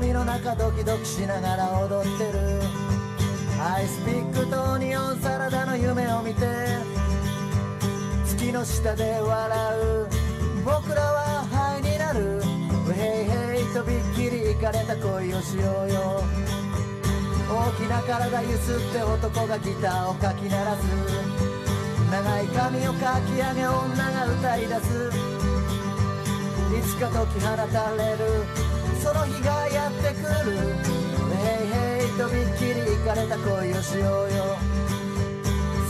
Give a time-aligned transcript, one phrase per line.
[0.00, 2.58] 闇の中ドキドキしながら踊ってる。
[3.60, 6.40] アイスピックとニオンサラダの夢を見て
[8.24, 10.08] 月の下で笑う。
[10.64, 12.38] 僕らはハイになる。
[12.88, 16.24] ウヘイヘイとびっきりイかれた恋をしようよ。
[17.50, 20.82] 大きな体ゆすって男がギターをかき鳴らす。
[22.10, 25.10] 長い髪をかき上げ女が歌い出す。
[26.74, 28.69] いつか解き放たれる。
[29.00, 30.58] その日がやってくる。
[31.40, 34.58] ヘイヘイとびっきりイかれた恋をしようよ。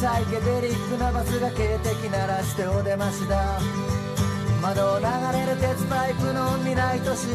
[0.00, 3.58] サイケデリックなバスが警笛鳴らしてお出ましだ。
[4.62, 5.04] 窓を流
[5.34, 7.26] れる鉄パイプの未来都市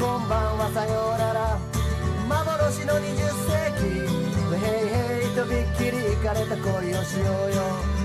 [0.00, 1.58] こんばんはさようなら。
[2.28, 4.26] 幻の20世紀。
[4.56, 7.95] ヘイヘイとびっきりイかれた恋をしようよ。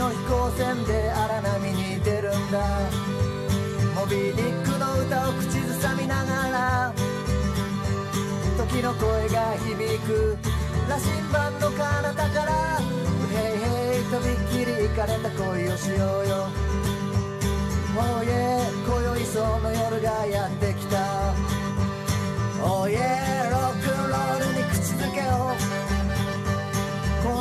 [0.00, 2.64] の飛行船で荒波に出るんだ。
[3.94, 6.94] モビーディックの歌を口ずさみながら
[8.56, 10.38] 時の声が響く
[10.88, 12.80] 羅針盤の彼方から
[13.28, 16.48] ヘイヘイとびっきり行かれた恋をしようよ。
[17.98, 21.34] Oh yeah 今宵その夜がやってきた。
[22.64, 25.69] Oh yeah ロックンロールに口づけを。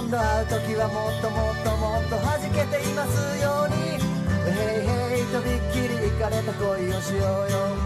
[0.10, 4.02] 度会う時はもっともっともっと弾けていますように。
[4.50, 7.78] ヘイヘイとびっきりイかれた恋をしようよ。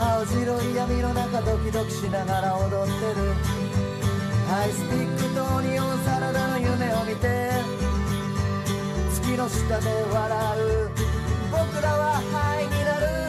[0.00, 3.36] 青白い闇の中ドキドキしながら踊ってる。
[4.48, 7.52] アイスピックとニオンサラダの夢を見て。
[9.12, 10.88] 月の下で笑う。
[11.52, 13.28] 僕らはハイになる。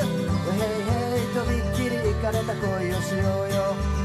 [0.55, 3.98] ヘイヘイとびっきりイかれた恋をしようよ。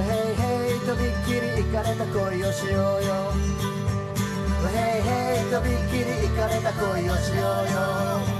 [0.00, 3.32] ヘイヘイとびっきりいかれた恋をしようよ
[4.72, 8.31] ヘイヘイとびっきりいかれた恋をしようよ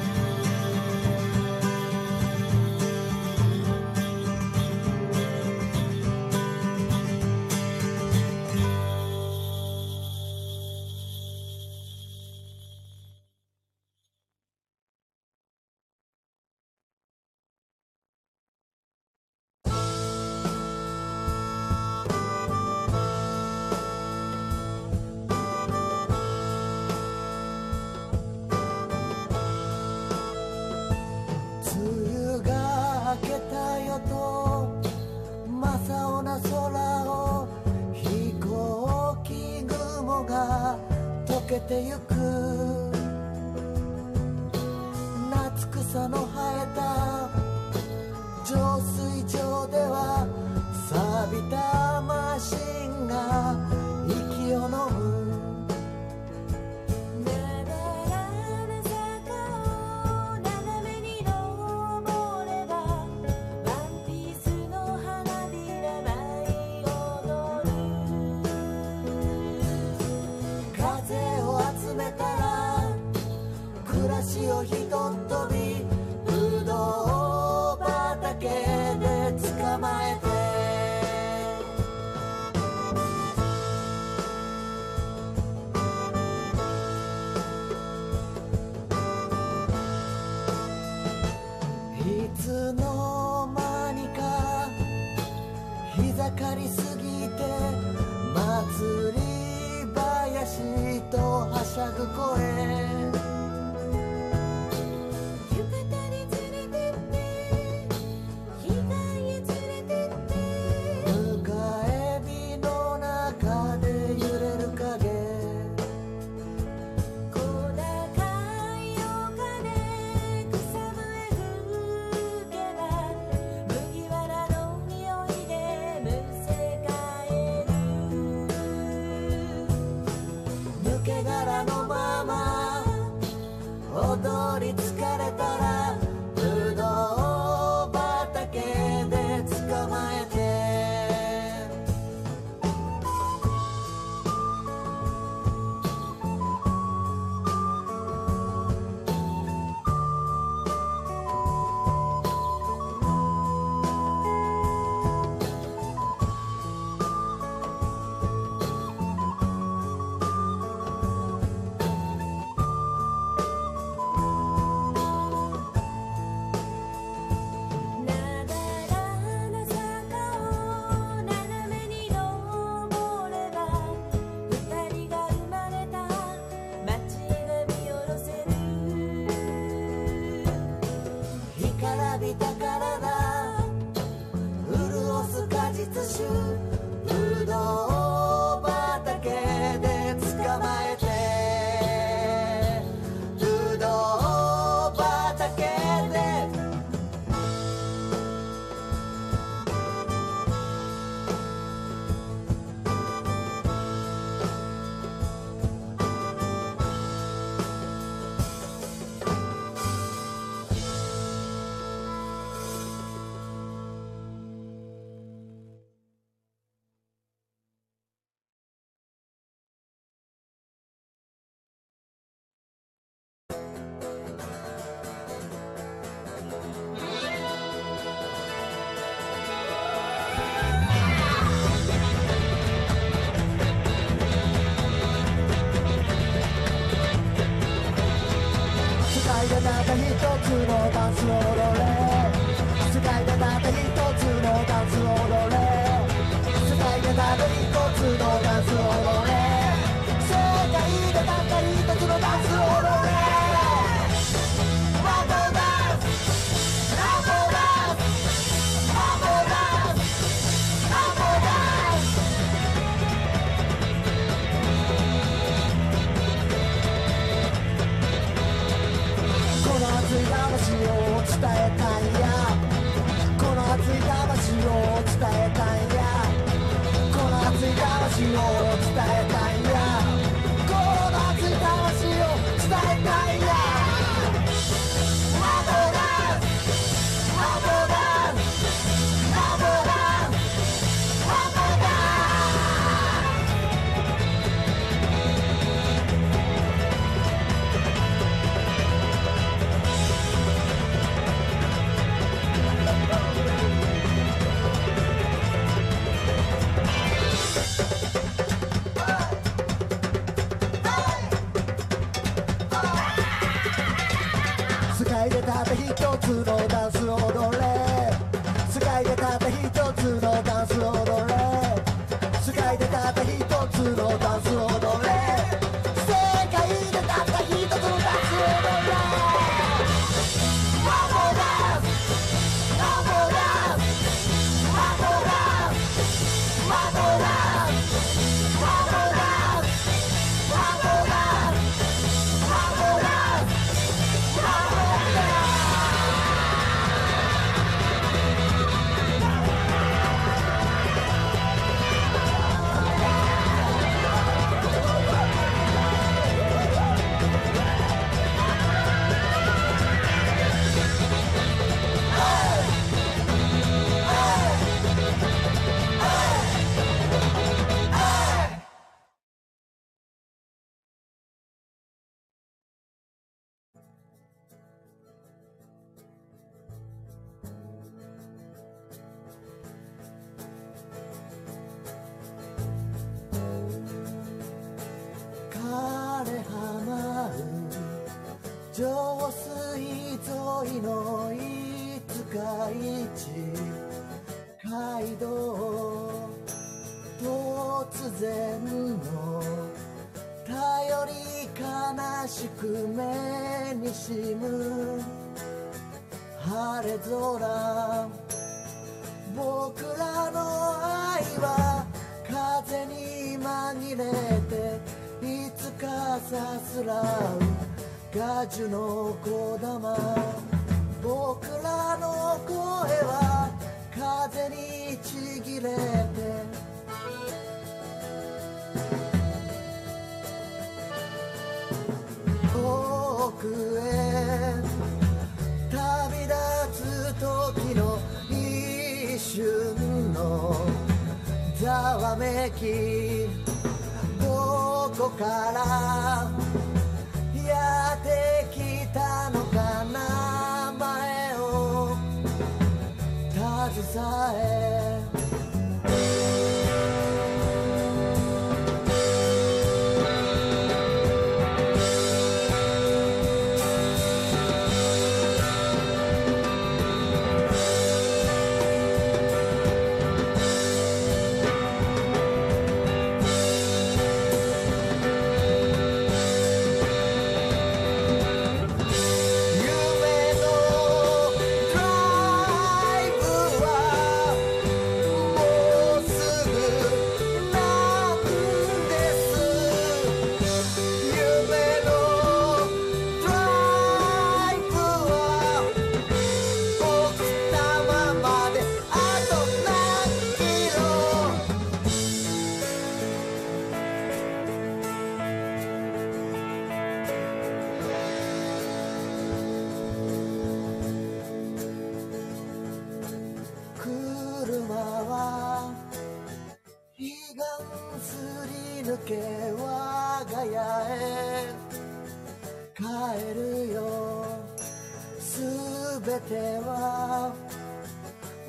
[526.03, 526.35] すべて
[526.66, 527.33] は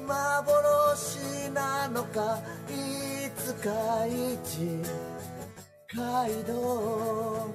[0.08, 3.70] 幻なのかいつか
[4.08, 4.82] 一
[5.96, 7.48] 街道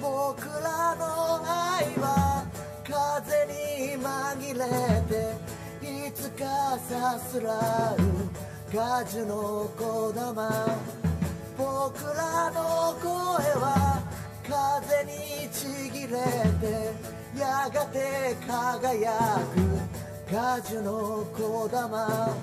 [0.00, 2.46] 僕らの愛は
[2.82, 10.78] 風に紛れていつかさすらうガジュの小玉
[11.58, 13.10] 僕らの声
[13.60, 14.01] は
[14.52, 16.92] 風にちぎれて
[17.38, 22.36] やがて輝く果樹の小玉。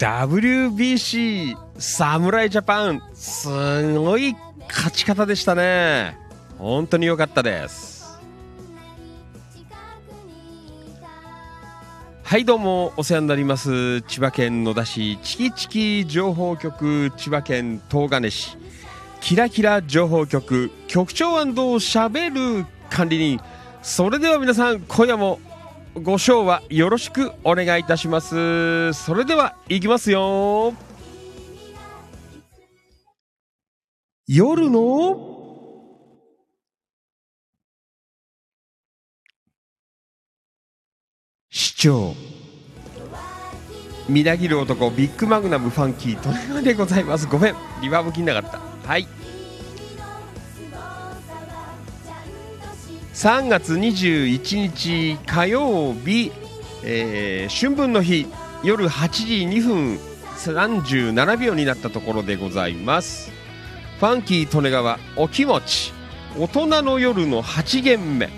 [0.00, 4.34] WBC 侍ジャパンすごい
[4.66, 6.16] 勝ち方でしたね。
[6.56, 8.18] 本当に良かったです。
[12.22, 14.00] はいどうもお世話になります。
[14.02, 18.56] 千葉県野田市チキチキ情報局千葉県東金市。
[19.20, 23.38] キラキラ情報局局長しゃべる管理人。
[23.82, 25.40] それでは皆さん今夜も
[25.94, 28.92] ご賞はよろしくお願いいたします。
[28.92, 30.72] それではいきますよ。
[34.26, 35.28] 夜の
[41.50, 42.14] 市長。
[44.08, 47.26] みなぎる男ビッグマグナムファンキートレガでございます。
[47.26, 48.60] ごめんリバーブ切んなかった。
[48.88, 49.06] はい。
[53.20, 56.32] 3月21日火曜日、
[56.82, 58.26] えー春分の日
[58.64, 59.24] 夜8時
[59.58, 59.98] 2分
[60.38, 63.30] 37秒になったところでございます。
[63.98, 65.92] ファンキー利根川お気持ち
[66.38, 68.30] 大人の夜の8限目。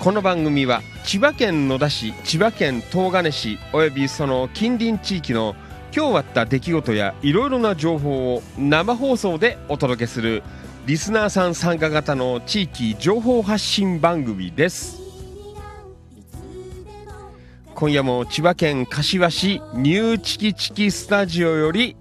[0.00, 5.54] この番組は千葉県野田市千葉県東金市およびその近隣地域の
[5.96, 10.42] 今日あった出来事やいろいろな情報を生放送でお届けする
[10.86, 15.00] リスナーさん参加型の地域情報発信番組です。
[17.74, 21.96] 今夜も千葉県柏市ニューチキチキスタジオより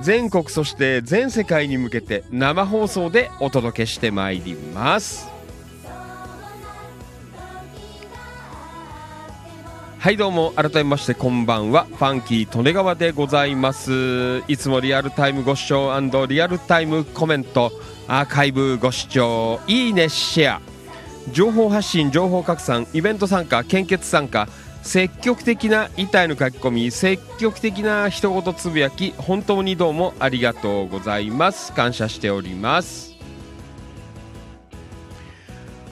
[0.00, 5.28] 全国そして全世界に向けて生放送でお届けしてまいります。
[9.98, 11.84] はいどうも改めましてこんばんは。
[11.84, 14.42] ファンキー利根川でございます。
[14.46, 15.92] いつもリアルタイムご視聴
[16.28, 17.72] リアルタイムコメント
[18.08, 19.60] アーカイブご視聴。
[19.66, 20.60] いいねシェア。
[21.30, 24.48] 情報発信情報拡散イベント参加献血参加
[24.82, 31.72] 積極的な板への書き込み積極的な一言つぶやき本当にどうもありがとうございます。
[31.72, 33.12] 感謝しております。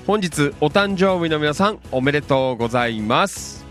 [0.06, 3.64] 本日お誕生日の皆さんおめでとうございます。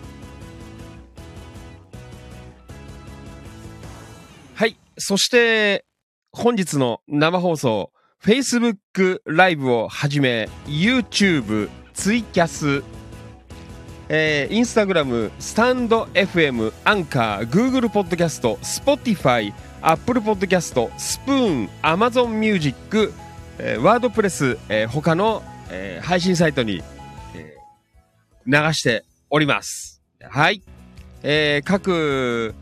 [4.55, 4.77] はい。
[4.97, 5.83] そして
[6.31, 12.83] 本日の生放送 Facebook ライブをはじめ YouTube ツイキャス
[14.11, 19.53] えー、インスタグラム、スタンド FM、アンカー、Google ポッドキャスト、Spotify、
[19.83, 23.13] Apple ポッドキャスト、スプーン、Amazon Music、
[23.59, 26.81] えー、ワードプレス、えー、他の、えー、配信サイトに、
[27.35, 30.01] えー、流しております。
[30.23, 30.63] はい。
[31.21, 32.55] えー、各、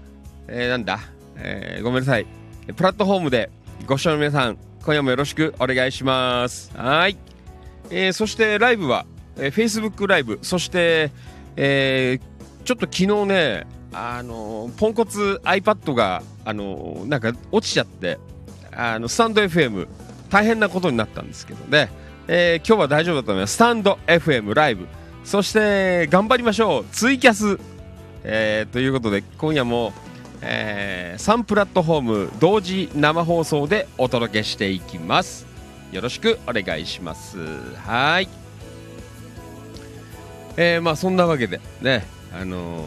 [0.50, 1.00] えー、なんだ、
[1.38, 2.28] えー、ごめんなさい。
[2.76, 3.50] プラットフォームで
[3.86, 6.72] ご視聴の皆さん、今夜もよろしくお願いします。
[6.76, 7.18] はい。
[7.90, 9.06] えー、そしてライブは、
[9.38, 11.12] えー、Facebook ライブ、そして、
[11.56, 18.20] えー、ちょっと昨日ね、あのポンコツ iPad が、あのなんか落ちちゃって、
[18.72, 19.88] あのスタンド FM
[20.30, 21.90] 大変なことになったんですけどね、
[22.28, 23.56] えー今日は大丈夫だと思います。
[23.56, 24.88] スタンド FM ライブ、
[25.24, 27.60] そして頑張りましょう、ツイキャス、
[28.24, 29.94] えーということで今夜も、
[30.42, 35.48] えー、3プラットフォーム同時生放送でお届けしていきます。
[35.92, 37.38] よろしくお願いします。
[37.76, 38.30] はい。
[40.58, 42.84] えー、まあそんなわけでね、あの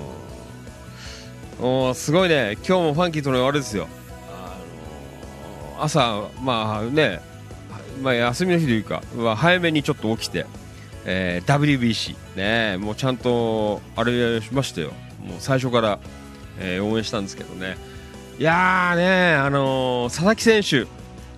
[1.60, 3.88] ー、おすごいね、今日もファンキーとのあれですよ。
[4.32, 4.56] あ
[5.76, 7.20] のー朝、まあね、
[8.02, 9.02] まあ休みの日というか、
[9.36, 10.46] 早めにちょっと起きて、
[11.04, 14.92] えー WBC ね、もうちゃんとあれしましたよ。
[15.24, 15.98] もう最初から、
[16.61, 17.77] えー応援したんですけどね。
[18.38, 20.87] いやーね、あのー佐々木選手、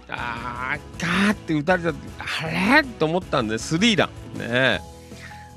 [0.09, 4.39] あーガーって打たれた、あれと思ったんで、スリーラン。
[4.39, 4.81] ね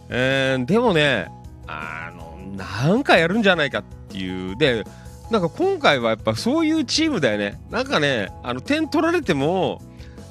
[0.09, 1.27] えーでもね、
[1.67, 4.55] あの、なんかやるんじゃないかっていう。
[4.57, 4.83] で、
[5.31, 7.59] なんか今回はやっぱそういうチームだよね。
[7.71, 9.81] なんかね、あの、点取られても、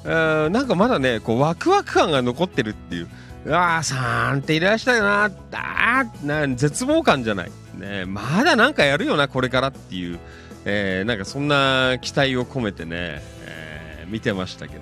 [0.05, 3.09] えーなんかまだね、こう、ワクワク感が残ってるっていう。
[3.45, 3.95] うわー、
[4.33, 7.51] 3点入れましたよな、あーな絶望感じゃない。
[7.79, 10.19] ね、まだなんかやるよな、これからっていう。
[10.67, 14.81] えーなんかそんな期待を込めてね、えー見てましたけど。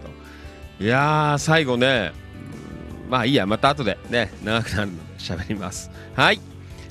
[0.79, 2.11] いやー、最後ね、
[3.09, 5.91] まあいいや、また後でね、長くなるので喋ります。
[6.15, 6.39] はい。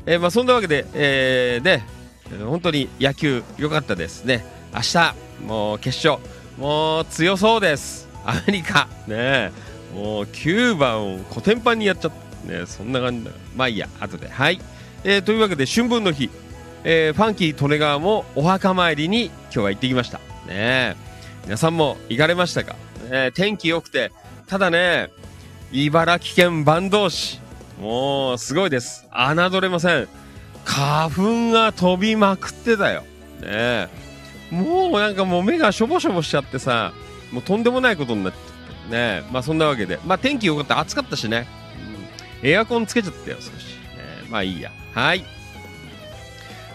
[0.06, 1.86] えーまあそんなわけで、えーね、
[2.44, 4.44] 本当に野球良かったですね。
[4.74, 5.14] 明日、
[5.46, 6.22] もう決勝、
[6.58, 8.08] もう強そうです。
[8.24, 9.52] アメリカ、ね、
[9.94, 12.10] もう9番をコテンパンにやっちゃっ
[12.46, 12.52] た。
[12.52, 13.30] ね、そんな感じだ。
[13.56, 14.28] まあいいや、後で。
[14.28, 14.60] はい。
[15.04, 16.30] えーというわけで、春分の日、
[16.84, 20.20] えーファンキー利根川もお墓参りに今日は行ってきました。
[20.46, 20.96] ね
[21.44, 22.76] 皆さんも行かれましたか、
[23.10, 24.12] ね天気良くて、
[24.46, 25.10] ただね、
[25.72, 27.40] 茨城県坂東市、
[27.80, 29.08] もうすごいです。
[29.10, 30.08] 侮れません。
[30.64, 33.02] 花粉が飛びまくってたよ。
[33.40, 33.88] ね
[34.52, 36.92] もうなんかもう目がしょぼしょぼしちゃってさ、
[37.32, 38.38] もうとんでもないことになって
[38.90, 39.24] ね。
[39.32, 41.48] まあそんなわけで、まあ天気良かった、暑かったしね。
[42.42, 43.50] うんエアコンつけちゃったよ、少し。
[43.50, 43.52] ね
[44.30, 44.70] まあいいや。
[44.94, 45.24] はい。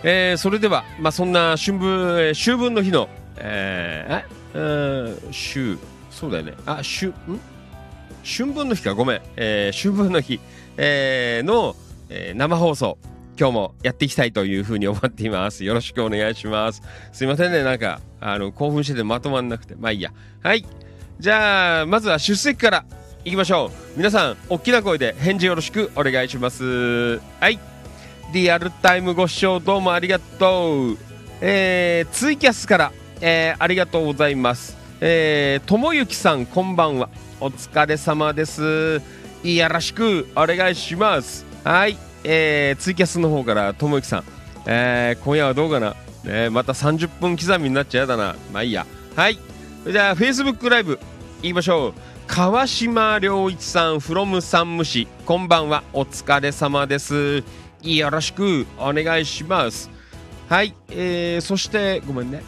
[0.03, 1.89] えーそれでは、まあそんな春分、
[2.21, 4.57] えー秋分の日の、えー、え？
[4.57, 5.79] ー、秋、
[6.11, 6.53] そうだよね。
[6.65, 7.13] あ、秋、ん？
[8.23, 9.21] 春分の日か、ごめん。
[9.35, 10.39] えー、春分の日、
[10.77, 11.75] えーの、
[12.09, 12.97] えー生放送、
[13.39, 15.63] 今日もやっていきたいというふうに思っています。
[15.63, 16.81] よろしくお願いします。
[17.11, 19.75] すいませんね、なんか、あの、興奮しててまとまんなくて。
[19.75, 20.11] まあいいや。
[20.43, 20.65] はい。
[21.19, 22.85] じゃあ、まずは出席から
[23.25, 23.97] いきましょう。
[23.97, 27.19] 皆さん、大きな声で返事よろしくお願いします。
[27.39, 27.59] はい。
[28.33, 30.97] リアルタイムご視聴どうもありがとう。
[31.39, 34.75] えー、ツイキャスから、えー、ありがとうございます。
[34.99, 37.09] えー、ともゆきさん、こんばんは。
[37.39, 39.01] お疲れ様です。
[39.43, 41.45] よろしくお願いします。
[41.63, 41.97] はい。
[42.25, 44.23] えー、ツイキャスの方から、ともゆきさん、
[44.65, 48.35] えー、今夜はどうかな、ね、また30分刻みになっちゃやだな。
[48.51, 48.85] まあいいや。
[49.15, 49.39] はい。
[49.89, 50.99] じゃあ、Facebook ライブ、
[51.43, 51.93] 行きましょう。
[52.27, 55.83] 川島良一さん、from 山武市、こんばんは。
[55.93, 57.41] お疲れ様です。
[57.81, 59.89] よろしくお願いします。
[60.49, 60.73] はい。
[60.89, 62.41] えー、そして、ごめんね。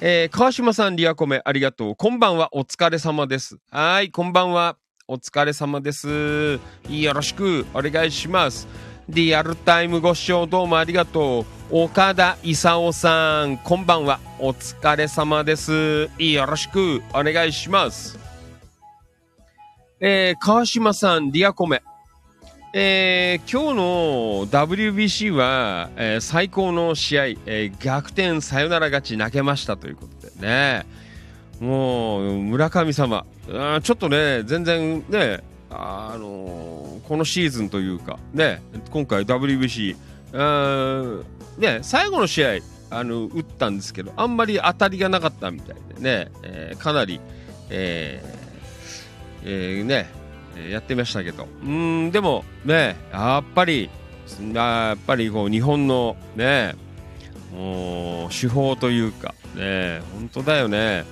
[0.00, 1.96] えー、川島さん、リアコメ、ありがとう。
[1.96, 2.48] こんばんは。
[2.52, 3.58] お疲れ様です。
[3.70, 4.10] はい。
[4.10, 4.76] こんばんは。
[5.06, 6.58] お疲れ様です。
[6.88, 8.66] よろしくお願いします。
[9.08, 11.84] リアルタイムご視聴どうもありがとう。
[11.84, 14.18] 岡田勲さん、こんばんは。
[14.38, 16.08] お疲れ様です。
[16.18, 18.18] よろしくお願いします。
[20.00, 21.82] えー、川島さん、リアコメ。
[22.76, 30.84] えー、今日の WBC は、えー最高の試合、えー逆転サヨナラ勝ち泣けましたということでね。
[31.60, 38.60] もう村神様あちょっとね全然ねあのこのシーズンというかね
[38.90, 39.94] 今回 WBC
[41.58, 42.58] ね最後の試合
[42.90, 47.20] あの打ったんですけどあんまり当たりがなかったみたいでね、えーかなり、
[47.70, 50.23] えーえーね
[50.56, 51.44] えーやってましたけど。
[51.44, 53.90] うーんでもねやっぱり
[54.52, 56.74] やっぱりこう日本のね
[57.52, 61.04] もう手法というかね本当だよね。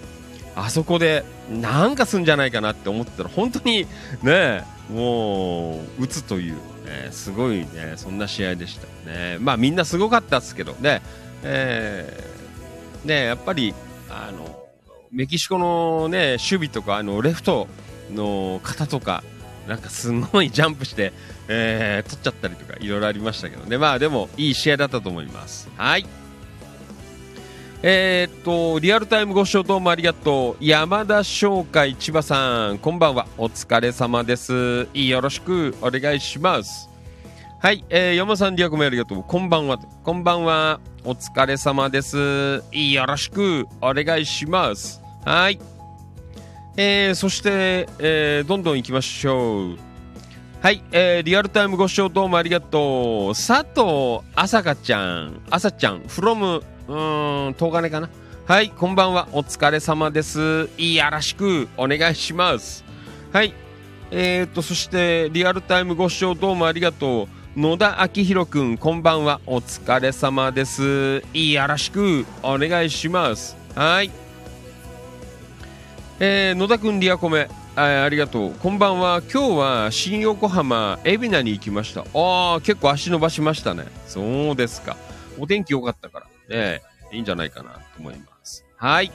[0.55, 3.87] あそこでなんかすんじゃないかなって思ってたら本当に
[4.22, 8.87] ねもう打つという、ね、すごいねそんな試合でした。
[9.11, 11.00] ねまあみんなすごかったですけどね
[11.42, 13.74] えーねやっぱり
[14.11, 14.62] あの
[15.11, 17.66] メキシコのね守備とかあのレフト
[18.12, 19.25] の方とか
[19.66, 21.12] なんかすごいジャンプして、
[21.48, 23.79] えー取っちゃったりとかいろいろありましたけどね。
[23.79, 25.68] まあでもいい試合だったと思います。
[25.77, 26.07] はい。
[27.85, 30.64] えーっとリアルタイムご視聴どうもありがとう。
[30.64, 33.27] 山田商会千葉さんこんばんは。
[33.38, 34.88] お疲れ様です。
[34.94, 36.88] よろしくお願いします。
[37.61, 39.22] はい、えー、山田さんリアコメありがとう。
[39.22, 39.79] こんばんは。
[39.79, 40.81] こんばんは。
[41.05, 42.62] お疲れ様です。
[42.72, 45.01] よろしくお願いします。
[45.25, 45.61] はい。
[46.76, 49.76] えー、そして、えー、どんどん行きましょう。
[50.62, 53.35] はい、えー、リアルタイムご視聴どうもありがとう。
[53.35, 55.40] 佐藤あさかちゃん。
[55.50, 58.08] あさちゃん from うーん東金かな。
[58.46, 59.28] はいこんばんは。
[59.32, 60.70] お疲れ様です。
[60.78, 62.85] よろしくお願いします。
[63.32, 63.52] はい
[64.11, 67.24] えー、とそしてリアルタイムご視聴どうもありがと
[67.56, 67.61] う。
[67.61, 69.40] 野田明宏くんこんばんは。
[69.44, 71.22] お疲れ様です。
[71.35, 73.58] よろしくお願いします。
[73.74, 74.21] はい。
[76.24, 77.48] えー野田くんリアコメ。
[77.74, 78.54] あありがとう。
[78.54, 79.22] こんばんは。
[79.22, 82.02] 今日は新横浜海老名に行きました。
[82.02, 83.87] あー結構足伸ばしましたね。
[84.06, 84.96] そうですか。
[85.37, 86.56] お天気良かったから。
[86.56, 86.80] ね
[87.11, 88.64] いいんじゃないかなと思います。
[88.76, 89.11] はい。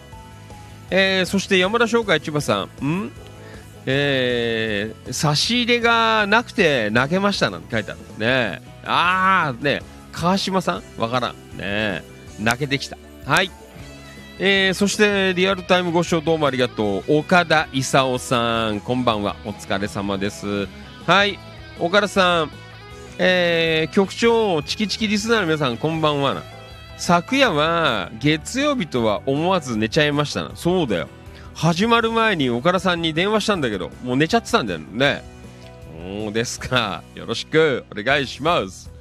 [0.89, 2.86] えーそして山田商会千葉さん。
[2.86, 3.12] ん？
[3.86, 8.02] えー差し入れがなくて泣けましたなんて書いてある。
[8.17, 11.02] ねああね川島さん？
[11.02, 11.58] わからん。
[11.58, 12.04] ね
[12.38, 12.98] 泣けてきた。
[13.26, 13.50] はい。
[14.39, 17.17] えーそしてリアルタイムご視聴どうもありがとう。
[17.17, 19.36] 岡田勲さんこんばんは。
[19.45, 20.67] お疲れ様です。
[21.08, 21.39] はい。
[21.80, 22.52] 岡田さん
[23.17, 26.43] えー局長チキチキリスナーの皆さんこんばんは
[26.97, 30.52] 昨夜は月曜日とは思わず寝ちゃいましたな。
[30.56, 31.08] そうだよ。
[31.56, 35.23] 始まる前に岡田さんに電話したんだけどもう寝ちゃってたんだよね。
[36.23, 37.02] そうですか。
[37.15, 38.91] よろしくお願いします。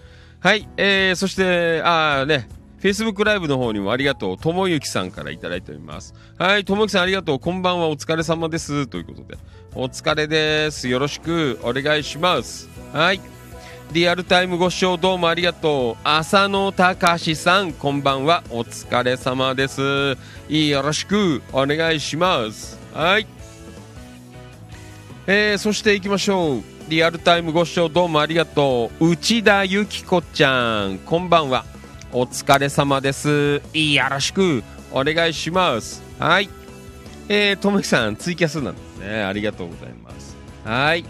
[0.41, 0.67] はい。
[0.79, 2.49] えー、そしてあーね。
[2.81, 4.39] Facebook ライブの方にもありがとう。
[4.39, 6.15] ともゆきさんからいただいております。
[6.39, 7.39] はい、ともゆきさんありがとう。
[7.39, 8.87] こんばんは、お疲れ様です。
[8.87, 9.39] ということで、
[9.75, 10.89] お疲れです。
[10.89, 12.69] よろしくお願いします。
[12.93, 13.21] はい。
[13.93, 15.97] リアルタイムご視聴どうもありがとう。
[16.05, 18.43] 浅野隆さん、こんばんは。
[18.51, 20.17] お疲れ様です。
[20.49, 22.79] よろしくお願いします。
[22.93, 23.27] はい。
[25.27, 26.63] えー、そして行きましょう。
[26.89, 29.11] リアルタイムご視聴どうもありがとう。
[29.11, 31.65] 内田由紀子ちゃん、こんばんは。
[32.19, 33.61] お疲れ様です。
[33.75, 36.03] よろしくお願いします。
[36.19, 36.49] はい。
[37.29, 39.23] えー、ともきさん、ツイキャスなんですね。
[39.23, 40.35] ありがとうございます。
[40.65, 41.05] はい。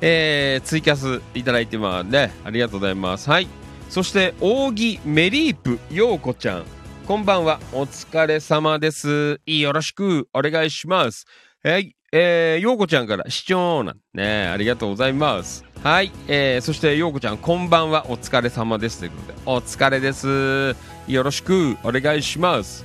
[0.00, 2.30] えー、ツイキャスいただいてますね。
[2.44, 3.28] ありがとうございます。
[3.28, 3.48] はい。
[3.90, 6.64] そして、扇メリープようこちゃん。
[7.08, 7.58] こんばんは。
[7.72, 9.40] お疲れ様です。
[9.44, 11.26] よろしくお願いします。
[11.64, 11.96] はい。
[12.14, 14.46] えー、ようこちゃんから視聴なんね。
[14.46, 15.64] ありがとうございます。
[15.82, 16.12] はい。
[16.28, 18.04] えー、そして、ようこちゃん、こんばんは。
[18.10, 18.98] お疲れ様です。
[18.98, 20.76] ということで、お疲れです。
[21.10, 22.84] よろしくお願いします。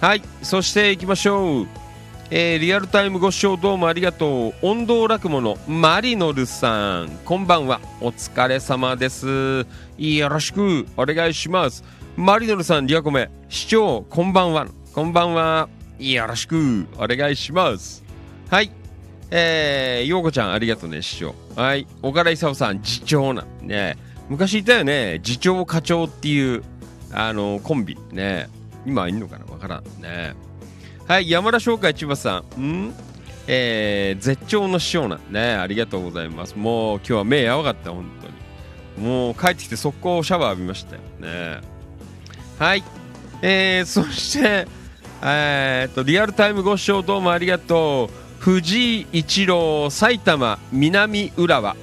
[0.00, 0.22] はい。
[0.42, 1.66] そして、行きましょう。
[2.30, 4.54] えーリアルタイムご視聴どうもありがとう。
[4.62, 7.80] 音頭落語のマリノルさん、こんばんは。
[8.00, 9.66] お疲れ様です。
[9.98, 11.82] よろしくお願いします。
[12.16, 14.68] マリノルさん、リアコメ、視聴、こんばんは。
[14.94, 15.68] こんばんは。
[15.98, 18.01] よろしくお願いします。
[18.52, 18.70] はい。
[19.30, 21.34] えー、ようこちゃん、ありがとうね、師匠。
[21.56, 21.86] はい。
[22.02, 23.96] 岡田勲さん、次長なね。
[24.28, 26.62] 昔いたよね、次長課長っていう、
[27.12, 27.96] あの、コンビ。
[28.10, 28.50] ね。
[28.84, 29.46] 今いんのかな？
[29.46, 29.84] わからん。
[30.02, 30.34] ね。
[31.08, 32.60] はい、山田商会千葉さん。
[32.60, 32.94] ん？
[33.46, 35.54] えー、絶頂の師匠なんね。
[35.54, 36.54] ありがとうございます。
[36.54, 39.08] もう今日は目やばかった、本当に。
[39.08, 41.62] もう帰ってきて速攻シャワー浴びましたよね。
[42.58, 42.84] はい。
[43.40, 44.68] えー、そして、
[45.22, 48.22] えーっと、リアルタイムご視聴どうもありがとう。
[48.42, 51.76] 藤井一郎埼玉南浦和。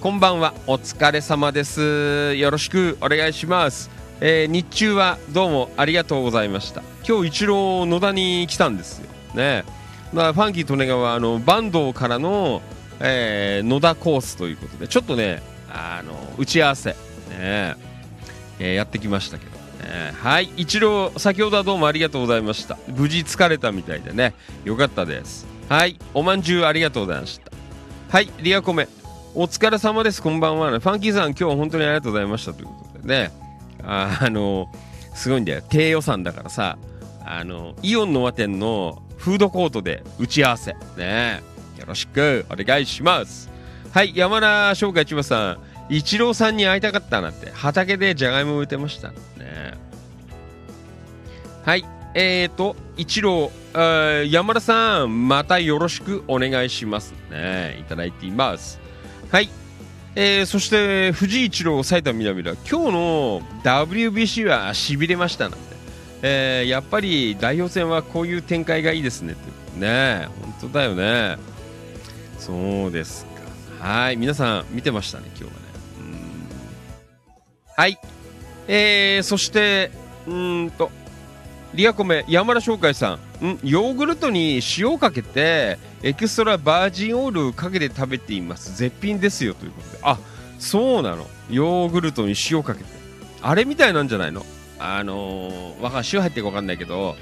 [0.00, 0.54] こんばんは。
[0.68, 2.36] お疲れ様です。
[2.36, 3.90] よろしくお願いします。
[4.20, 6.84] えー日中はどうもありがとうございました。
[7.04, 9.08] 今日一郎野田に来たんですよ。
[9.34, 9.64] ね。
[10.12, 12.62] まあ、ファンキー利根川あの坂東からの、
[13.00, 16.96] えー野田コースということでちょっとねあの打ち合わせね、
[17.30, 19.47] えーやってきましたけど、
[19.90, 22.76] えーはい一郎先ほどはどうもありがとうございました。
[22.88, 24.34] 無事疲れたみたいでね。
[24.64, 25.46] よかったです。
[25.68, 27.50] はいおまんじゅうありがとうございました。
[28.10, 28.86] はいリアコメ。
[29.34, 30.22] お疲れ様です。
[30.22, 32.52] こんばんはファンキーさん今日は本当にありがとうございました。
[32.52, 33.30] ということでね。
[33.82, 34.70] ああの
[35.14, 35.62] すごいんだよ。
[35.68, 36.76] 低予算だからさ。
[37.24, 40.74] あのイオンの和店のフードコートで打ち合わせ。
[40.96, 41.42] ね。
[41.78, 43.50] よろしくお願いします。
[43.92, 45.58] はい山田翔海千葉さん。
[45.88, 47.50] イチローさんに会いたかったなって。
[47.50, 49.10] 畑でじゃがいも植えてました。
[49.10, 49.16] ね。
[51.64, 51.84] はい。
[52.14, 57.14] えーとイチローー山田さんまたよろしくお願いします。
[57.30, 57.76] ね。
[57.80, 58.80] いただいています。
[59.30, 59.48] はい。
[60.14, 65.58] えーそして藤井一郎埼玉南田今日の WBC はしびれましたなんて、
[66.22, 69.78] えーやっぱり代表戦はこういう展開がいいですねって。
[69.80, 70.28] ね。
[70.40, 71.36] 本当だよね。
[72.38, 73.26] そうです
[73.80, 73.86] か。
[73.86, 74.16] はい。
[74.16, 75.67] 皆さん見てましたね今日はね。
[77.78, 77.96] はい。
[78.66, 79.92] えー、そして
[80.26, 80.90] うんと
[81.74, 83.46] リアコメ山田翔海さん。
[83.46, 88.76] んヨーグルトに塩をかけてエクストラバージンオイルかけて食べています。
[88.76, 89.98] 絶品ですよということで。
[90.02, 90.18] あ
[90.58, 91.28] そうなの。
[91.50, 92.90] ヨーグルトに塩かけて。
[93.42, 94.44] あれみたいなんじゃないの？
[94.80, 97.14] あのー、わかん塩入ってるかわかんないけど。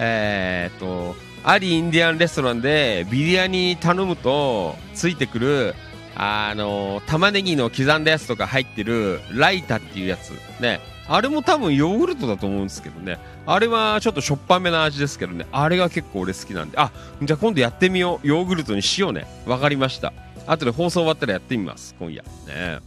[0.00, 5.74] えー、っとアリインディアンレストランでビリヤニ頼むとついてくる
[6.18, 10.30] あの玉ねぎの刻んだやつとか入ってるライタっていうやつ。
[10.60, 10.80] ね。
[11.08, 13.18] あれも多分ヨーグルトだと思うんですけどね。
[13.46, 15.46] あれはちょっとしょっぱめな味ですけどね。
[15.52, 16.78] あれが結構俺好きなんで。
[16.78, 16.90] あ
[17.22, 18.26] じゃあ今度やってみよう。
[18.26, 19.26] ヨーグルトに塩ね。
[19.46, 20.12] わかりました。
[20.46, 21.94] 後で放送終わったらやってみます。
[21.98, 22.24] 今夜。
[22.46, 22.78] ね。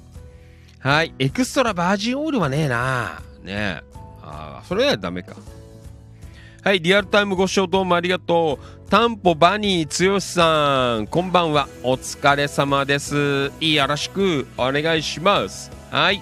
[0.80, 1.14] はい。
[1.20, 3.22] エクストラバージンオイルはねえな。
[3.44, 3.82] ねえ。
[4.24, 5.36] あーそれはダメか。
[6.70, 8.90] はい、リアルタイムご視聴どうもありがとう。
[8.92, 11.68] タンポバニー剛さん、こんばんは。
[11.82, 13.52] お疲れ様です。
[13.60, 15.72] よろしくお願いします。
[15.90, 16.22] はい。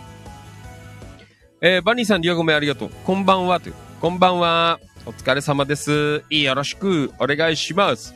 [1.60, 2.92] えーバニーさん、リアゴメありがとう。
[3.04, 3.60] こんばんは。
[3.60, 4.80] というこんばんは。
[5.06, 6.24] お疲れ様です。
[6.30, 8.16] よろしくお願いします。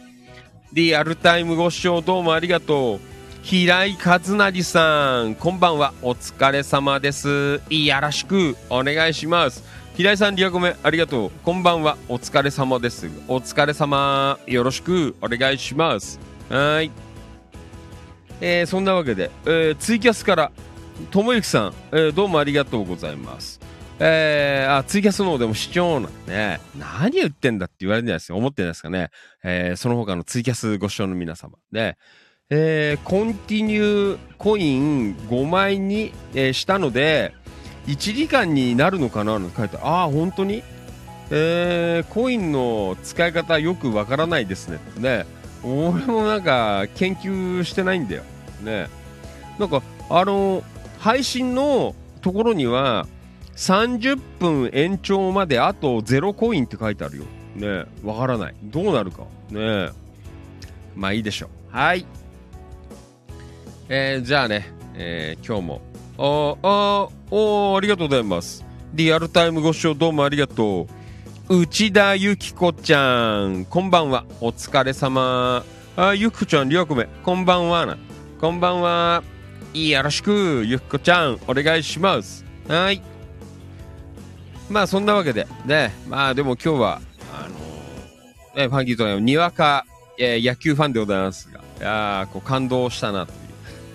[0.72, 3.00] リアルタイムご視聴どうもありがとう。
[3.42, 5.94] 平井和成さん、こんばんは。
[6.02, 7.60] お疲れ様です。
[7.70, 9.81] よろしくお願いします。
[9.96, 11.32] 平井さん、リアコメありがとう。
[11.44, 11.98] こんばんは。
[12.08, 13.10] お疲れ様です。
[13.28, 14.40] お疲れ様。
[14.48, 16.20] よろしくお願いします。
[16.50, 16.92] はーい。
[18.40, 20.52] えーそんなわけで、えーツイキャスから、
[21.12, 23.60] ともゆきさん、えーどうもありがとうございます。
[24.00, 29.10] えーあ、ツイキャスの方でも視聴なんね、何言ってんだって言われるんじゃないですか、思ってるんですかね。
[29.44, 31.58] えーその他のツイキャスご視聴の皆様。
[31.72, 31.98] ね、
[32.50, 37.34] えーコンティニューコイン5枚に、えーしたので、
[37.88, 40.64] 1時間になるのかななんて書いてあああ、本当に？
[41.32, 44.80] えーコインの使い方よくわからないですね。
[44.98, 45.26] ね。
[45.64, 48.24] 俺もなんか研究してないんだよ。
[48.62, 48.88] ね。
[49.60, 50.64] なんか、あの、
[51.00, 53.08] 配信のところには、
[53.56, 57.24] 30分延長まであと0コインって書いてあるよ。
[57.56, 57.86] ね。
[58.04, 58.56] わからない。
[58.64, 59.24] どうなるか。
[59.50, 59.90] ね。
[60.96, 61.76] まあいいでしょう。
[61.76, 62.06] はい。
[63.88, 65.82] えーじゃあね、えー今日も、
[66.24, 68.64] ああー、おありがとうございます。
[68.94, 70.88] リアルタイムご視聴どうもありがと
[71.50, 71.62] う。
[71.62, 74.26] 内田ゆきこちゃん、こんばんは。
[74.40, 75.66] お疲れ様。
[75.98, 77.98] あ、ゆきこちゃん、りょうこめ、こんばんはな。
[78.40, 79.24] こんばんは。
[79.74, 82.46] よろしく、ゆきこちゃん、お願いします。
[82.68, 83.02] はい。
[84.70, 87.02] まあ、そんなわけで、ね、まあ、でも今日は、
[87.34, 89.88] あのーね、ファンキーとにわか、
[90.20, 93.38] えー野球ファンでございますが、いやこう感動したなという、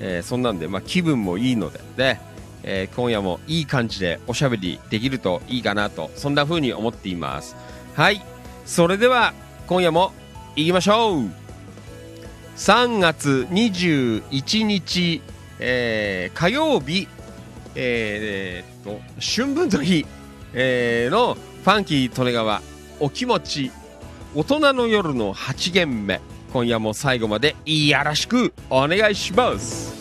[0.01, 2.21] えーそんなんで、まあ、気分もいいので、ね、
[2.63, 7.57] えー今夜もいい感じでおしゃべりできるといいかなと、そんな風に思っています。
[7.95, 8.23] はい。
[8.65, 9.33] それでは、
[9.67, 10.13] 今夜も
[10.55, 11.31] 行きましょう
[12.57, 15.23] !3 月21日、
[15.59, 17.09] えー火曜日、
[17.75, 20.07] えーえーっと、春分の日、
[20.53, 22.63] えーのファンキー利根川
[23.01, 23.73] お気持ち
[24.37, 26.21] 大人の夜の8限目
[26.57, 29.96] 今夜も最後までよろしくお願いします。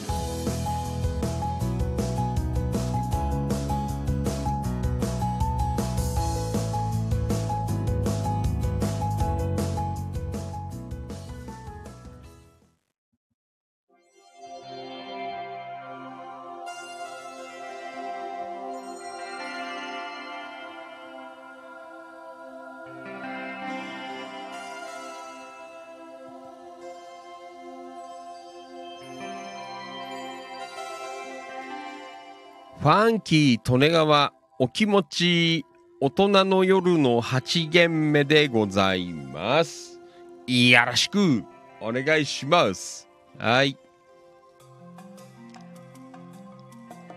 [32.85, 35.65] ファンキー利根川お気持ち
[35.99, 39.99] 大人の夜の8限目でございます。
[40.45, 41.43] よろしく
[41.81, 43.09] お願いします。
[43.39, 43.75] はい。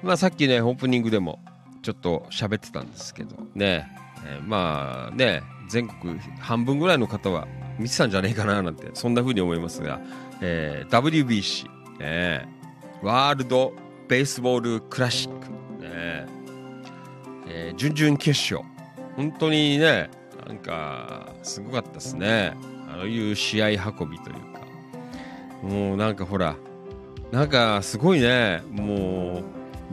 [0.03, 1.39] まあさっきねオープニングでも
[1.83, 3.95] ちょっと喋ってたんですけどね、
[4.27, 7.47] えーまあね全国半分ぐらいの方は
[7.79, 10.01] 見てたんじゃねえかななんてそんな風に思いますが、
[10.41, 11.67] えー WBC、
[12.01, 13.75] えーワールド
[14.09, 15.58] ベースボールクラシック、
[15.99, 16.27] ね。
[17.49, 18.61] えー準々決勝。
[19.17, 20.11] 本当にね
[20.47, 22.55] なんかすごかったですね。
[22.89, 24.59] ああいう試合運びというか。
[25.63, 26.57] もうなんかほら
[27.33, 28.63] なんかすごいね。
[28.71, 29.45] もう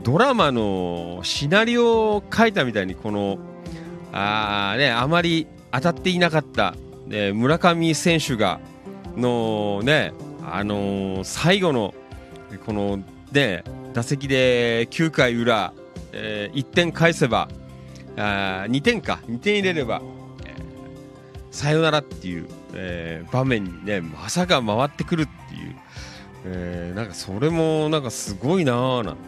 [0.02, 3.38] ドラマのシナリオを書いたみたいにこの
[4.12, 6.74] あねあまり当たっていなかった、
[7.06, 8.60] ね、村上選手が
[9.16, 10.12] のね
[10.44, 11.94] あのー最後の
[12.64, 12.98] この
[13.32, 15.72] ね打席で9回裏、
[16.18, 17.48] え1点返せば
[18.16, 20.00] あ2点か2点入れれば、
[20.44, 20.66] えー
[21.50, 25.76] サヨナラっていう、えー場面にねまさか回ってくるっていう、
[26.44, 29.20] えーなんかそれもなんかすごいなーなんて、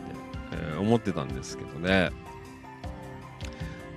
[0.53, 2.11] え思ってたんですけどね。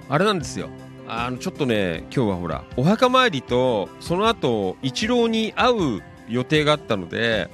[0.09, 0.69] あれなんですよ。
[1.07, 7.49] あのちょっとね今日はほらお墓参りとその後一郎に会う予定があったので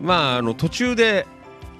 [0.00, 1.26] まああの途中で、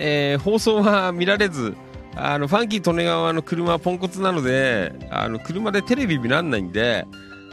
[0.01, 1.77] え放送は見られず
[2.17, 7.07] あのファンキー利根川の車はポンコツなのであの車でテレビ見らんないんで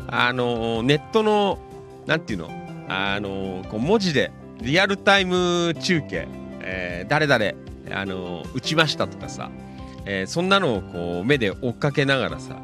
[0.07, 1.59] あのネットの
[2.05, 2.49] なんていうの
[2.89, 4.31] あのこう文字で
[4.61, 6.27] リアルタイム中継、
[6.61, 7.51] えー誰々
[7.89, 9.49] あの打ちましたとかさ、
[10.05, 12.57] えーそんなのをこう目で追っかけながらさ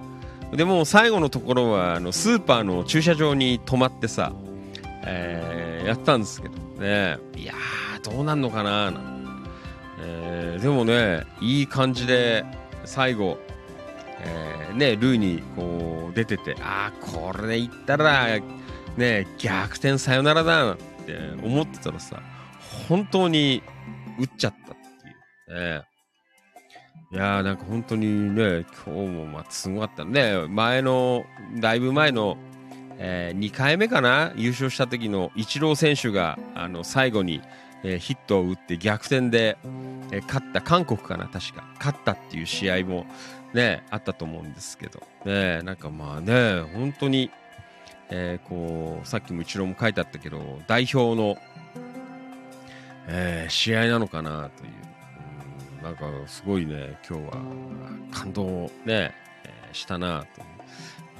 [0.52, 4.34] でも最後のところはあのスーパーの駐車場に止まってさ、
[5.06, 7.18] えーやったんですけどね。
[7.36, 7.54] いや
[8.04, 9.23] どうなんのかななんて。
[10.06, 12.46] えーでもねいい感じで
[12.86, 13.38] 最後、
[14.20, 18.40] えーねルーにこう出ててああこれでいったら
[18.98, 22.22] ね逆転サヨナラだなって思ってたらさ
[22.88, 23.62] 本当に
[24.20, 25.60] 打っちゃったっていう。
[25.60, 25.84] ね。
[27.12, 30.48] いやーなんか本当にね今日もまあすごかったね。
[30.48, 31.24] 前の
[31.60, 32.38] だいぶ前の、
[32.98, 34.34] え2回目かな？
[34.36, 37.42] 優勝した時のイチロー選手があの最後に、
[37.84, 39.58] えーヒットを打って逆転で、
[40.12, 41.64] えー勝った韓国かな確か。
[41.78, 43.06] 勝ったっていう試合も
[43.54, 45.02] ねあったと思うんですけど。
[45.26, 47.30] ねなんかまあね本当に、
[48.10, 51.38] えーこうさっきもイチローも書いてあったけど代表の、
[53.08, 54.70] え試合なのかなという。
[54.70, 57.34] うんなんかすごいね今日は
[58.12, 59.14] 感動ね、
[59.44, 60.48] えしたなという。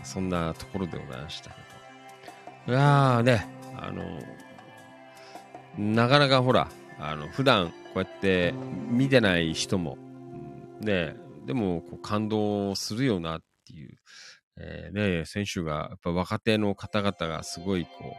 [0.04, 1.56] そんなところでございましたけ
[2.68, 2.74] ど。
[2.74, 3.48] いやーね
[3.78, 4.04] あの
[5.78, 6.70] なかなかほら
[7.00, 8.54] あの普段こうやって
[8.90, 9.98] 見てない人も、
[10.82, 11.16] うんね
[11.46, 13.98] でもこう感動するよなっていう、
[14.58, 18.14] えーね選手がやっぱ若手の方々がすごいこう、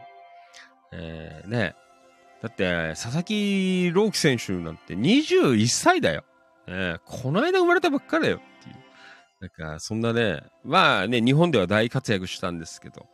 [0.93, 1.75] えーね
[2.41, 6.23] だって佐々木朗希選手なんて21歳だよ、
[6.67, 8.75] ねこの間生まれたばっかだよっていう。
[9.39, 13.07] なんかそんなねまあね日本では大活躍したんですけど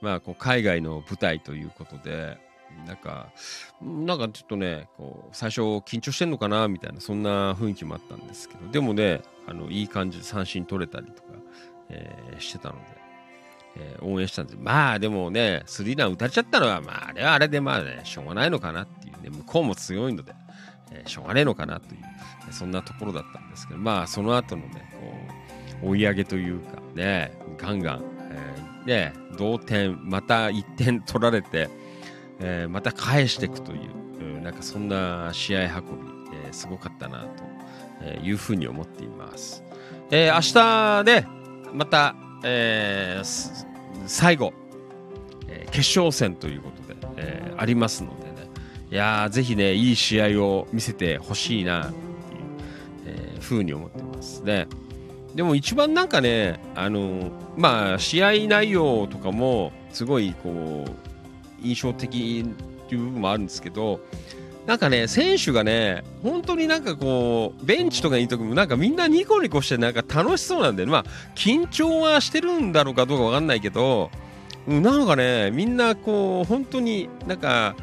[0.00, 2.38] まあこう海外の舞台ということで
[2.86, 3.28] なんか、
[3.82, 11.28] なんかちょっとね、こう、最初緊張してんのかなみたいな、そんな雰囲気もあったんですけど、でもね、あの、いい感じで三振取れたりとか、
[11.90, 12.80] えーしてたので、
[13.76, 14.58] えー応援したんです。
[14.60, 19.22] まあでもね、スリーラン打たれちゃったのは、まああれはあれでまあね、しょうがないのかなっていう。
[19.22, 20.34] ね、向こうも強いので、
[20.92, 24.90] えーしょうがねえのかなという、そんなところだったんですけど、まあその後のね、
[25.80, 31.68] こう、追い上げというか、ね、ガンガン、えーね、同点、また1点取られて、
[32.40, 35.70] えーまた返していくという、なんかそんな試合運び、
[36.44, 37.26] えーすごかったな
[38.00, 39.62] というふうに思っています。
[40.10, 41.26] えー明日ね、
[41.72, 42.14] また、
[42.44, 43.66] えー
[44.06, 44.52] 最後、
[45.48, 48.48] えー決勝戦ということで、えーありますのでね、
[48.90, 52.00] いやぜひね、いい試合を見せてほしいなっていう、
[53.06, 54.66] えーふうに思ってますね。
[55.34, 61.07] でも一番なんかね、あのまあ、試合内容とかもすごいこう
[61.62, 64.00] 印象的っていう部分もあるんですけど、
[64.66, 70.92] なんかね、選手がね、本当になんかこう、ベンチとかにいる時も、なんかみんなニコニコして、なんか楽しそうなんだよね。
[70.92, 71.04] まあ、
[71.34, 74.10] 緊張はしてるんだろうかどうかわかんないけど、
[74.66, 77.74] なんかね、みんなこう、本当になんか、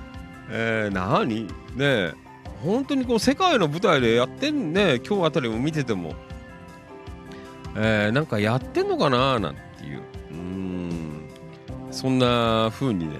[0.51, 1.47] えー、何？
[1.75, 2.13] ね
[2.63, 6.13] 本当にこう、世界の舞台でやってんね、今日あたりも見てても、
[7.75, 10.01] えー、なんかやってんのかななんていう、
[10.31, 11.27] うーん、
[11.89, 13.17] そんな風にね、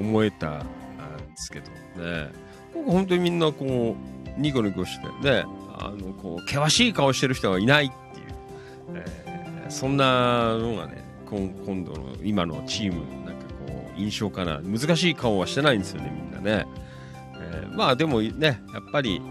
[0.00, 0.64] 思えたんで
[1.36, 1.66] すけど
[2.02, 2.28] ね、
[2.74, 3.96] ここ本当にみんなこ
[4.36, 5.44] う、ニコニコしてね、
[5.78, 8.26] あの、こう、険しい顔してる人はいないっていう、
[8.96, 14.58] えーそんなのがね、今度の今のチーム、なんかこう、印象かな。
[14.64, 16.66] 難しい顔はしてないんですよね、みんなね。
[17.36, 19.22] えーまあでもね、やっぱり、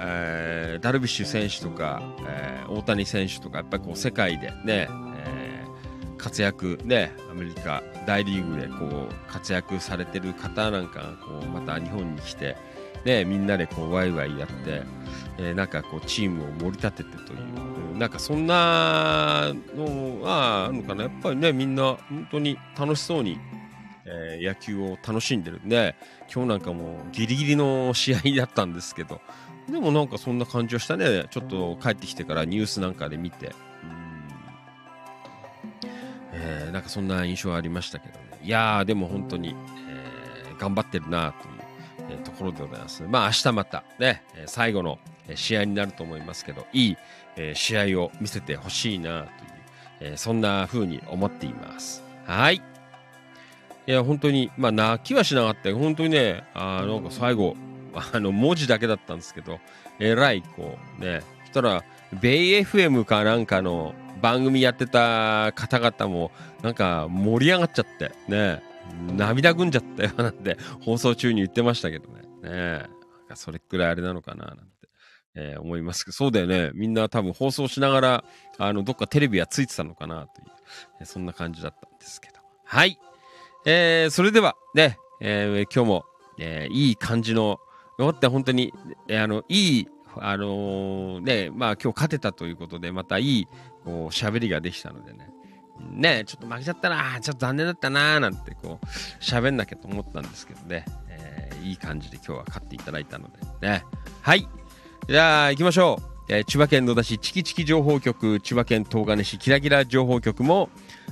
[0.00, 12.56] えーダルビッシュ選手とか、えー大谷選手とかやっぱりこう世界でね、えー活躍ねアメリカ大リーグでこう活躍されてる方なんかがこうまた日本に来て、
[13.04, 14.82] ね、みんなでこうワイワイやって、
[15.38, 17.38] えーなんかこうチームを盛り立ててという
[17.92, 17.98] うん。
[17.98, 21.04] なんかそんなのはあるのかな。
[21.04, 23.38] やっぱりねみんな本当に楽しそうに、
[24.06, 25.60] えー野球を楽しんでる。
[25.60, 25.94] んで
[26.32, 29.20] 今日なんかもうギリギリの試合だったんですけど
[29.70, 31.26] でもなんかそんな感じはしたね。
[31.30, 33.52] ちょっと帰ってきてからニュースなんかで見て。
[36.34, 38.24] えーなんかそんな印象ありましたけどね。
[38.42, 39.54] いやー、でも本当に、
[39.88, 41.54] えー頑張ってるなという、
[42.10, 43.02] えーところでございます。
[43.04, 44.98] まあ明日またね、最後の
[45.34, 46.96] 試合になると思いますけど、いい、
[47.36, 49.28] えー試合を見せてほしいなという、
[50.00, 52.02] えーそんな風に思っています。
[52.26, 52.62] はい。
[53.86, 55.72] いや、本当に、まあ泣きはしなかった。
[55.74, 57.54] 本当にね、あなんか最後、
[58.12, 59.60] あの、文字だけだったんですけど、
[60.00, 61.84] えらい、こう、ね、そしたら、
[62.20, 63.94] ベイ FM かなんかの
[64.24, 68.62] 番組やってた方々も、なんか盛り上がっちゃって、ね、
[69.14, 72.22] 涙ぐんじゃったよなんて放送中に言ってましたけどね。
[72.42, 72.86] ね
[73.34, 74.64] それくらいあれなのかななんて、
[75.34, 76.70] えー思いますけど、そうだよね。
[76.72, 78.24] みんな多分放送しながら、
[78.56, 80.46] あの、どっかテレビはついてたのかなという、
[81.02, 82.36] えそんな感じだったんですけど。
[82.64, 82.98] はい。
[83.66, 86.04] えーそれではね、えー今日も、
[86.38, 87.60] えーいい感じの、
[87.98, 88.72] よかった本当に、
[89.06, 89.88] えーあの、いい、
[90.20, 93.48] あのーね、まあ今日勝てたということで、またいい、
[93.84, 95.30] こう、喋りができたのでね。
[95.90, 98.86] ねちょっと負けちゃったな、ちょっと残念だったな、なんてこう、
[99.22, 100.84] 喋んなきゃと思ったんですけどね。
[101.08, 103.84] えーいい感じで今日は勝っていただいたので、ね。
[104.20, 104.46] はい。
[105.08, 106.32] じゃあ行きましょう。
[106.32, 110.68] えー千葉県野田市チキチキ情報局、千葉県東金市キラキラ情報局も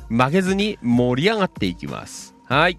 [0.09, 2.34] 負けずに盛り上がっていきます。
[2.44, 2.78] はい。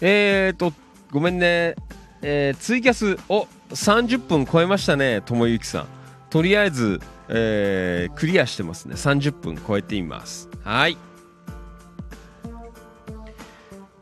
[0.00, 0.72] えーと、
[1.10, 1.76] ごめんね。
[2.22, 5.86] えーツイキャス、お、30分超えましたね、ともゆきさん。
[6.30, 8.94] とりあえず、えークリアしてますね。
[8.94, 10.48] 30分超えています。
[10.64, 10.96] はい。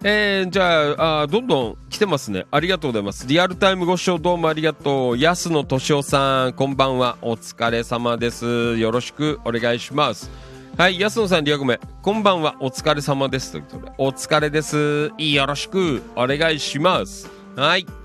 [0.03, 2.47] えー、じゃああどんどん来てますね。
[2.51, 3.27] ありがとうございます。
[3.27, 5.19] リアルタイムご視聴どうもありがとう。
[5.19, 7.19] 安野敏夫さん、こんばんは。
[7.21, 8.79] お疲れ様です。
[8.79, 10.31] よろしくお願いします。
[10.79, 11.79] はい、安野さん、リアコメ。
[12.01, 12.57] こんばんは。
[12.61, 13.53] お疲れ様です。
[13.53, 15.13] ということで、お疲れです。
[15.19, 17.29] よろしくお願いします。
[17.55, 18.00] はい。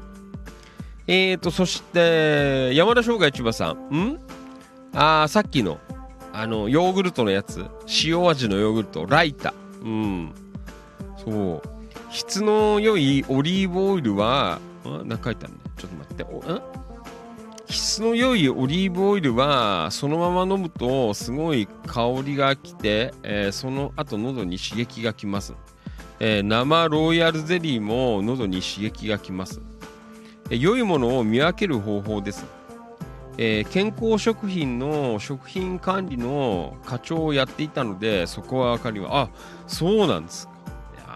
[1.07, 3.95] えーと、そして、山田翔海千葉さん。
[3.95, 4.19] ん？
[4.93, 5.79] あー、さっきの、
[6.33, 7.65] あの、ヨーグルトのやつ。
[8.03, 9.05] 塩味のヨーグルト。
[9.05, 9.53] ライタ。
[9.83, 10.33] うん。
[11.23, 11.61] そう。
[12.11, 15.59] 質の良いオリーブオイルは、んなんか書いてあるね。
[15.77, 16.23] ちょっと待って。
[16.23, 16.61] おん
[17.67, 25.55] 質の良いオリーブオイルはそのまま飲むとすごい香りがきて、えーその後喉に刺激がきます、
[26.19, 29.61] えー生ロイヤルゼリーも喉に刺激がきます、
[30.49, 32.45] 良いものを見分ける方法です、
[33.37, 39.29] えー健康食品の食品管理の課長をやっていたのでそこは分かりますあ
[39.67, 40.53] そうなんですか。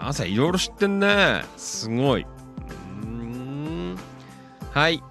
[0.02, 1.44] 朝いろいろ知ってんね。
[1.58, 2.22] すごい。
[2.22, 3.98] うーん。
[4.72, 5.04] はい。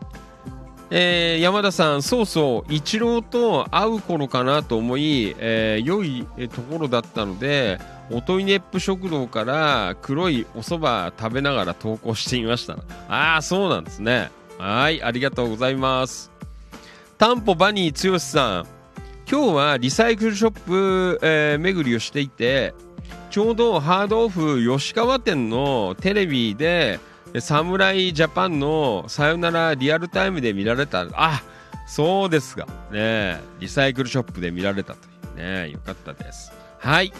[0.90, 7.78] えー山田さん、そうそう、イチローと会う頃かなと思い、えー良いところだったので、
[8.10, 12.78] おといねっぷ食堂から黒いお蕎麦食べながら投稿してみました。
[13.08, 14.30] ああ、そうなんですね。
[14.58, 16.30] はい、ありがとうございます。
[17.18, 18.66] タンポバニー剛さん、
[19.30, 22.74] 今日はリサイクルショップ、えー巡りをしていて、
[23.30, 26.98] ちょうどハードオフ吉川店のテレビで、
[27.40, 31.42] 侍ジャパンのさよならリアルタイムで見られたあ
[31.86, 37.12] そうですかねリサイクルショップで見られたというねよかったですはい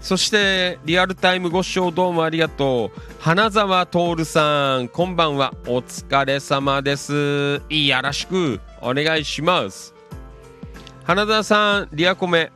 [0.00, 3.00] そしてリアルタイムご視聴どうもありがとう。
[3.20, 5.52] 花沢徹さんこんばんは。
[5.66, 7.60] お疲れ様です。
[7.68, 9.94] よろしくお願いします。
[11.04, 12.50] 花沢さんリアコメ。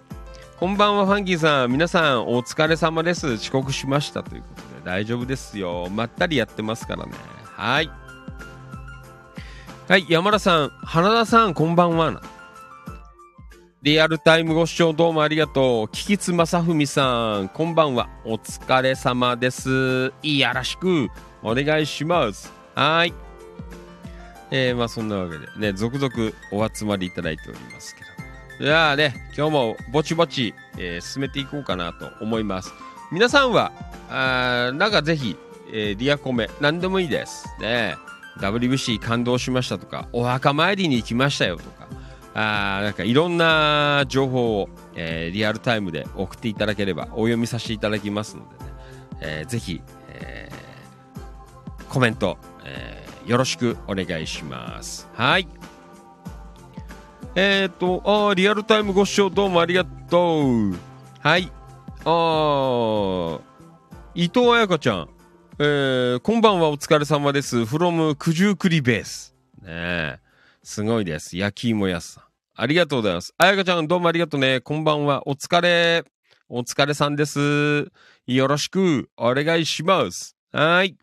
[0.58, 1.70] こんばんはファンキーさん。
[1.70, 3.34] 皆さんお疲れ様です。
[3.34, 5.88] 遅刻しましたということで大丈夫ですよ。
[5.90, 7.12] まったりやってますからね。
[7.42, 7.90] はい。
[9.86, 10.70] はい山田さん。
[10.82, 12.22] 花田さんこんばんは。
[13.84, 15.88] リアルタイムご視聴どうもありがとう。
[15.92, 18.08] 菊津正文さんこんばんは。
[18.24, 20.10] お疲れ様です。
[20.22, 21.10] よろしく
[21.42, 22.50] お願いします。
[22.74, 23.12] はい。
[24.50, 26.14] えー、まあそんなわけでね続々
[26.50, 28.00] お集まりいただいておりますけ
[28.58, 28.64] ど。
[28.64, 32.72] じゃあね今日もぼちぼち、えー進めていこうかなと思います。
[33.12, 33.70] 皆さんは
[34.08, 35.36] あーなんかぜひ、
[35.70, 37.44] えーリアコメ何でもいいです。
[37.60, 37.96] ね。
[38.38, 41.84] WBC 感動しましたとかお墓参りに行きましたよとか
[42.34, 48.70] あなんかいろんな情報を、えーリアルタイムで送っていただければお読みさせていただきますのでね、
[49.20, 55.48] えーぜひ、えーコメント、えーよろしくお願いしますはい
[57.36, 60.74] えっ、と、あリアルタイムご視聴どうもありがとう。
[61.20, 61.50] はい。
[62.04, 63.40] あー
[64.14, 65.08] 伊藤彩香ちゃん。
[65.58, 67.62] えー、こんばんはお疲れ様です。
[67.62, 69.34] from 九十九里ベース。
[69.62, 70.18] ねえ。
[70.62, 71.36] すごいです。
[71.36, 72.23] 焼き芋屋さん。
[72.56, 73.34] ありがとうございます。
[73.36, 74.60] 彩香ちゃんどうもありがとうね。
[74.60, 75.28] こんばんは。
[75.28, 76.04] お疲れ。
[76.48, 77.90] お疲れさんです。
[78.28, 80.36] よろしくお願いします。
[80.52, 80.96] はい。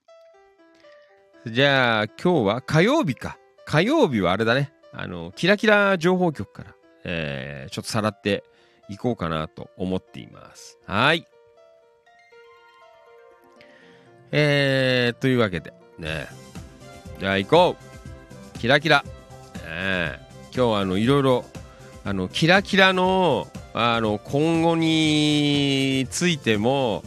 [1.46, 3.38] じゃあ、今日は火曜日か。
[3.66, 4.72] 火曜日はあれだね。
[4.94, 6.74] あの、キラキラ情報局から、
[7.04, 8.46] えー、ちょっとさらって
[8.88, 10.80] いこうかなと思っています。
[10.88, 11.28] はい。
[14.32, 16.28] えー、というわけで、ね。
[17.20, 19.04] じゃあ行こうキラキラ。
[19.04, 19.10] ね
[19.66, 21.46] え今日はあの、いろいろ、
[22.04, 27.04] あの、キラキラの、あの、今後についても、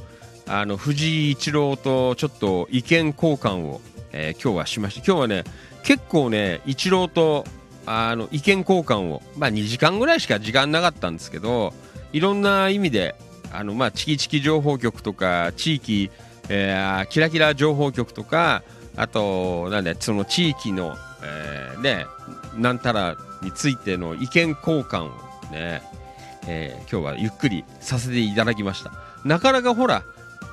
[0.46, 3.80] あの、藤井一郎とちょっと意見交換を、
[4.12, 5.06] えー今日はしました。
[5.06, 5.44] 今日はね、
[5.82, 7.44] 結構ね、一郎と、
[7.84, 11.74] あの、意見交換を、まあ2時間ぐらいしか時間なかったんですけど、
[12.14, 13.14] いろんな意味で、
[13.52, 16.10] あの、まあ、チキチキ情報局とか、地域、
[16.48, 18.62] えーキラキラ情報局とか、
[18.96, 22.06] あと、なんだ、その地域の、えーね、
[22.56, 25.08] なんたらについての意見交換を
[25.52, 25.82] ね、
[26.46, 28.92] えー今日はゆっくりさせていただきました。
[29.24, 30.02] なかなかほら、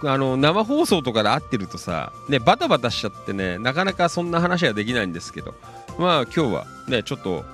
[0.04, 5.54] あの生放送とかで会ってるとさ、ね、バタバタしちゃってね、なかなかそんな話はできないんですけど、
[5.98, 7.46] まあ今日はね、ちょっと、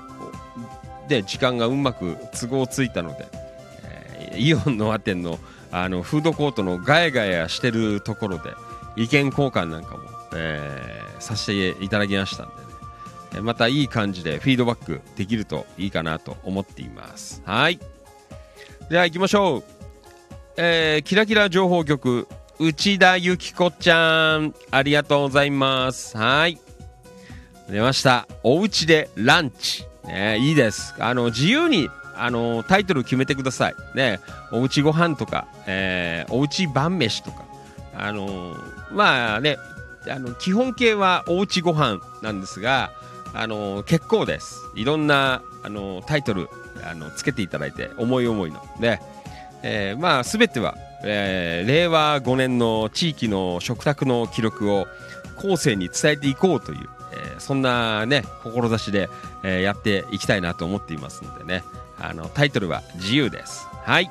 [1.07, 3.27] で、時間がうまく都合ついたので、
[3.83, 5.39] えーイオンのア店の
[5.71, 8.53] あのフードコートのガヤガヤしてるところで、
[8.95, 10.03] 意見交換なんかも、
[10.35, 12.53] えーさせていただきましたんで、
[13.41, 17.41] またいい感じでフィードバックできるといいかなと思っています。
[17.45, 17.80] はい。
[18.89, 19.63] では行きましょう。
[20.57, 22.28] えーキラキラ情報局、
[22.59, 26.17] 内田由紀子ちゃん、ありがとうございます。
[26.17, 26.59] はい。
[27.69, 28.28] 出ました。
[28.43, 29.86] おうちでランチ。
[30.05, 30.95] ね、いいです。
[30.99, 33.75] あの、自由に、あの、タイトル決めてください。
[33.93, 34.19] ね、
[34.51, 37.45] おうちご飯とか、えーおうち晩飯とか。
[37.95, 38.55] あの、
[38.91, 39.57] まあね、
[40.09, 42.91] あの、基本形はおうちご飯なんですが、
[43.39, 44.61] あの、結構です。
[44.75, 46.49] いろんな、あの、タイトル、
[46.83, 48.61] あの、つけていただいて、思い思いの。
[48.79, 49.01] ね、
[49.63, 54.88] えーまあ全ては、えー令和5年の地域の食卓の記録を
[55.35, 59.09] 後世に伝えていこうという、えーそんなね志で、
[59.43, 61.63] えーやっていきたいなと思っていますのでね。
[61.99, 63.67] あのタイトルは自由です。
[63.83, 64.09] はい、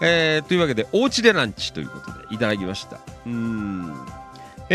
[0.00, 2.98] えーというわけでおうちでランチということでいただきました。
[3.26, 3.94] うん。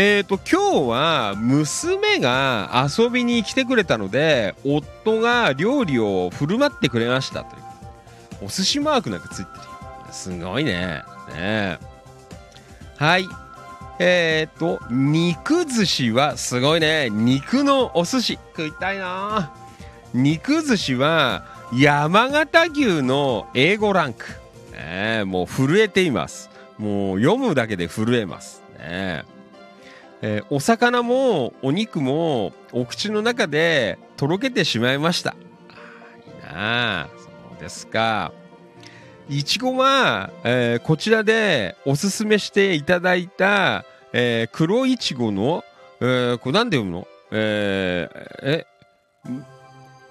[0.00, 10.12] えーと今日は娘が遊びに来てくれたので夫が料理を振る舞ってくれましたというお寿司マークなんかついてる。
[10.12, 11.02] すごいね。
[11.34, 11.78] ね
[12.96, 13.24] はい。
[13.98, 17.10] えー、と、肉寿司はすごいね。
[17.10, 18.38] 肉のお寿司。
[18.56, 19.52] 食いたいな
[20.14, 21.44] 肉寿司は
[21.74, 24.26] 山形牛の A5 ランク。
[24.72, 26.50] ねもう震えています。
[26.78, 28.62] もう読むだけで震えます。
[28.78, 29.24] ね
[30.22, 35.30] えーお魚もお肉もお口の中でとろけてしまいました。
[35.30, 38.32] いいなあそうですか。
[39.28, 45.64] いちごは、えーこちらでおすすめしていただいた、えー黒いちごの、
[46.00, 47.08] えーこれなんて読むの？
[47.30, 48.64] えー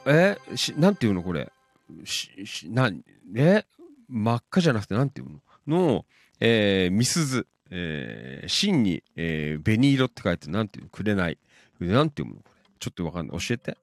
[0.08, 1.24] え、えし、なんて読むの？
[1.24, 1.51] これ。
[2.05, 3.01] し、し、なん、
[3.36, 3.66] え？
[4.08, 5.93] 真っ赤じゃなくてなんて読むの？
[5.95, 6.05] の、
[6.39, 11.38] えー、みすず、えー、真に、えー、紅色って書いてなんていうくれない。
[11.80, 12.61] なんて読むのこれ。
[12.80, 13.39] ちょっとわかんない。
[13.39, 13.78] 教えて。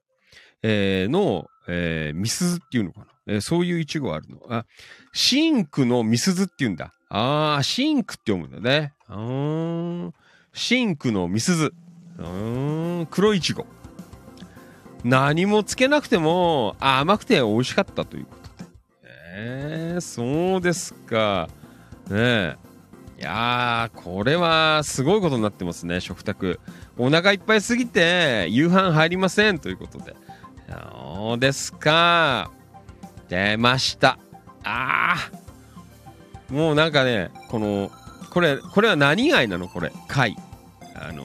[0.63, 3.05] えー、の、えー、みすずっていうのかな。
[3.27, 4.39] えーそういういちごあるの。
[4.49, 4.65] あ、
[5.13, 6.93] シンクのみすずっていうんだ。
[7.09, 8.93] あー、真紅って読むんだね。
[9.09, 10.13] うん。
[10.53, 11.73] シンクのみすず。
[12.17, 13.65] うん、黒いちご。
[15.03, 18.69] 何もつけなくても甘くて美味しかったということで。
[19.37, 21.49] えー、そうですか。
[22.09, 22.64] ねえ。
[23.17, 26.59] いやー、これはすごいことになってますね、食卓。
[26.97, 30.15] お腹いっぱいすぎて夕飯入りませんということで。
[30.69, 32.51] そうですか。
[33.29, 34.19] 出ました。
[34.63, 36.53] あー。
[36.53, 37.89] もうなんかね、この、
[38.31, 39.67] これ、これは何貝なの？
[39.69, 39.91] これ。
[40.07, 40.35] 貝。
[40.93, 41.23] あの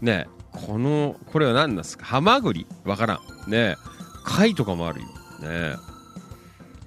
[0.00, 2.04] ねこの、これは何なんですか？
[2.04, 2.66] ハマグリ？
[2.84, 3.50] わからん。
[3.50, 3.76] ね
[4.24, 5.06] 貝とかもあるよ。
[5.42, 5.76] ね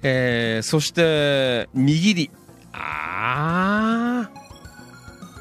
[0.02, 2.30] えー、そして、握り。
[2.72, 4.30] あ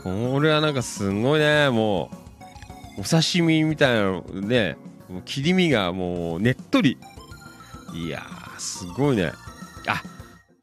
[0.03, 0.33] ー。
[0.33, 2.09] これはなんかすごいね、も
[2.97, 4.77] う、お刺身みたいなのね、
[5.25, 6.97] 切り身がもうねっとり。
[7.93, 9.31] いやー、すごいね。
[9.87, 10.03] あ、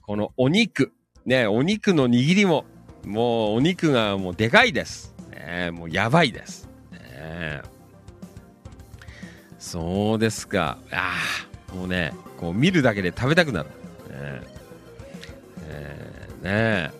[0.02, 0.92] このお肉。
[1.24, 2.64] ね、お肉の握りも、
[3.04, 5.14] もうお肉がもうでかいです。
[5.30, 6.68] ね、もうやばいです。
[6.92, 7.62] ね、
[9.58, 10.78] そうですか。
[10.92, 11.14] あ
[11.74, 13.74] もうねこう見るだけで食べたくなるね
[15.68, 16.90] えーね。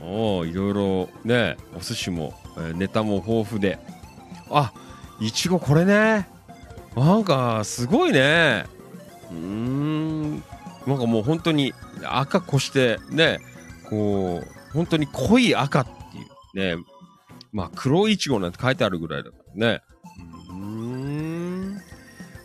[0.00, 3.78] そういろいろねお寿司も、えネタも豊富で。
[4.50, 4.72] あ
[5.20, 6.28] いちごこれね。
[6.94, 8.64] なんかすごいね。
[9.30, 10.30] うん。
[10.86, 11.74] なんかもう本当に
[12.04, 13.40] 赤こしてね
[13.90, 16.84] こう本当に濃い赤っていうね。
[17.52, 19.82] まあ黒いちごなんて書いてあるぐらいだからね。
[20.50, 21.80] うん。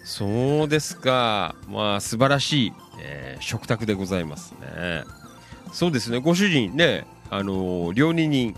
[0.03, 1.55] そうですか。
[1.67, 5.03] まあ素晴らしい、えー食卓でございますね。
[5.71, 6.19] そうですね。
[6.19, 8.55] ご主人ねあのー料理人、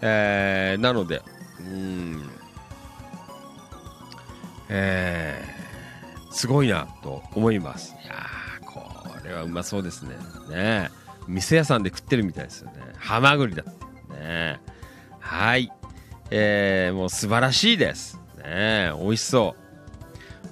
[0.00, 1.22] えーなので
[1.60, 2.30] うん
[4.68, 7.94] えーすごいなと思います。
[8.02, 8.14] いや
[8.64, 8.82] こ
[9.24, 10.16] れはうまそうですね。
[10.48, 10.90] ね
[11.26, 12.78] 店屋さんで食ってるみたいですよね。
[12.96, 13.74] ハマグリだっ
[14.08, 14.60] てね。
[15.18, 15.70] はい。
[16.30, 18.20] えー、もう素晴らしいです。
[18.38, 19.56] ね美味しそ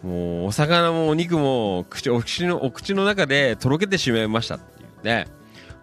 [0.04, 0.06] う。
[0.06, 5.26] もうお魚もお肉も口お口のお口の中でとろけてしまいましたっていうね。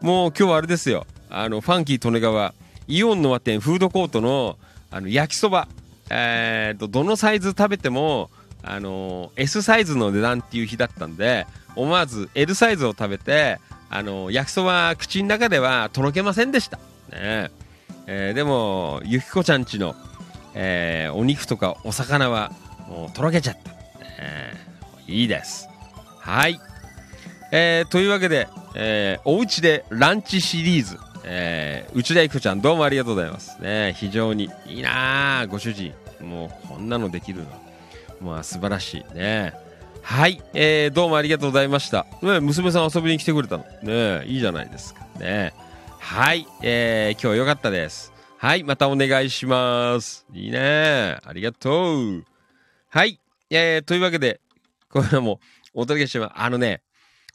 [0.01, 1.05] もう今日はあれですよ。
[1.29, 2.53] あのファンキー利根川
[2.87, 4.57] イオンの和店フードコートの
[4.91, 5.67] あの焼きそば。
[6.11, 8.29] えー、とどのサイズ食べても
[8.61, 16.77] あの S サイズの値段っていう日だったんで思わず L サイズを食べてあの焼きそば口の中ではとろけませんでした、
[17.11, 17.49] ね。
[18.07, 19.95] えーでもゆきこちゃんちの、
[20.53, 22.51] えーお肉とかお魚は
[22.87, 23.77] もうとろけちゃった、ね。
[25.07, 25.67] いいです。
[26.19, 26.59] はい、
[27.57, 33.61] えーというわけで、えーおうちでランチシリーズ、えー内田ゆきこちゃんどうもありがとうございます。
[33.61, 35.93] ね非常にいいなあご主人。
[36.19, 37.47] もうこんなのできるの。
[38.19, 39.53] まあ素晴らしいね。
[40.01, 43.63] はい、えーどうもありがとうございました、ね、娘さん遊びに来てくれたの。
[43.83, 45.07] ねいいじゃないですか。
[45.17, 45.53] ね。
[45.97, 48.11] はい、えー今日よかったです。
[48.37, 50.25] はいまたお願いします。
[50.33, 51.19] いいね。
[51.23, 52.25] ありがとう。
[52.89, 53.17] はい、
[53.49, 54.41] えーというわけで
[54.89, 55.35] これはも
[55.73, 56.33] うお届けしてます。
[56.35, 56.81] あのね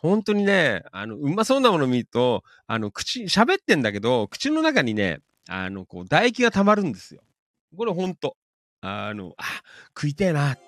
[0.01, 7.23] 本当にね、あの、うまそうなもの見ると、あの、口、喋ってんだけど、口の中にね、あの、こう、唾液が溜まるんですよ。
[7.77, 8.37] これほんと。
[8.81, 9.45] あの、あ、
[9.95, 10.59] 食いてえなっ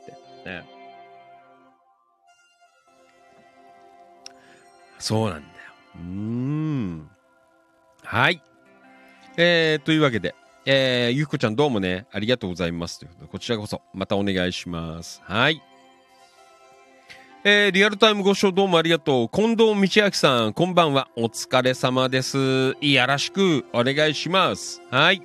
[0.45, 0.51] て。
[0.51, 0.65] ね。
[4.99, 5.53] そうなんだよ。
[5.97, 7.11] うーん。
[8.05, 8.43] はい。
[9.39, 10.35] えー、というわけで、
[10.67, 12.99] えー、ゆきこちゃんどうもね、ありがとうございます。
[12.99, 15.23] ということで、こちらこそ、またお願いします。
[15.25, 15.63] はい。
[17.45, 19.29] えー、リアルタイムご視聴どうもありがとう。
[19.29, 21.09] 近藤道明さん、こんばんは。
[21.17, 22.77] お疲れ様です。
[22.81, 24.81] いやらしくお願いします。
[24.93, 25.21] はい。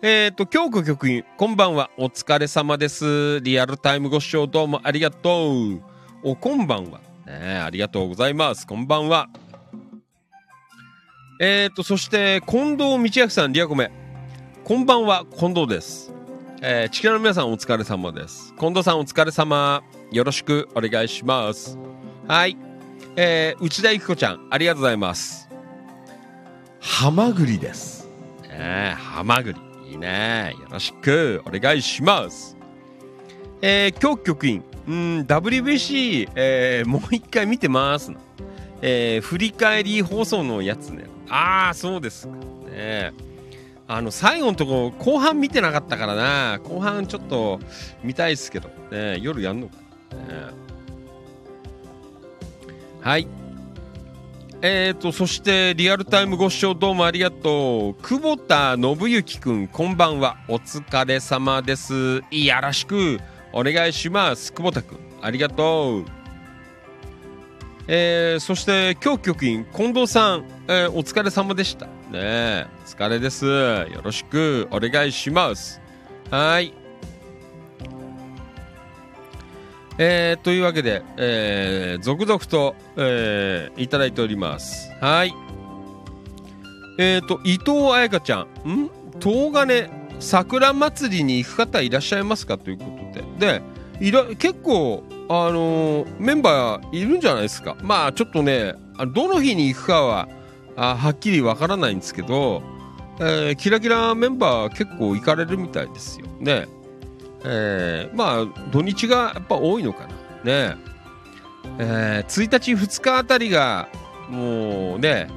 [0.00, 1.90] えっ、ー、と、京子局員、こんばんは。
[1.98, 3.40] お疲れ様です。
[3.40, 5.82] リアルタイムご視聴どうもありがとう。
[6.22, 7.00] お、こんばんは。
[7.26, 8.64] ねありがとうございます。
[8.64, 9.28] こんばんは。
[11.40, 13.90] えっ、ー、と、そして、近藤道明さん、リアコメ。
[14.62, 16.12] こんばんは、近藤です。
[16.62, 18.54] えー、地球の皆さんお疲れ様です。
[18.56, 19.82] 近藤さんお疲れ様。
[20.10, 21.78] よろしくお願いします。
[22.26, 22.56] はい。
[23.16, 25.48] えー、内田ゆき子ちゃん、ありがとうございます。
[26.80, 28.08] ハマグリです。
[28.42, 28.48] ね
[28.92, 29.90] え、ハマグリ。
[29.90, 30.54] いいね。
[30.58, 32.56] よろしくお願いします。
[33.60, 34.94] えー、今日局員、うん、
[35.26, 38.18] WBC、えー、もう一回見てますの。
[38.80, 41.04] えー、振り返り放送のやつね。
[41.28, 42.34] ああ、そうですか。
[42.70, 43.12] ね
[43.86, 46.60] あの、最後のとこ、後半見てなかったからな。
[46.64, 47.58] 後半ちょっと
[48.02, 48.70] 見たいですけど。
[48.90, 49.87] ね夜やんのか
[53.00, 53.26] はい。
[54.60, 58.02] えーと、そして、リアルタイムご視聴どうもありがとう。
[58.02, 60.36] 久保田信之くん、こんばんは。
[60.48, 62.22] お疲れ様です。
[62.32, 63.20] いやらしく
[63.52, 64.52] お願いします。
[64.52, 66.04] 久保田くん、ありがとう。
[67.86, 71.86] えー、そして、今日局員、近藤さん、えーお疲れ様でした。
[72.10, 73.46] ね、お疲れです。
[73.46, 75.80] よろしくお願いします。
[76.32, 76.77] はい。
[79.98, 84.92] えー、というわけで、えー、続々と、えー、いただいております。
[85.00, 85.34] はい。
[87.00, 88.90] えーと、伊藤彩香ちゃん、ん？
[89.20, 89.90] 東金
[90.20, 93.60] 桜祭りに行く方いらっしゃいますかということで。
[93.60, 93.62] で、
[94.00, 97.76] いら結構、あのーメンバーいるんじゃないですか。
[97.82, 98.74] まあ、ちょっとね、
[99.14, 100.28] どの日に行くかは、
[100.76, 102.62] あはっきりわからないんですけど、
[103.20, 106.68] えーキラキラメンバー結構行かれるみたいですよね。
[107.44, 110.06] えーまあ土日がやっぱ多いのか
[110.44, 110.70] な。
[110.70, 110.76] ね。
[111.78, 113.88] えー1日2日あたりが
[114.28, 115.28] もうね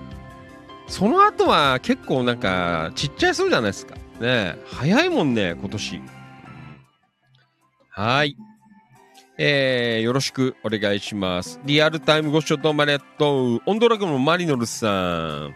[0.87, 3.95] その後は結構なんかちっちゃいそうじゃないですか。
[4.19, 4.57] ね。
[4.65, 6.01] 早いもんね今年。
[7.89, 8.35] はい。
[9.37, 11.59] えーよろしくお願いします。
[11.65, 13.61] リアルタイムご視聴どうもありがとう。
[13.65, 15.55] オンドラゴンのマリノルさん。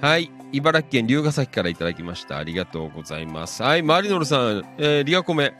[0.00, 0.30] はい。
[0.52, 2.38] 茨城県龍ヶ崎からいただきました。
[2.38, 3.62] ありがとうございます。
[3.62, 3.82] はい。
[3.82, 5.54] マリノルさん、えーリアコメ。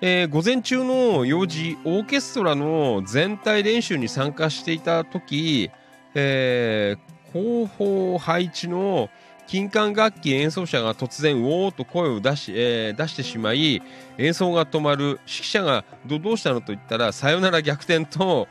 [0.00, 5.70] えー午前中の用事、オーケストラの全体練習に参加していた時、
[6.14, 9.10] えー後方配置の
[9.46, 13.82] 金管楽器演奏者が突然、うおーと声を出し、えー出してしまい、
[14.18, 15.04] 演奏が止まる。
[15.04, 18.46] 指揮者がどどうしたのと言ったら、さよなら逆転と、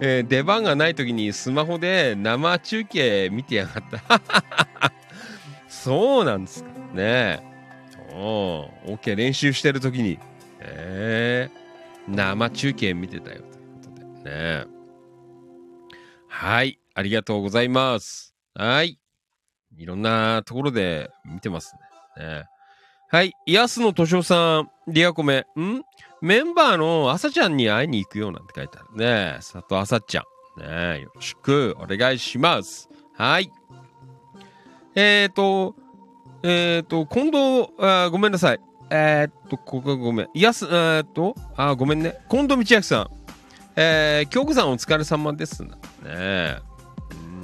[0.00, 4.92] えー出番がない時にスマホで生中継見てやがった。
[5.82, 7.42] そうなんですかね。
[8.12, 10.18] おー、OK、練習してる時に、
[10.58, 13.44] えー、生中継見てたよという
[13.82, 14.66] ことでね。
[16.28, 18.34] はい、ありがとうございます。
[18.54, 18.98] はい。
[19.78, 21.74] いろんなところで見てます
[22.18, 22.24] ね。
[22.24, 22.44] ね
[23.08, 25.82] はい、安野敏夫さん、リアコメ、ん？
[26.20, 29.32] メンバーの朝ちゃんに会いに行くよなんて書いてあるね。
[29.36, 30.20] 佐藤朝ちゃ
[30.58, 30.60] ん。
[30.60, 32.90] ねよろしくお願いします。
[33.14, 33.50] はい。
[34.94, 35.74] えっ、ー、と、
[36.42, 38.60] えっ、ー、と、近藤、あごめんなさい。
[38.90, 40.28] えっ、と、ここごめん。
[40.34, 42.18] やす、えっ、と、あごめんね。
[42.30, 43.08] 近藤道明さん。
[43.76, 45.62] えー、京子さんお疲れ様です。
[45.62, 45.70] ね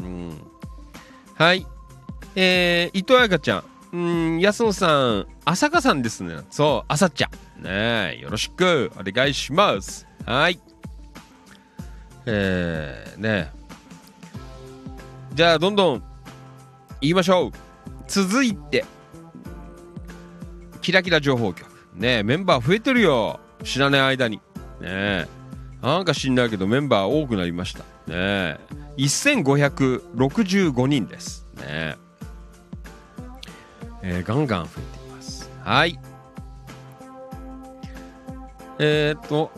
[0.00, 0.40] うん。
[1.34, 1.66] はい。
[2.34, 3.64] えー、伊藤彩香ちゃん。
[3.92, 6.36] うん、安野さん、朝香さんですね。
[6.50, 7.62] そう、朝ちゃん。
[7.62, 10.06] ねよろしくお願いします。
[10.26, 10.60] はい。
[12.26, 13.50] えー、ね
[15.32, 16.02] じゃあ、どんどん
[17.00, 17.52] 言いましょう。
[18.08, 18.84] 続いて、
[20.80, 21.68] キラキラ情報局。
[21.94, 23.40] ねメンバー増えてるよ。
[23.64, 24.40] 知らない間に。
[24.80, 25.26] ね
[25.82, 27.84] なんか知んないけどメンバー多くなりました。
[28.06, 28.58] ね
[28.96, 31.46] 1565人です。
[31.56, 31.96] ね
[34.02, 35.50] えーガンガン増えています。
[35.64, 35.98] はい。
[38.78, 39.50] えー、っと、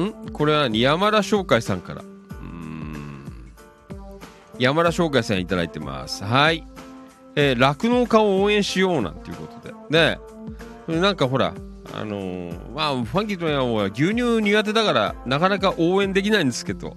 [0.00, 0.32] ん？
[0.32, 2.02] これは山田商会さんから。
[2.02, 2.04] う
[2.44, 3.52] ん。
[4.58, 6.24] 山田商会さんいただいてます。
[6.24, 6.66] はい。
[7.36, 9.74] えー酪農家を応援しようなんていうことで。
[9.90, 10.18] ね
[10.86, 11.54] なんかほら、
[11.94, 16.94] あのーまあ、ファンキーとやは牛乳苦手だから、なかなか応援できないんですけど、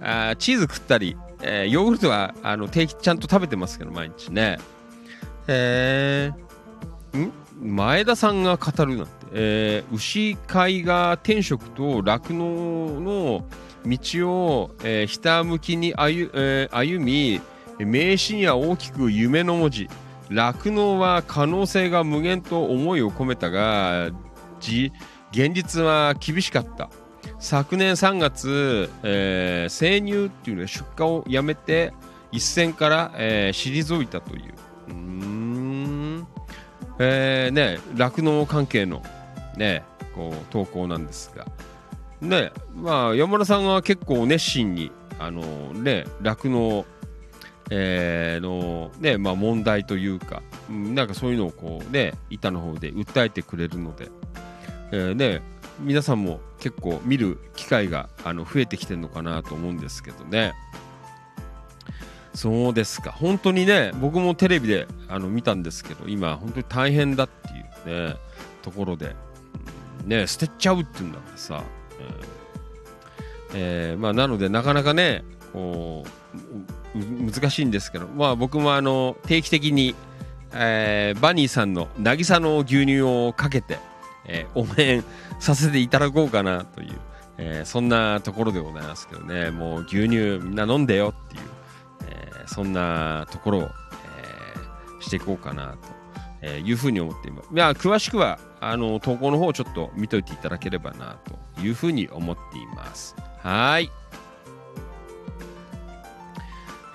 [0.00, 4.58] あーチーズ食ったり、えーヨーグルトはあの定期ちゃんと食べてますけど、毎日ね。
[5.48, 7.32] えー、ん？
[7.60, 13.44] 前田さんが語るなんて、えー牛飼いが天職と酪農の
[13.84, 17.40] 道を、えーひたむきに歩,、えー歩み
[17.78, 19.88] 名刺には大きく夢の文字。
[20.30, 24.10] 酪農は可能性が無限と思いを込めたが
[24.58, 26.88] 現実は厳しかった。
[27.38, 31.92] 昨年3月、えー生乳っていうのは出荷をやめて
[32.32, 34.54] 一線から、えー退いたという。
[34.88, 36.26] うん。
[36.98, 39.02] えーね酪農関係の
[39.56, 39.82] ね
[40.14, 41.46] こう投稿なんですが。
[42.20, 45.42] ねまあ山田さんは結構熱心にあの
[45.74, 46.86] ね酪農
[47.70, 54.10] えーのねまあ問題というか、なんかそういうのをこうね板の方で訴えてくれるので、
[54.92, 55.42] えーね
[55.80, 60.52] 皆さんも結構見る機会があの増えてきてるのかなと思うんですけどね。
[62.32, 63.10] そうですか。
[63.12, 68.16] 本当にね僕もテレビであの見たんですけど今本当に大変だっていうね
[68.62, 69.16] ところで、
[70.04, 71.62] ね捨てちゃうっていうんだからさ、
[71.98, 76.08] えーえーまあ、なのでなかなかねこう
[76.94, 79.94] 難しいんですけど、まあ、僕もあの定期的に、
[80.52, 83.78] えーバニーさんの渚の牛乳をかけて、
[84.26, 85.04] えー応援
[85.40, 86.98] させていただこうかなという、
[87.38, 91.42] えーそんなところでございますけどねもう牛乳みんな飲んでよっていう、
[92.08, 93.68] えそんなところを、え
[95.00, 95.78] していこうかなと、
[96.42, 97.48] えいうふうに思っています。
[97.52, 103.16] いや詳しくはあの投稿の方をちょっと見といていただければなというふうに思っています。
[103.42, 103.90] はい。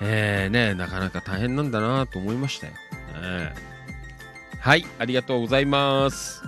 [0.02, 2.74] えー、ねなかなか大変なんだなと思いましたよ。
[3.22, 3.54] ね
[4.60, 6.44] はい、ありがとうございます。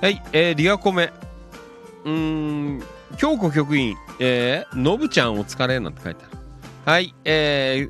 [0.00, 1.12] はい、えー、リアコメ。
[2.04, 2.12] うー
[2.78, 2.82] ん、
[3.16, 6.38] 京子局員、えー、のぶちゃんお疲れなんて書いてある。
[6.84, 7.88] はい、え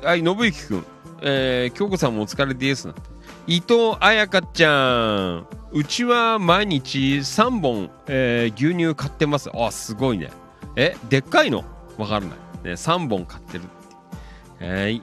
[0.00, 0.86] ー、はい、のぶゆきくん、
[1.22, 3.02] えー、京子さんもお疲れですなんて。
[3.46, 9.50] 伊藤彩香ちゃん、うちは毎日3本、えー牛乳買ってます。
[9.54, 10.30] あ、すごいね。
[10.76, 11.64] え、でっかいの？
[11.98, 12.30] わからない。
[12.62, 13.64] ね、3本買ってる。
[14.60, 15.02] はい。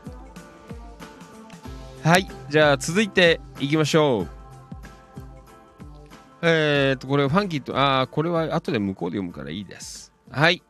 [2.03, 4.27] はい、じゃあ続いていきましょう。
[6.41, 10.13] えー、と、これファンキーと、あーこれは後で向こうで読むからいいです。
[10.29, 10.63] はい。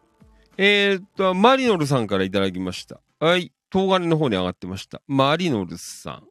[0.58, 3.00] えー、と、マリノルさんからいただきました。
[3.20, 3.52] はい。
[3.72, 5.02] 東金の方に上がってました。
[5.08, 6.24] マリノルさん。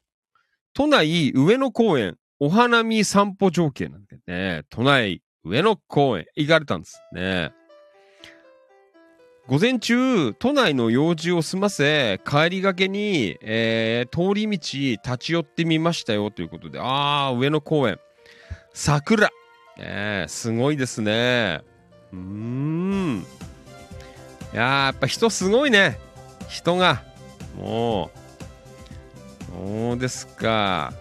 [0.74, 7.52] 都内上野公園、お花見散歩情景なんてね、都内上野公園行かれたんですね。
[9.48, 14.58] 午前中、都内の用事を済ませ、帰りがけに、えー通り道
[15.10, 17.98] 立ち寄ってみましたよということで、あー、上野公園。
[18.74, 19.28] 桜。
[19.28, 19.30] ね
[19.78, 21.62] えすごいですね。
[22.12, 23.26] うーん。
[24.52, 25.98] いややっぱ人すごいね。
[26.50, 27.02] 人が。
[27.56, 28.10] も
[29.56, 29.66] う。
[29.66, 30.92] そうですか。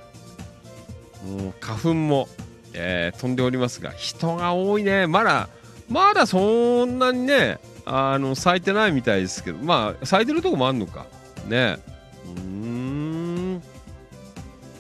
[1.25, 2.29] もう花粉も、
[2.73, 5.05] えー飛んでおりますが、人が多いね。
[5.05, 5.49] まだ、
[5.89, 11.05] まだそんなにね、あの、咲いてないみたいですけど、まあ、咲いてるとこもあんのか。
[11.47, 11.77] ね。
[12.25, 13.63] うん。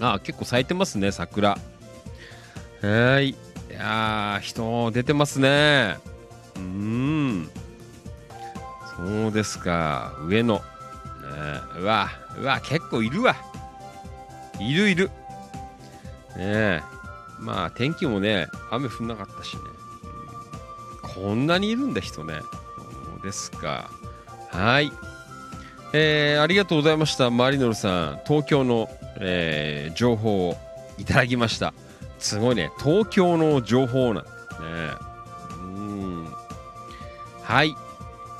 [0.01, 1.57] あ、結構咲いてますね、桜。
[2.81, 3.29] はい。
[3.29, 3.35] い
[3.71, 5.97] や、人出てますね。
[6.57, 7.49] うん。
[8.97, 10.13] そうですか。
[10.25, 10.55] 上野。
[10.55, 10.61] ね
[11.77, 13.37] えうわ、うわ、結構いるわ。
[14.59, 15.07] いるいる。
[15.07, 15.13] ね
[16.37, 16.81] え。
[17.39, 19.61] まあ、天気もね、雨降んなかったしね。
[21.01, 22.41] こんなにいるんだ、人ね。
[23.17, 23.89] そうですか。
[24.51, 24.91] はい。
[25.93, 27.29] えー、ありがとうございました。
[27.31, 28.21] マリノルさん。
[28.27, 28.89] 東京の、
[29.19, 30.57] えー情報を
[30.99, 31.73] いただきました。
[32.19, 32.71] すごいね。
[32.79, 34.37] 東京の情報なんですね。
[35.51, 36.27] うん。
[37.41, 37.75] はい。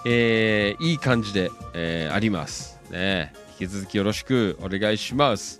[0.06, 2.80] えー、いい感じで、えーあります。
[2.92, 3.34] ね。
[3.60, 5.60] 引き続きよろしくお願いします。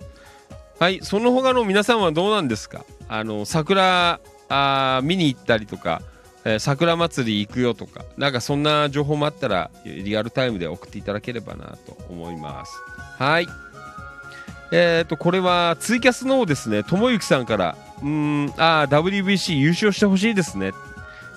[0.78, 1.00] はい。
[1.02, 2.84] その他の皆さんはどうなんですか？
[3.08, 6.02] あの、桜、あ見に行ったりとか、
[6.48, 12.80] えー桜祭り行くよとか、なんかそんな情報もあったら、リアルタイムで送っていただければなと思います。
[13.18, 13.46] はい。
[14.72, 20.72] えっ、と、これはツイキャスの方ですね、ともゆきさんから、うーん、あー WBC 優勝してほしいですね。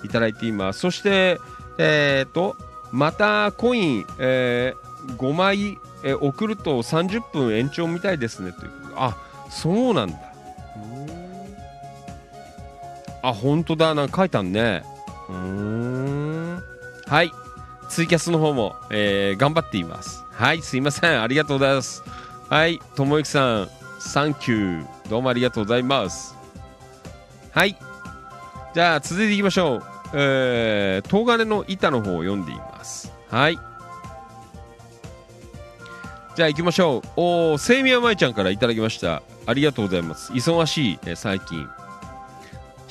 [0.03, 0.80] いただいています。
[0.80, 1.39] そして、
[1.78, 2.55] えっ、と、
[2.91, 9.18] またコイン、えー5枚、えー送ると30分延長みたいですねというあ
[9.49, 10.18] そうなんだ
[13.24, 14.84] あ本当だなんか書いてあるね
[15.32, 16.64] うん。
[17.08, 17.32] はい。
[17.90, 20.24] ツイキャスの方も、えー頑張っています。
[20.32, 20.62] はい。
[20.62, 21.22] すいません。
[21.22, 22.04] ありがとうございます。
[22.50, 22.80] はい。
[22.96, 23.70] ともゆきさん
[24.00, 25.10] サンキュー。
[25.10, 26.36] どうもありがとうございます。
[27.52, 27.78] はい。
[28.74, 29.84] じゃあ続いていきましょう。
[30.14, 33.12] えー、東金の板の方を読んでいます。
[33.30, 33.60] はい。
[36.36, 37.08] じゃあ行きましょう。
[37.18, 39.22] おー、セイミヤマイちゃんからいただきました。
[39.46, 40.32] ありがとうございます。
[40.32, 41.68] 忙しい、えー最近。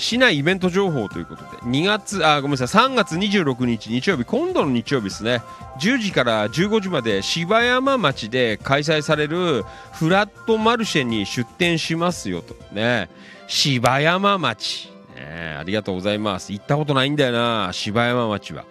[0.00, 5.42] 市内イベント情報ということで、2月、あ、ごめんなさい、3月26日日曜日、今度の日曜日ですね、
[5.78, 12.56] 10時から15時まで芝山町で開催されるフラットマルシェに出店しますよと。
[12.72, 13.10] ね。
[13.46, 14.90] 芝山町。
[15.16, 16.52] ね、ありがとうございます。
[16.52, 18.64] 行ったことないんだよな、芝山町は。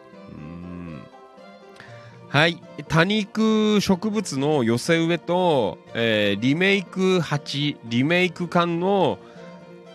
[2.30, 9.18] はい、多肉植物の寄せ植えと、えーリメイク鉢リメイク缶の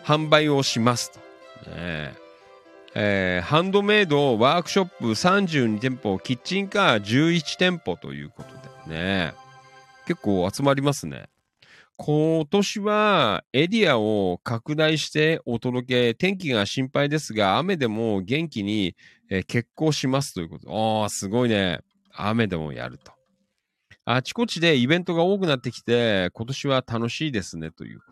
[0.05, 1.13] 販売をします、
[1.71, 2.15] ね
[2.95, 9.35] えーハンドメイドワークショップ32店舗キッチンカー11店舗ということでね
[10.07, 11.29] 結構集まりますね
[11.97, 18.97] 今年はエリアを拡大してお届け天気が心配ですが雨でも元気に、
[19.31, 21.81] えー決行しますということああすごいね
[22.17, 23.13] 雨でもやると。
[24.07, 28.05] あちこちでイベントが多くなってきて、今年は楽しいですね、というこ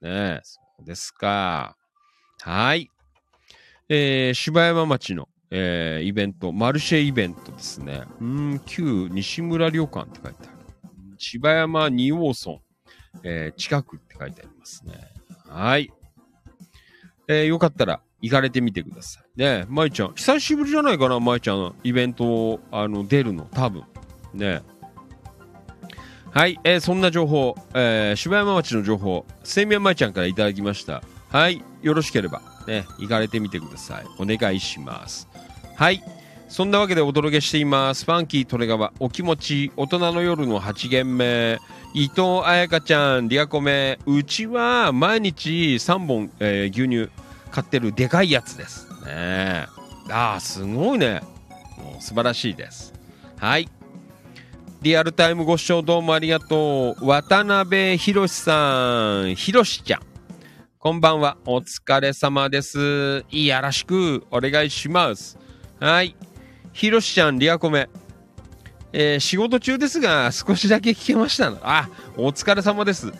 [0.00, 0.40] とでね。
[0.44, 1.76] そうですか。
[2.40, 2.88] はい。
[3.92, 8.04] えー、芝山町の、えーイベント、マルシェイベントですね。
[8.20, 10.52] うん、旧西村旅館って書いてある。
[11.18, 12.60] 芝山二王村、
[13.24, 14.92] えー近くって書いてありますね。
[15.48, 15.90] はい。
[17.26, 19.24] えーよかったら行かれてみてください。
[19.36, 23.82] ねまいちゃん、久しぶりじゃないかな、まいちゃん、イベント、あの、出るの、多分。
[24.32, 24.62] ね
[26.30, 31.02] はい、えーそんな情報、えー柴山町の情報、セミヤまいちゃんからいただきました。
[31.30, 34.06] はい、よろしければ、ね、行かれてみてください。
[34.18, 35.28] お願いします。
[35.76, 36.02] はい。
[36.48, 38.04] そんなわけでお届けしています。
[38.04, 41.60] ファンキー利根川、お気持ち、大人の夜の8限目、
[41.94, 47.08] 伊藤彩香ちゃん、リアコメ、うちは毎日3本、えー牛乳
[47.52, 48.88] 買ってるでかいやつです。
[49.04, 49.66] ねえ
[50.10, 51.20] ああ、すごいね。
[51.78, 52.92] もう素晴らしいです。
[53.36, 53.68] はい。
[54.82, 57.06] リアルタイムご視聴どうもありがとう。
[57.06, 60.09] 渡辺博さん、ひろしちゃん。
[60.82, 61.36] こんばんは。
[61.44, 63.26] お疲れ様です。
[63.30, 65.36] いやらしくお願いします。
[65.78, 66.16] はい。
[66.72, 67.90] ひろしちゃん、リアコメ。
[68.94, 71.52] えー仕事中ですが、少しだけ聞けました。
[71.62, 73.12] あ、お疲れ様です。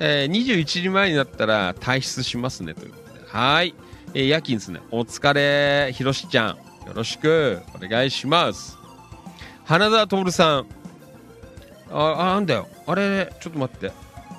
[0.00, 2.72] えー21時前になったら退出しますね。
[2.72, 3.26] ということで。
[3.28, 3.74] はい。
[4.14, 4.80] えー夜勤ですね。
[4.90, 6.48] お疲れ、ひろしちゃん。
[6.86, 8.78] よろしくお願いします。
[9.66, 10.66] 花田徹さん。
[11.90, 12.68] あ、あなんだよ。
[12.86, 13.92] あれ、ちょっと待って。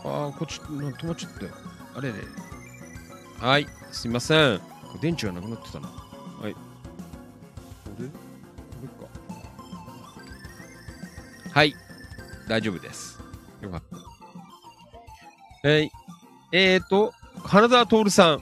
[0.06, 1.52] あ、こっち、止まっちゃったよ。
[1.96, 2.16] あれれ。
[3.44, 4.62] はい、すいません。
[5.02, 5.90] 電池がなくなってたな。
[5.90, 6.54] はい。
[6.54, 6.60] こ
[8.00, 8.08] れ？
[8.08, 8.14] こ
[8.82, 8.88] れ
[11.52, 11.52] か。
[11.52, 11.76] はい、
[12.48, 13.20] 大丈夫です。
[13.62, 13.98] よかった。
[15.70, 15.90] えー、
[16.54, 17.14] えーと、
[17.44, 18.42] 花澤徹さん。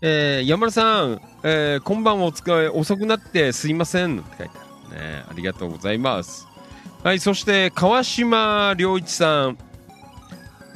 [0.00, 5.24] えー山田さん、えー今晩お疲れ遅くなってすいませんって書いてあるね。
[5.28, 6.48] ありがとうございます。
[7.04, 9.58] はい、そして川島良一さん。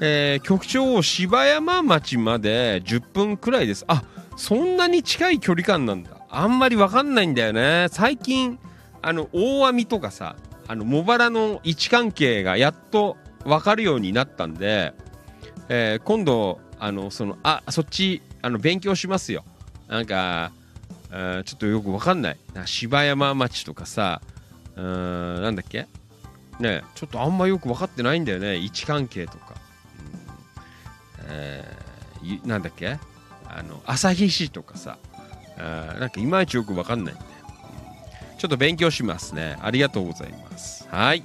[0.04, 3.84] えー局長を芝山町まで10分くらいです。
[3.86, 4.02] あ、
[4.36, 6.10] そんなに近い距離感なんだ。
[6.28, 7.86] あんまりわかんないんだよね。
[7.90, 8.58] 最近、
[9.00, 10.34] あの、大網とかさ、
[10.66, 14.92] あの、茂原の位置関係がやっとわかるようになったんで、
[15.68, 19.44] えー今度、あの、その、あ、そっち、あの、勉強しますよ。
[19.86, 20.50] なんか、
[21.12, 22.36] えーちょっとよくわかんない。
[22.54, 24.20] な芝山町とかさ、
[24.74, 25.86] うーん、なんだっけ？
[26.58, 28.56] ねちょっとあんまよく分かってないんだよね。
[28.56, 29.51] 位置関係とか。
[31.28, 32.98] えーなんだっけ？
[33.48, 34.98] あの、旭市とかさ、
[35.58, 37.28] あーなんかいまいちよく分かんないんだよ。
[37.28, 37.32] うん
[38.38, 39.56] ちょっと勉強しますね。
[39.62, 40.88] ありがとうございます。
[40.90, 41.22] はい。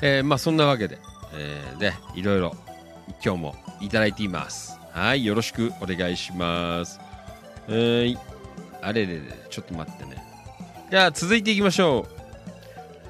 [0.00, 0.98] えーまあそんなわけで、
[1.34, 2.56] えーね、いろいろ
[3.22, 4.78] 今日もいただいています。
[4.92, 6.98] はい、よろしくお願いします。
[7.68, 8.18] はい。
[8.82, 10.24] あれれれ、ちょっと待ってね。
[10.90, 12.06] じゃあ続いていきましょ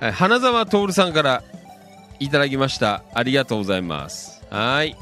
[0.01, 0.05] う。
[0.05, 1.45] はい、花沢徹さんから
[2.21, 3.03] いただきました。
[3.15, 4.45] ありがとうございます。
[4.51, 4.95] はい。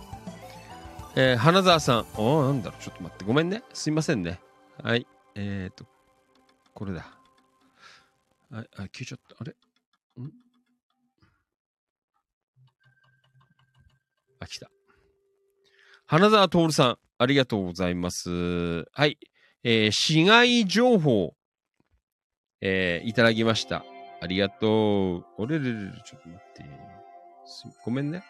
[1.16, 2.06] えー花沢さん。
[2.16, 3.24] おなんだろう、ちょっと待って。
[3.24, 3.64] ごめんね。
[3.74, 4.40] すいませんね。
[4.82, 5.04] はい。
[5.34, 5.84] えっ、ー、と、
[6.74, 7.06] これだ。
[8.50, 9.36] はい、あ、消えちゃった。
[9.40, 9.50] あれ？
[9.50, 9.56] ん？
[14.40, 14.70] あ、来た。
[16.06, 18.84] 花沢徹さん、ありがとうございます。
[18.92, 19.18] はい。
[19.64, 21.34] えー市街情報、
[22.60, 23.84] えーいただきました。
[24.20, 25.24] ありがとう。
[25.36, 26.88] おれれれれ、ちょっと待って。
[27.84, 28.22] ごめんね。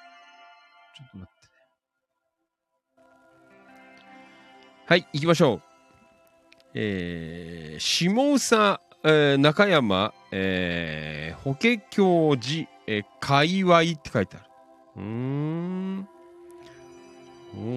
[0.97, 1.53] ちょっと待ってね。
[4.87, 5.63] はい、行きましょう。
[6.75, 11.61] えー、下総、えー中山、えー、法華
[11.91, 14.47] 経寺、えー、界隈って書いてある。
[14.97, 16.09] うーん。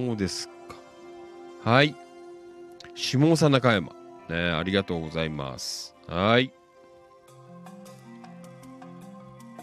[0.07, 0.53] そうですか。
[1.63, 1.95] はい。
[2.95, 3.95] 下総中山。
[4.29, 5.95] ね、ありがとうございます。
[6.07, 6.51] はい。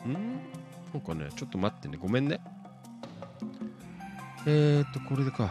[0.06, 0.47] ん
[0.98, 1.96] なんかね、ちょっと待ってね。
[1.96, 2.40] ごめんね。
[4.46, 5.48] えーっと、これでか。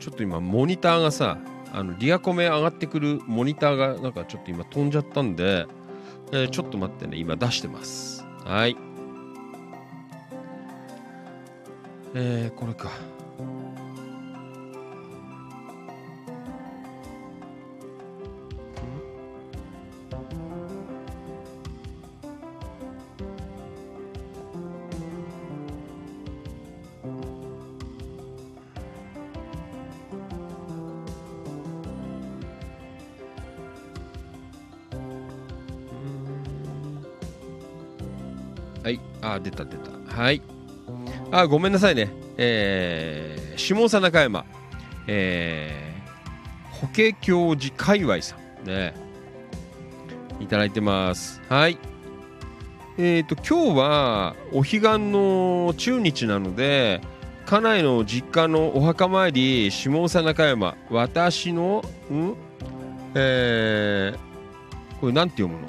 [0.00, 1.38] ちょっと今、モニターがさ、
[1.72, 5.66] あの、リアコメ上がってくるモニターが、なんかちょっと今飛んじゃったんで、
[6.32, 7.16] えーちょっと待ってね。
[7.16, 8.24] 今出してます。
[8.44, 8.76] はい。
[12.16, 12.90] えー、これか。
[39.40, 39.90] あ、出た出た。
[40.22, 40.42] はい。
[41.30, 42.10] あ、ごめんなさいね。
[42.36, 44.44] えー、下総中山。
[45.06, 48.66] えー、法華経寺界隈さん。
[48.66, 48.94] ね。
[50.40, 51.40] いただいてます。
[51.48, 51.78] はい。
[52.98, 54.80] えっ、と、今日はお彼岸
[55.10, 57.00] の中日なので、
[57.46, 61.82] 家内の実家のお墓参り、下総中山、私の、
[62.12, 62.34] ん？
[63.14, 65.68] えー、これなんて読むの？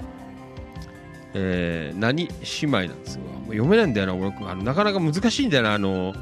[1.34, 3.22] えー、何姉妹なんですよ。
[3.52, 4.34] 読めないんだよな、俺。
[4.50, 6.14] あのなかなか難しいんだよな、あの、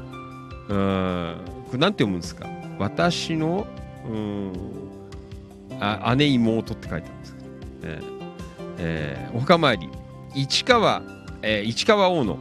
[0.68, 2.46] うん、これなんて読むんですか？
[2.78, 3.66] 私の、
[4.08, 4.52] うん、
[5.80, 7.46] あ姉妹って書いてあるんですけど、
[7.82, 8.20] えー
[8.78, 9.88] えーお墓参り、
[10.34, 11.02] 市川、
[11.42, 12.38] えー市川大野、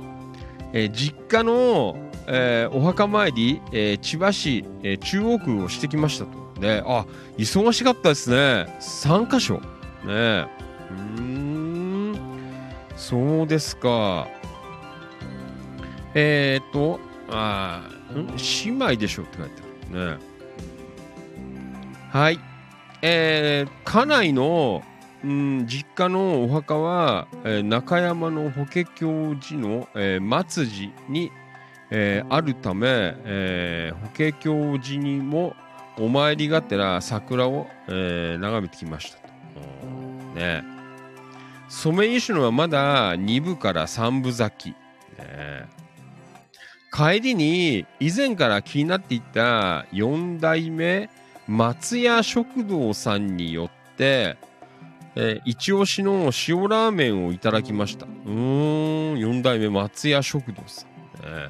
[0.73, 1.97] えー実家の、
[2.27, 6.61] えーお墓参り、えー千葉市、えー中央区をしてきましたと。
[6.61, 7.05] ね、あ、
[7.37, 8.35] 忙しかったですね。
[8.79, 9.61] 3箇所。
[10.05, 10.45] ね、
[10.91, 12.17] うん、
[12.95, 14.27] そうですか。
[16.13, 16.99] えー、っと、
[17.29, 17.87] あ
[18.65, 19.61] 姉妹でしょって書いて
[19.91, 20.17] あるね。
[22.11, 22.39] はい。
[23.01, 24.83] えー、家内の、
[25.23, 28.85] うん、実家のお墓は、えー中山の法華経
[29.35, 31.31] 寺の、えー末寺に、
[31.91, 35.55] えーあるため、えー法華経寺にも
[35.97, 39.33] お参りがてら桜を、えー眺めてきましたと。
[39.83, 39.87] う
[40.31, 40.63] んね
[41.69, 44.75] ソメイヨシノはまだ2部から3部咲き。
[45.21, 45.67] ね
[46.91, 51.09] 帰りに以前から気になっていた4代目
[51.47, 54.37] 松屋食堂さんによって、
[55.15, 58.05] えー一押しの塩ラーメンをいただきました。
[58.05, 60.89] うーん、4代目松屋食堂さん。
[60.89, 61.49] ね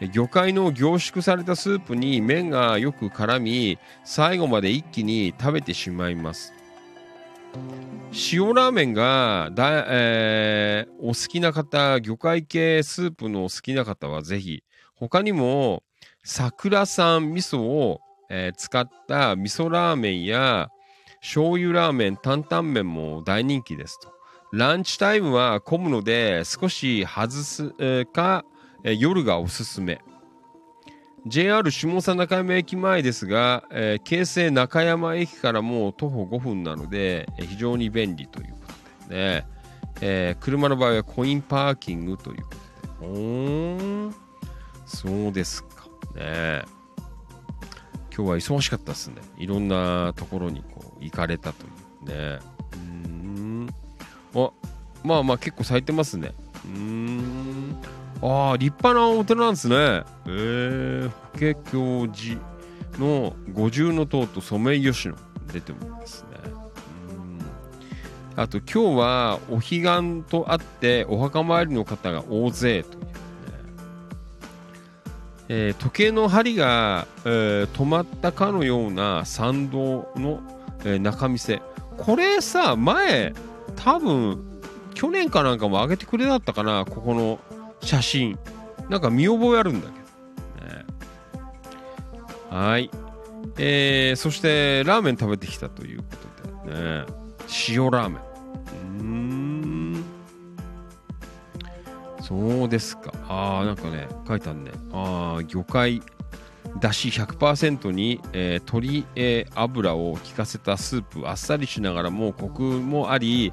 [0.00, 6.52] え魚介の凝縮されたスープに麺がよく絡み、最後まで一気に食べてしまいます。
[8.32, 14.62] 塩ラーメンがだ、えーお好きな方、魚介系スープのお好きな方はぜひ、
[14.94, 15.82] 他にも
[16.22, 20.68] 桜産味噌を、えー使った味噌ラーメンや
[21.20, 24.12] 醤油ラーメン、担々麺も大人気ですと。
[24.52, 28.44] ランチタイムは混むので少し外す、えか、
[28.84, 30.00] えー夜がおすすめ。
[31.26, 38.58] JR 下佐中山駅前ですが、えー京成中山駅からもう徒歩5分なので、えー非常に便利というこ
[39.06, 39.46] とでね、
[40.00, 42.50] えー車の場合はコインパーキングというこ
[43.00, 43.08] とで。
[43.08, 44.14] おーん、
[44.86, 45.86] そうですか
[46.16, 46.64] ね。
[48.14, 49.16] 今日は忙しかったですね。
[49.38, 51.68] いろんなところにこう行かれたとい
[52.04, 52.38] うね。
[52.74, 53.68] うん。
[54.34, 54.50] あ、
[55.04, 56.32] まあまあ結構咲いてますね。
[56.66, 57.76] うん。
[58.22, 59.76] ああ、立派なお寺なんですね。
[60.26, 62.40] えー、法華経寺
[63.00, 65.16] の五重の塔とソメイヨシノ
[65.52, 66.38] 出てますね。
[68.36, 73.12] あと今日はお彼岸とあってお墓参りの方が大勢とね。
[75.48, 80.40] えー時計の針が、えー止まったかのような参道の、
[80.84, 81.60] えー中見せ。
[81.98, 83.34] これさ、前、
[83.76, 84.42] 多分、
[84.94, 87.38] 去年かなんかも上げてくれだったかな、ここの
[87.82, 88.38] 写真。
[88.88, 90.72] なんか見覚えあるんだけど。
[90.72, 90.84] ね、
[92.50, 92.90] はい。
[93.58, 96.04] えー、そして、ラーメン食べてきたというこ
[96.64, 97.04] とでね。
[97.68, 98.20] 塩ラーメン。
[99.00, 100.04] うん。
[102.20, 103.12] そうですか。
[103.28, 104.70] ああ、なんかね、書いてあるね。
[104.92, 106.02] ああ、魚介、
[106.80, 113.52] だし100%に、えー鶏、えー油を効かせたスープあっさりしながらもコクもあり、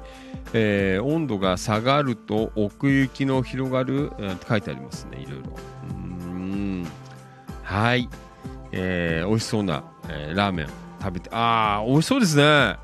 [0.52, 5.50] えー温度が下がると奥行きの広がる、えーって書いてありますねいろいろ。
[5.90, 6.86] うん。
[7.62, 8.08] はい、
[8.72, 10.68] えー美味しそうな、えーラーメン
[11.00, 12.42] 食べてああ美味しそうですね。
[12.42, 12.78] あ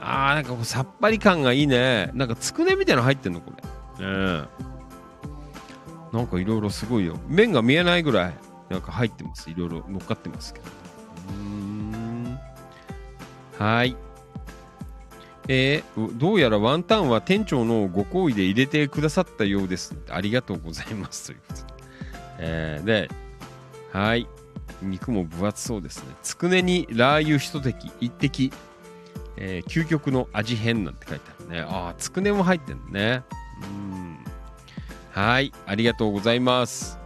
[0.00, 2.10] ーなんかこうさっぱり感がいいね。
[2.14, 3.52] なんかつくねみたいなの入ってんのこ
[3.98, 4.06] れ。
[4.06, 4.48] うん
[6.12, 7.16] なんかいろいろすごいよ。
[7.26, 8.34] 麺が見えないぐらい。
[8.68, 9.50] なんか入ってます。
[9.50, 10.66] いろいろ乗っかってますけど。
[13.58, 13.96] はい。
[15.46, 19.94] えーどうやらワンタンは店長のご好意で入れてくださったようです。
[20.10, 21.26] ありがとうございます。
[21.26, 21.64] ということで。
[22.38, 23.10] えーで、
[23.92, 24.26] はい。
[24.82, 26.14] 肉も分厚そうですね。
[26.22, 28.52] つくねにラー油一滴、一滴、
[29.36, 31.60] えー究極の味変なんて書いてあるね。
[31.60, 33.22] ああ、つくねも入ってるね。
[33.62, 34.18] うん。
[35.12, 35.52] はい。
[35.66, 36.98] ありがとうございます。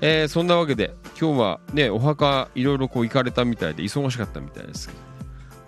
[0.00, 5.06] えーそんなわけで今日はねお墓いろいろこう行かれたみたいで忙しかったみたいですけど。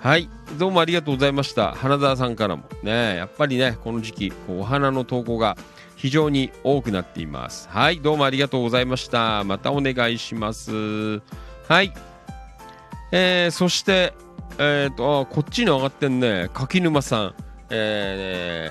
[0.01, 0.29] はい。
[0.59, 1.73] どうもありがとうございました。
[1.73, 2.63] 花澤さんからも。
[2.83, 5.57] ねやっぱりねこの時期こうお花の投稿が
[5.97, 7.69] 非常に多くなっています。
[7.69, 8.01] はい。
[8.01, 9.43] どうもありがとうございました。
[9.45, 11.21] またお願いします。
[11.69, 11.93] はい。
[13.11, 14.13] えーそして
[14.59, 16.49] えっ、とこっちに上がってんね。
[16.53, 17.35] 柿沼さん。
[17.71, 18.71] え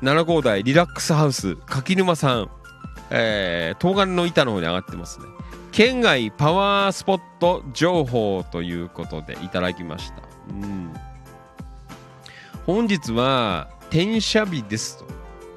[0.00, 1.56] ー、7号台リラックスハウス。
[1.56, 2.50] 柿沼さん。
[3.10, 5.26] えー、東金の板の方に上がってますね。
[5.72, 10.22] 県外パワースポット情報ということでいただきました。
[10.50, 10.92] うん、
[12.66, 15.04] 本日は転写日ですと、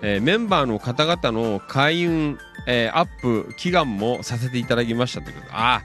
[0.01, 2.37] えーメンバーの方々の開運、
[2.67, 5.47] えーアップ祈願もさせていただきましたということ。
[5.47, 5.81] であ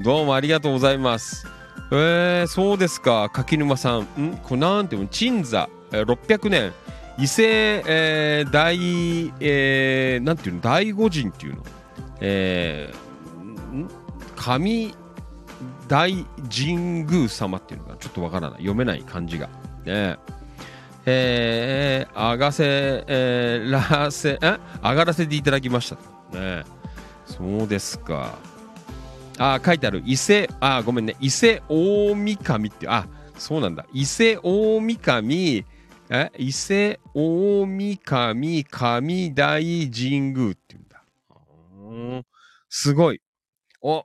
[0.00, 1.46] どうもありがとうございます。
[1.90, 4.02] えー、そうですか柿沼さん。
[4.18, 4.38] ん？
[4.42, 5.08] これなんていうの？
[5.08, 6.72] 鎮座、えー600年。
[7.18, 8.76] 伊勢、えー大、
[9.40, 11.62] えーなんていうの大御神っていうの、
[12.20, 13.04] えー
[14.36, 14.94] 神
[15.88, 18.58] 大神宮様っていうのがちょっとわからない。
[18.58, 19.48] 読めない漢字が。
[19.84, 20.18] ね。
[21.06, 24.58] えー、あがせ、えー、らせ、え？
[24.82, 25.96] 上がらせていただきました。
[26.38, 26.64] ね。
[27.26, 28.38] そうですか。
[29.38, 30.02] あ書いてある。
[30.06, 31.16] 伊勢あごめんね。
[31.20, 33.86] 伊勢大神ってあそうなんだ。
[33.92, 35.64] 伊勢大神
[36.10, 42.24] え伊勢大神神大神宮っていうんだ。
[42.68, 43.20] すごい。
[43.80, 44.04] お、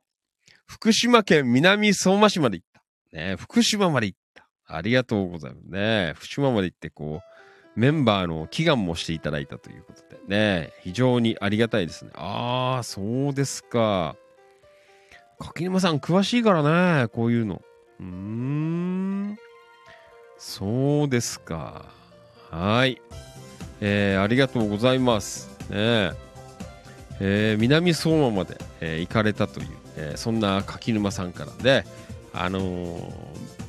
[0.65, 3.17] 福島県南相馬市まで行った。
[3.17, 4.47] ね福島まで行った。
[4.65, 6.13] ありがとうございますね。
[6.15, 12.11] 福島まで行って、こう、メンバーの祈願もしていただいたということでね、非常にありがたいですね。
[12.13, 14.15] ああ、そうですか。
[15.39, 17.61] 柿沼さん詳しいからね、こういうの。
[17.99, 19.37] うーん。
[20.39, 21.85] そうですか。
[22.49, 23.01] はい。
[23.81, 25.49] えーありがとうございます。
[25.69, 26.11] ね
[27.21, 29.67] えー南相馬まで、えー行かれたという、
[29.97, 31.85] えーそんな柿沼さんからで、
[32.33, 33.11] あのー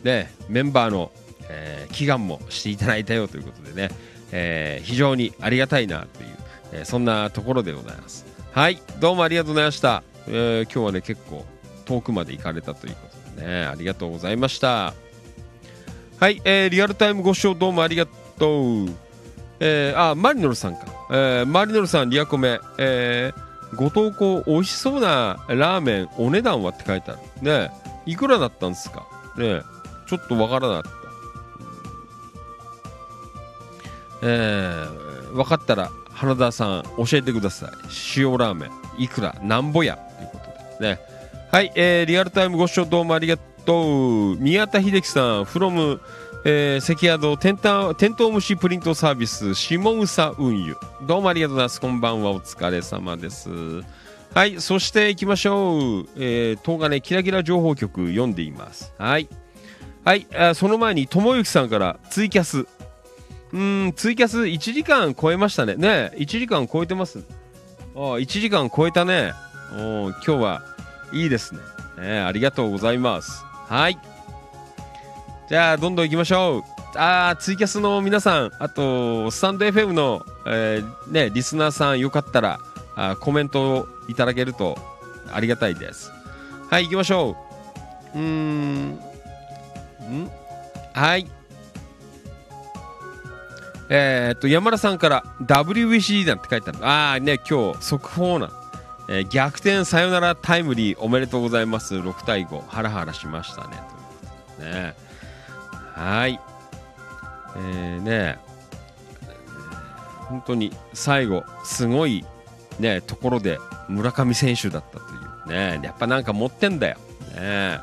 [0.05, 1.11] ね、メンバーの、
[1.49, 3.91] えー祈願もしていただいたよということでね、
[4.33, 6.29] えー非常にありがたいなという、
[6.73, 8.25] えーそんなところでございます。
[8.53, 10.03] はい、どうもありがとうございました。
[10.29, 11.45] えー今日はね、結構
[11.85, 13.01] 遠くまで行かれたというこ
[13.35, 14.95] とでね、ありがとうございました。
[16.21, 18.91] はい、えーリアルタイムご視聴どうもありがとう。
[19.59, 20.85] えーあ、マリノルさんか。
[21.11, 22.61] えーマリノルさん、リアコメ。
[22.77, 27.21] えーご投稿美味しそうなラーメンお値段はって書いてある。
[27.41, 27.71] ね
[28.05, 29.07] いくらだったんですか？
[29.39, 29.63] ね
[30.07, 30.99] ちょっとわからなかった。
[34.23, 37.71] えー、分かったら花田さん教えてください。
[38.19, 39.97] 塩ラーメンいくらなんぼや？
[39.97, 40.39] というこ
[40.79, 40.97] とで。
[40.97, 41.01] ね。
[41.51, 43.49] はい、えー、リアルタイムご視聴どうもありがとう。
[44.39, 46.01] 宮田秀樹さん from
[46.43, 50.75] えー、関宿テンタテントウムシプリントサービスシモウサ運輸。
[51.07, 51.81] どうもありがとうございます。
[51.83, 52.31] こんばんは。
[52.31, 53.51] お疲れ様です。
[54.33, 56.09] はいそして行きましょう。
[56.17, 58.95] えー、東金キラキラ情報局読んでいます。
[58.97, 59.29] はい。
[60.03, 62.67] はいあその前にともゆきさんからツイキャス。
[63.53, 65.75] うんツイキャス1時間超えましたね。
[65.75, 67.23] ね1時間超えてます。
[67.95, 69.35] あ1時間超えたね。
[69.75, 70.63] お今日は
[71.13, 71.61] いいですね。
[72.01, 73.49] ねありがとうございます。
[73.71, 73.97] はい。
[75.49, 76.63] じゃあどんどん行きましょう。
[76.97, 82.59] あツイキャスの皆さんあとスタンド FM の、えーね、リスナーさんよかったら
[82.97, 84.77] あコメントをいただけると
[85.33, 86.11] ありがたいです。
[86.69, 87.37] はい行きましょ
[88.13, 88.19] う。
[88.19, 88.91] うーん。
[88.91, 88.99] ん？
[90.93, 91.29] はい。
[93.89, 96.85] えー、っと山田さんから WBC なんて書いてある。
[96.85, 98.51] ああね今日速報な、
[99.11, 101.97] えー逆転サヨナラタイムリーおめでとうございます。
[101.97, 103.77] 6対5ハラハラしましたね。
[104.57, 104.95] というね。
[105.95, 106.41] はい。
[107.57, 108.39] えー、ね、
[110.28, 112.24] 本当に最後、すごい
[112.78, 113.59] ね、ところで
[113.89, 115.51] 村上選手だったという。
[115.51, 116.97] ね、やっぱなんか持ってんだよ。
[117.35, 117.81] ね、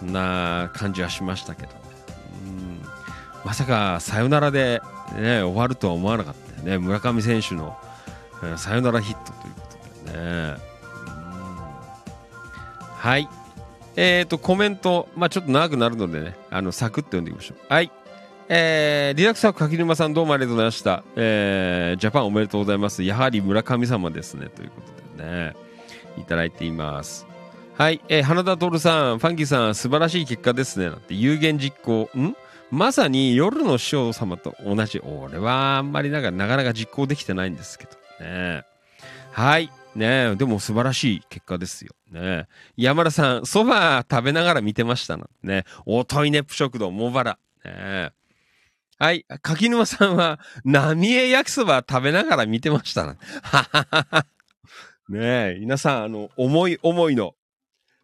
[0.00, 1.78] そんな感じはしましたけどね。
[2.46, 2.80] うん。
[3.44, 4.80] まさかサヨナラで、
[5.14, 6.78] ね、終わるとは思わなかったよね。
[6.78, 7.76] 村上選手の、
[8.42, 9.37] えーサヨナラヒット。
[12.96, 13.28] はい。
[13.96, 17.58] えー、と、コメント、まあちょっと長くなるのでね、あの、サクッと読んでいきましょう。
[17.72, 17.90] はい。
[18.48, 21.04] えー、リラックスワーク柿沼さんどうもありがとうございました。
[21.16, 23.02] えー、ジャパンおめでとうございます。
[23.02, 24.48] やはり村神様ですね。
[24.48, 24.80] というこ
[25.16, 25.54] とでね、
[26.16, 27.26] いただいています。
[27.76, 28.00] はい。
[28.08, 30.86] えー、花田徹さん、ファンキーさん、素晴らしい結果ですね。
[30.86, 32.08] なんて、有言実行。
[32.16, 32.34] ん？
[32.70, 35.00] まさに夜の師匠様と同じ。
[35.00, 38.64] 俺はあんまりなんかなかなか実行できてないんですけどね。
[39.32, 39.70] はい。
[39.98, 41.92] ねでも素晴らしい結果ですよ。
[42.10, 42.46] ね
[42.76, 45.28] 山田さん、そば食べながら見てましたな。
[45.42, 47.38] ねおといねぷ食堂、茂原。
[47.64, 48.12] ね
[49.00, 49.24] はい。
[49.42, 53.16] 柿沼さんは、浪江焼きそば食べながら見てましたな。
[53.42, 54.26] ははは
[55.08, 57.34] ねえ、皆さん、あの、思い思いの、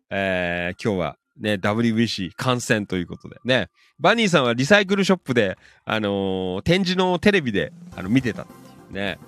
[0.08, 3.70] えー、今日は、ね、WBC 観戦ということでね。
[3.98, 8.46] バニーさんはリサイクルショップで、あのー展示のテレビで、あの、見てた。
[8.90, 9.18] ね。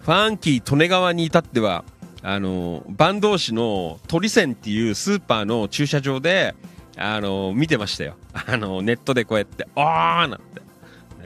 [0.00, 1.84] ファンキー利根川に至っては、
[2.22, 6.54] あの、坂東市の鳥線っていうスーパーの駐車場で、
[6.96, 8.16] あの見てましたよ。
[8.34, 10.60] あのネットでこうやって、あーなんて。
[10.60, 10.60] ね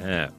[0.00, 0.30] え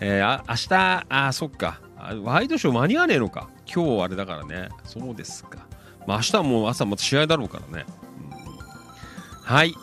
[0.00, 1.80] えーあ明日、あ、そっか。
[2.22, 3.48] ワイドショー間に合わねえのか。
[3.72, 4.68] 今日あれだからね。
[4.84, 5.66] そうですか。
[6.06, 7.86] まあ明日はもう朝また試合だろうからね。
[7.86, 8.54] うん
[9.42, 9.74] はい。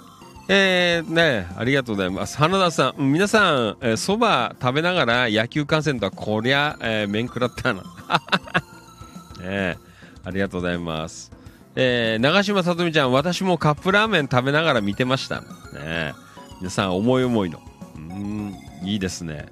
[0.54, 2.36] えー、ねありがとうございます。
[2.36, 7.84] 花田さん、皆さん、えーそば食べながら野球観戦とはこりゃ、えー、面食らったな。
[9.40, 9.78] ねえ
[10.26, 11.32] ありがとうございます。
[11.78, 15.40] えー、長嶋さとみちゃん、私もカップラーメン食べながら見てました。
[15.40, 16.14] ね
[16.60, 17.62] 皆さん、思い思いの。
[17.96, 18.54] うん、
[18.84, 19.46] いいですね。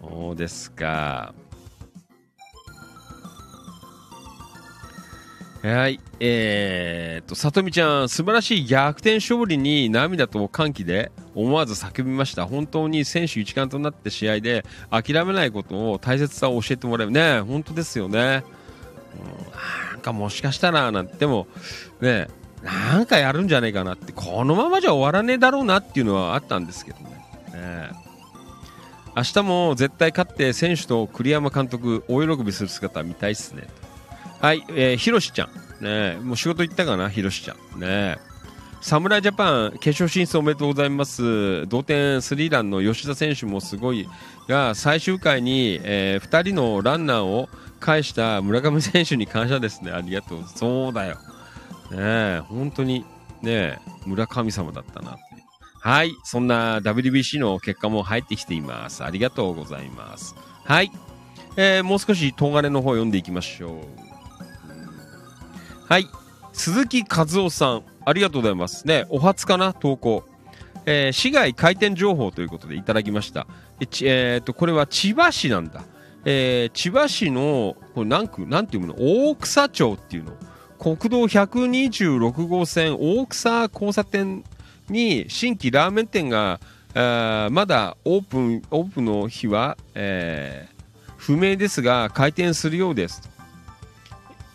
[0.00, 1.32] そうですか。
[5.68, 6.00] はい。
[6.20, 12.46] えー、っと、さとみちゃん、素晴らしい逆転勝利に涙と歓喜で思わず叫びました。
[12.46, 17.10] 本当に選手一丸となって試合で諦めないことを大切さを教えてもらう。
[17.10, 18.44] ね本当ですよね。
[19.14, 21.48] うんなんかもしかしたら、なんても、
[22.00, 22.28] ね
[22.62, 27.10] なんかやるんじゃねえかなって、このままじゃ終わらねえだろうなっていうのはあったんですけどね。
[27.52, 27.90] ね
[29.16, 33.66] 明日も絶対勝って選手と栗山監督大喜びする姿見たいっすね。
[34.40, 35.84] はい、えー、ひろしちゃん。
[35.84, 37.80] ねもう仕事行ったかな、ひろしちゃん。
[37.80, 38.18] ね
[38.80, 41.66] 侍ジャパン決勝進出おめでとうございます。
[41.66, 44.08] 同点スリーランの吉田選手もすごい
[44.48, 47.48] が、最終回に、え2人のランナーを
[47.80, 49.90] 返した村上選手に感謝ですね。
[49.90, 50.44] ありがとう。
[50.46, 51.18] そうだよ。
[51.90, 53.04] ね、本当に
[53.42, 55.16] ね村神様だったな。
[55.80, 59.04] はい、そんな WBC の結果も入ってきています。
[59.04, 60.34] ありがとうございます。
[60.64, 60.92] はい、
[61.56, 64.07] えーもう少し東金の方読んでいきましょう。
[65.88, 66.06] はい。
[66.52, 68.86] 鈴木和夫さん、ありがとうございます。
[68.86, 70.24] ね、お初かな、投稿。
[70.84, 73.46] えー市外開店情報ということでいただきました。
[73.80, 75.82] ええーと、これは千葉市なんだ。
[76.26, 78.94] えー千葉市の、これ何区、なんていうの？
[78.98, 80.32] 大草町っていうの。
[80.78, 84.44] 国道126号線大草交差点
[84.90, 86.60] に新規ラーメン店が、
[86.94, 90.78] あまだオープン、オープンの日は、えー
[91.16, 93.28] 不明ですが回転するようです、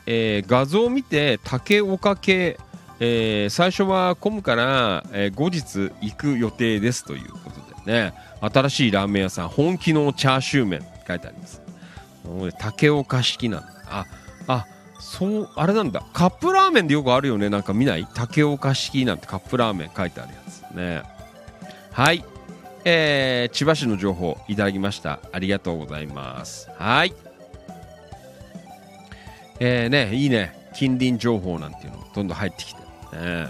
[0.05, 2.57] えー画像を見て竹岡系、
[2.99, 8.13] えー最初は混むから、えー後日行く予定ですということでね。
[8.41, 11.61] 新しいラーメン屋さん本気のチャーシュー麺って書いてあります。
[12.59, 13.67] 竹岡式なんだ。
[13.89, 14.05] あ
[14.47, 14.67] あ
[14.99, 16.03] そうあれなんだ。
[16.13, 17.49] カップラーメンでよくあるよね。
[17.49, 18.07] なんか見ない？
[18.13, 21.03] 竹岡式なんてカップラーメン書いてあるやつね。
[21.91, 22.25] はい。
[22.85, 25.19] えー千葉市の情報いただきました。
[25.31, 26.69] ありがとうございます。
[26.77, 27.13] はい。
[29.65, 30.53] えー、ねいいね。
[30.73, 32.81] 近隣情報なんていうのもどんどん入ってきて。
[33.15, 33.47] ね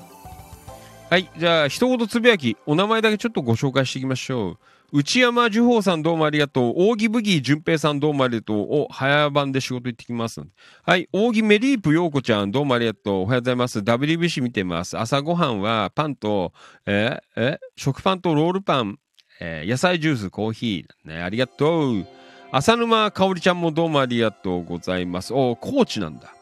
[1.10, 2.56] はいじゃあ一言つぶやき。
[2.68, 4.52] お名前だけちょっとご紹介していきましょ
[4.92, 5.00] う。
[5.00, 6.92] 内山樹宝さんどうもありがとう。
[6.92, 8.68] 扇ブギー淳平さんどうもありがとう。
[8.84, 10.40] お早番で仕事行ってきます
[10.84, 13.22] はい扇メリープ陽子ちゃんどうもありがとう。
[13.22, 13.80] おはようございます。
[13.80, 14.96] WBC 見てます。
[15.00, 16.54] 朝ごはんはパンと
[16.86, 19.00] ええ食パンとロールパン。
[19.40, 22.06] えー野菜ジュース、コーヒー、ね、ありがとう。
[22.56, 25.34] 浅沼かおりちゃんもどうもありがとうございます。
[25.34, 26.36] お、高知なんだ。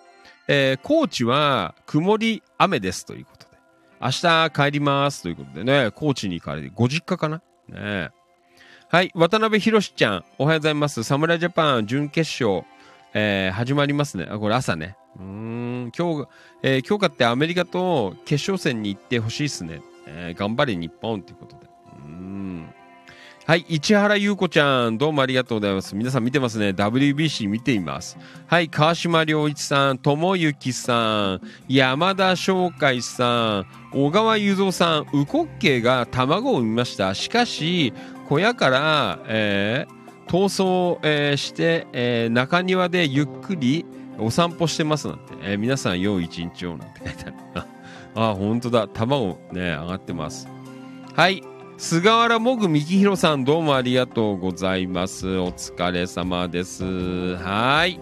[0.49, 3.51] えー高知は曇り雨ですということで。
[4.01, 7.41] 明日帰りますということでね、高知に行かれて、ご実家かな？
[7.69, 8.09] ね
[8.89, 11.01] はい、渡辺博ちゃん、おはようございます。
[11.03, 12.65] 侍ジャパン準決勝、
[13.13, 14.27] えー始まりますね。
[14.29, 14.97] あ、これ朝ね。
[15.17, 16.27] うん、今日、
[16.61, 19.81] えー今日勝ってアメリカと決勝戦に行ってほしいですね。
[20.07, 21.69] えー頑張れ日本ということで。
[22.03, 22.73] うん。
[23.47, 25.95] はい、市原優子ちゃん、どうもありがとうございます。
[25.95, 26.69] 皆さん見てますね。
[26.69, 28.15] WBC 見ています。
[28.45, 37.15] はい、川島良一さん、友幸さん、山田翔海さん、小川雄三さん、ウコッケが卵を産みました。
[37.15, 37.93] しかし、
[38.29, 43.85] 小屋から、えー逃走、えーして、えー中庭でゆっくり
[44.19, 47.35] お散歩してますなんて、えー皆さん良い一日をなんて書いてある。
[48.13, 48.87] あ、あ本当だ。
[48.87, 50.47] 卵ね、上がってます。
[51.15, 51.43] はい。
[51.81, 55.39] 菅原もぐみきひろさんどうもありがとうございます。
[55.39, 56.83] お疲れ様です。
[57.37, 57.99] はい。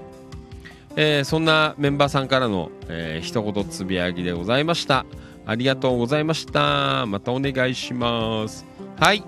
[0.98, 5.06] えーそんなメンバーさんからの、えー一言つぶやきでございました。
[5.46, 7.06] ありがとうございました。
[7.06, 8.66] またお願いします。
[9.00, 9.24] はい。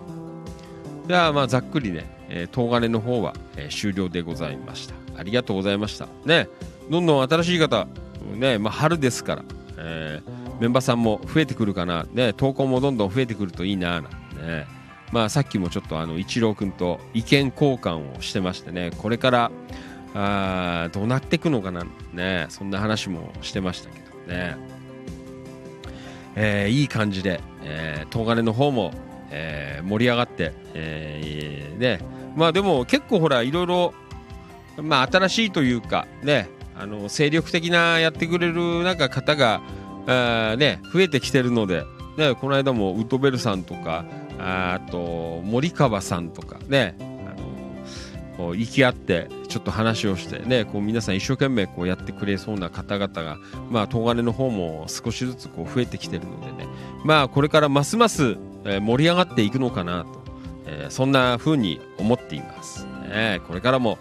[1.08, 4.96] では、まあ、ざっくりね、えー、東金の方は、えー終了でございました。
[5.18, 6.10] ありがとうございました。
[6.26, 6.50] ね、
[6.90, 7.88] どんどん新しい方、
[8.36, 9.46] ね、まあ、春ですから、
[9.78, 14.66] えーメンバーさんも増えてくるかな、ね、投稿もどんどん増えてくるといいな、なんね。
[15.12, 19.52] まあ、さっきもちょっとあの、一郎くんと意見交換をしてましてね、これから、
[20.14, 24.56] あーどうなっていくのかな、ね、そんな話もしてましたけどね。
[26.36, 28.92] えーいい感じで、えー、東金の方も、
[29.30, 32.00] えー盛り上がって、えーね、
[32.36, 33.94] まあでも結構ほら、いろいろ、
[34.82, 36.48] まあ新しいというか、ね、
[36.78, 39.62] あの、精力的なやってくれるなんか方が、
[40.08, 41.84] あね、増えてきてるので、
[42.18, 44.06] ね、この間もウッドベルさんとか、
[44.42, 47.04] あと、森川さんとかね、あ
[47.40, 53.38] の、こう、行き合って、ちょっと話をして、ね、こう皆さん一生懸命こうやってくれそうな方々が、
[53.70, 56.70] まあ、東金の方も少しずつこう増えてきてるのでね、
[57.04, 60.22] まあ、これからますます、盛り上がっていくのかなと、
[60.68, 62.86] えそんな風に思っています。
[63.10, 64.00] ね、これからも、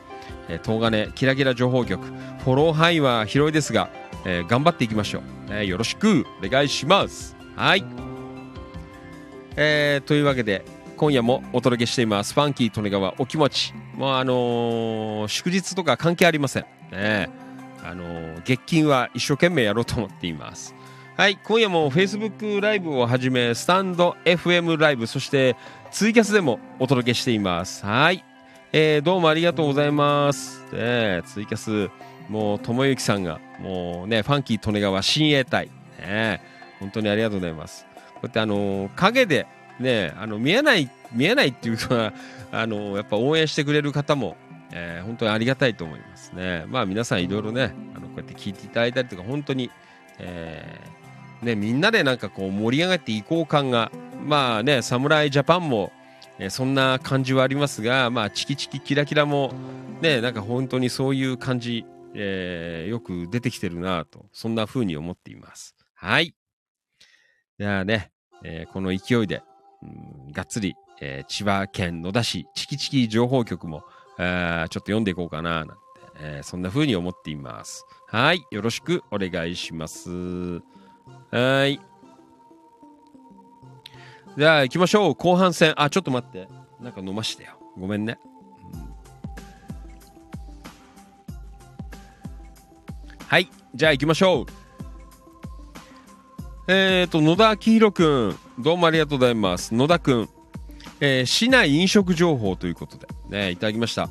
[0.64, 3.90] 東金キラキラ情報局、フォロー範囲は広いですが、
[4.24, 5.50] え頑張っていきましょう。
[5.50, 7.36] ねよろしくお願いします。
[7.56, 8.09] はい。
[9.56, 10.64] えーというわけで、
[10.96, 12.34] 今夜もお届けしています。
[12.34, 13.74] ファンキー利根川お気持ち。
[13.94, 16.66] もうあのー祝日とか関係ありません。
[16.92, 17.28] ね
[17.82, 20.74] あのー月金は一生懸命やろうと思っています。
[21.16, 25.56] はい、今夜も Facebook ライブをはじめ、スタンド FM ライブ、そして
[25.90, 27.84] ツイキャスでもお届けしています。
[27.84, 28.24] はい。
[28.72, 30.62] えーどうもありがとうございます。
[30.72, 31.90] ねツイキャス、
[32.28, 35.68] もう、ともゆきさんが、もうね、ファンキー利根川親衛隊。
[35.98, 36.40] ね
[36.78, 37.86] 本当にありがとうございます。
[38.20, 39.46] こうやってあのー陰で、
[39.78, 42.12] ね、あの見えない、見えないっていうのは、
[42.52, 44.36] あのやっぱ応援してくれる方も、
[44.72, 46.64] えー本当にありがたいと思いますね。
[46.68, 49.70] まあ皆さんいろいろね、あのこうやって聞いていただいたりとか、本当に、
[50.18, 53.90] えーね、みんなでなんかこう盛り上がっていこう感が、
[54.26, 55.92] まあね、侍ジャパンも、
[56.38, 59.52] えーそんな感じはありますが、まあ、チキチキキラキラも、
[60.00, 61.84] ね、なんか本当にそういう感じ、
[62.14, 65.74] えよく出てきてるなと、そんな風に思っています。
[65.94, 66.34] はい。
[67.60, 68.10] じゃあね、
[68.42, 69.42] えーこの勢いで、
[69.82, 69.86] う
[70.30, 73.82] んがっつり、えー千葉県野田市チキチキ情報局も、
[74.16, 75.74] あーちょっと読んでいこうかな、なんて、
[76.20, 77.84] えーそんな風に思っています。
[78.08, 78.42] はい。
[78.50, 80.08] よろしくお願いします。
[81.30, 81.78] はい。
[84.38, 85.14] じゃあ行きましょう。
[85.14, 85.74] 後半戦。
[85.76, 86.48] あ、ちょっと待って。
[86.80, 87.58] なんか飲ましてよ。
[87.78, 88.18] ごめんね。
[88.72, 88.90] うん
[93.26, 93.50] はい。
[93.74, 94.59] じゃあ行きましょう。
[96.72, 98.36] えーと、野田明宏くん。
[98.62, 99.74] どうもありがとうございます。
[99.74, 100.28] 野田くん。
[101.00, 104.08] えー市内飲食情報ということで、ね、いただきました。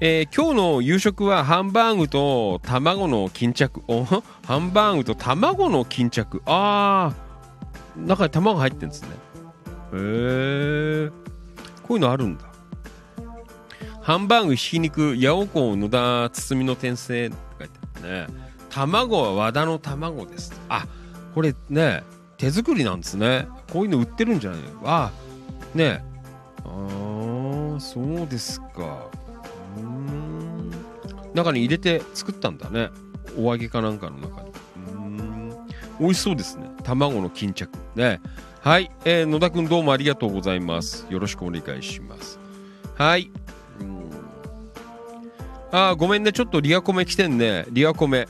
[0.00, 4.22] えー今日の夕食はハンバーグと卵の巾着おハ
[4.58, 9.14] ンバーグと卵の巾着あー中に卵入ってるんですねへ
[9.94, 11.10] え
[11.84, 12.44] こういうのあるんだ
[14.00, 20.86] ハンバーグひき肉八百子野田包みの転生って書いてあるね卵は和田の卵ですあ
[21.34, 22.02] これね
[22.36, 23.48] 手作りなんですね。
[23.72, 24.60] こういうの売ってるんじゃない？
[24.84, 25.12] あ
[25.74, 26.04] ね。
[26.64, 29.06] あーそうですか。
[29.76, 30.70] うん。
[31.34, 32.90] 中に入れて作ったんだね。
[33.38, 34.52] お揚げかなんかの中に。
[34.76, 35.66] うん。
[36.00, 36.68] 美味しそうですね。
[36.82, 37.70] 卵の巾着。
[37.94, 38.20] ね。
[38.60, 41.06] はい、えー野田くんどうもありがとうございます。
[41.08, 42.38] よろしくお願いします。
[42.96, 43.30] はい。
[43.80, 44.10] うん。
[45.72, 46.32] あごめんね。
[46.32, 47.64] ちょっとリアコメ来てんね。
[47.70, 48.28] リアコメ。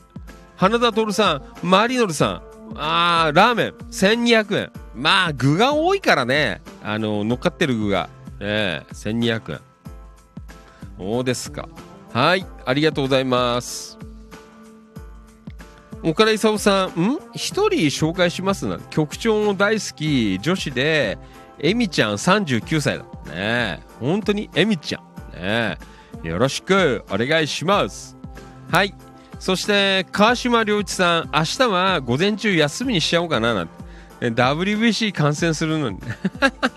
[0.57, 1.67] 花田徹さん。
[1.67, 2.50] マリノルさん。
[2.75, 3.69] あーラーメン。
[3.91, 4.73] 1200円。
[4.95, 6.63] まあ具が多いからね。
[6.83, 8.09] あの乗っかってる具が。
[8.39, 9.61] ねえ1200円。
[10.99, 11.69] そうですか。
[12.13, 13.99] はいありがとうございます。
[16.03, 17.19] 岡田勲さんん？
[17.35, 21.19] 一人紹介しますな局長の大好き女子で
[21.59, 23.05] エミちゃん39歳だ。
[23.31, 25.03] ね本当にエミちゃん。
[25.35, 25.79] ね
[26.23, 28.17] よろしくお願いします。
[28.71, 28.95] はい。
[29.41, 33.81] そして川島良一さん明日は午前中休みにしちゃおうかななんて。
[34.21, 35.99] WBC 観戦するのに。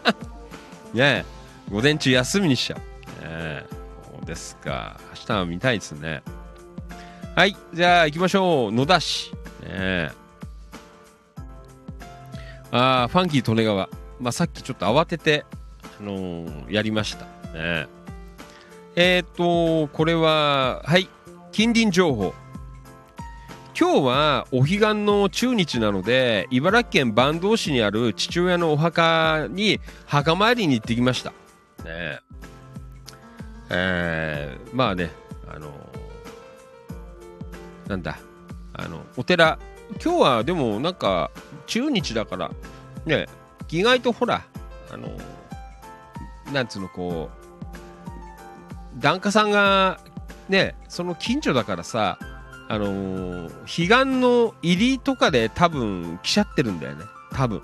[0.96, 1.26] ね
[1.70, 2.86] 午前中休みにしちゃう、ね
[3.26, 4.98] えそうですか。
[5.10, 6.24] 明日は見たいですね。
[7.36, 8.72] はいじゃあ行きましょう。
[8.72, 9.34] 野田市。
[9.66, 10.12] ね
[12.72, 13.90] あファンキー利根川、
[14.22, 15.46] まあ、さっきちょっと慌てて、
[16.00, 17.26] あのーやりました。
[17.52, 17.88] ね
[18.96, 19.24] え。
[19.28, 21.10] っ、とこれははい
[21.52, 22.34] 近隣情報。
[23.84, 31.32] 今日はお彼岸の中日なので茨城県坂東市にある父親のお墓に墓参りに行ってきました。
[31.84, 32.22] ね
[33.70, 35.12] えーまあね
[35.54, 35.70] あの
[37.90, 38.20] なんだ
[38.72, 39.60] あのお寺
[40.02, 41.30] 今日はでもなんか
[41.68, 42.52] 中日だから
[43.06, 43.28] ね
[43.70, 44.46] 意外とほら
[44.94, 45.10] あの
[46.54, 47.30] なんつうのこ
[48.96, 50.00] う檀家さんが
[50.48, 52.18] ねその近所だからさ
[52.74, 57.06] あのー彼岸の入りとかで多分来ちゃってるんだよね。
[57.32, 57.62] 多分。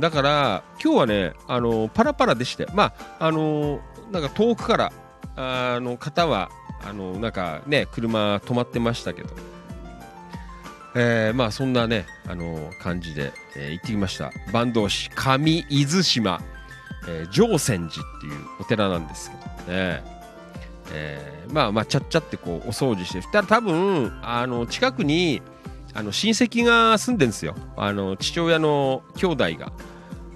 [0.00, 2.66] だから今日はね、あのーパラパラでして。
[2.74, 3.80] まああのー
[4.10, 4.92] なんか遠くから
[5.36, 6.50] あの方は
[6.84, 9.28] あのなんかね車止まってましたけど。
[10.96, 14.30] えーまあそんなね、あの感じで、え行ってきました。
[14.52, 16.40] 坂東市上伊豆島、
[17.08, 20.13] えー上泉寺っていうお寺なんですけどね。
[20.92, 25.42] えーまあまあちゃっちゃってこうお掃除してたら多分あの近くに
[25.92, 29.72] あの親戚が住んでんですよあの父親の兄弟が。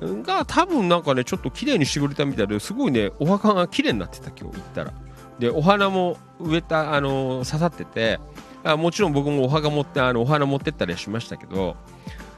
[0.01, 4.93] が多分なんかねちょっと綺麗にしてくれたみたいですごいねお墓が綺麗になってた今日行ったら
[5.41, 8.21] でお花も植えたあの刺さってて
[8.63, 11.75] あもちろん僕もお墓持ってあのお花持ってったりはしましたけど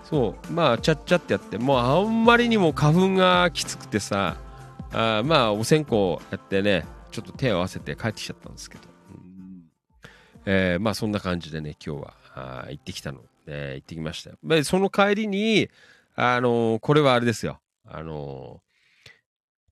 [0.04, 4.36] そうまあちゃっちゃってやってもうあんまりにも花粉がきつくてさ
[4.94, 6.86] あまあお線香やってね
[7.22, 8.84] ちょっと手を合わせて帰ってきちゃったんですけど、
[9.14, 9.64] うん。
[10.46, 13.20] えーまあそんな感じでね今日はあー行ってきたの。
[13.46, 14.36] で行ってきましたよ。
[14.44, 15.68] でその帰りに
[16.14, 17.60] あのーこれはあれですよ。
[17.86, 19.10] あのー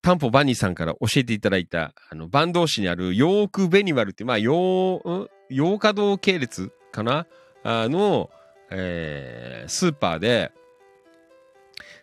[0.00, 5.28] タンポバニーさんから教えていただいたあの坂東市にあるヨークベニマルってまあヨーん？
[5.50, 7.26] ヨーカドー系列かな？
[7.64, 8.30] あの、
[8.70, 10.52] えースーパーで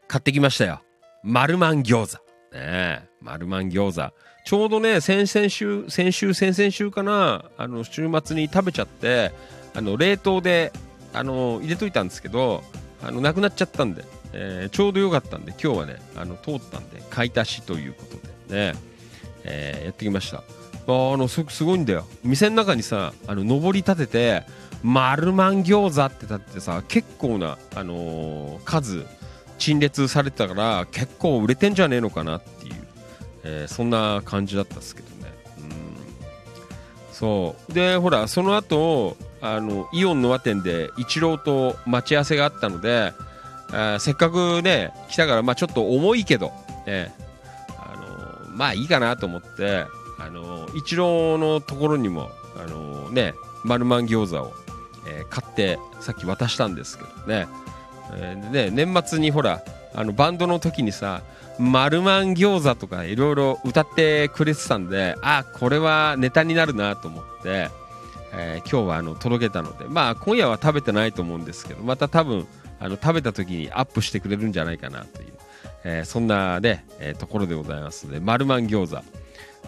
[0.08, 0.82] 買ってきましたよ。
[1.24, 2.24] マルマン餃子。
[2.54, 4.14] ねえマルマン餃子
[4.46, 9.32] ちょうどね先々週先週先々週かなあの週末に食べちゃって
[9.74, 10.72] あの冷凍で
[11.14, 12.64] あの入れといたんですけど
[13.02, 18.18] あのなくなっちゃったんで、えーちょうどよかったんで今日はねあの通ったんで買い足しということ
[18.54, 18.80] でね、
[19.44, 20.38] えーやってきました。
[20.38, 20.42] あ
[20.88, 22.06] あのすごいんだよ。
[22.24, 24.44] 店の中にさあの上り立てて
[24.84, 29.06] マルマン餃子って立ってさ結構な、あのー数
[29.58, 32.55] 陳列されてたから結構売れてんじゃねえのかなって、
[33.46, 35.34] えーそんな感じだったんですけどね。
[35.60, 37.14] うん。
[37.14, 37.74] そう。
[37.74, 43.14] でほらその後あのイオンの和店で一郎と待ち合わせがあったので
[43.72, 46.52] あせっかくね来たからまあちょっと重いけど、
[46.88, 47.14] ね、
[47.70, 47.96] あ
[48.46, 49.86] のまあいいかなと思って
[50.20, 54.54] あの一郎のところにもあのねマルマン餃子を、
[55.08, 57.48] えー買ってさっき渡したんですけどね,、
[58.14, 59.62] えーね年末にほら
[59.94, 61.22] あのバンドの時にさ
[61.60, 67.69] マルマン餃子とかいろいろ歌ってくれてたんであこれはネタになるなと思って、
[68.34, 72.48] えー今日はあの届けたのでまあ今夜は食べてないと思うんですけどまた多分
[72.80, 75.34] あの食べた時にアップしてくれるんじゃないかなという、
[75.86, 79.03] えーそんなね、えーところでございますのでマルマン餃子。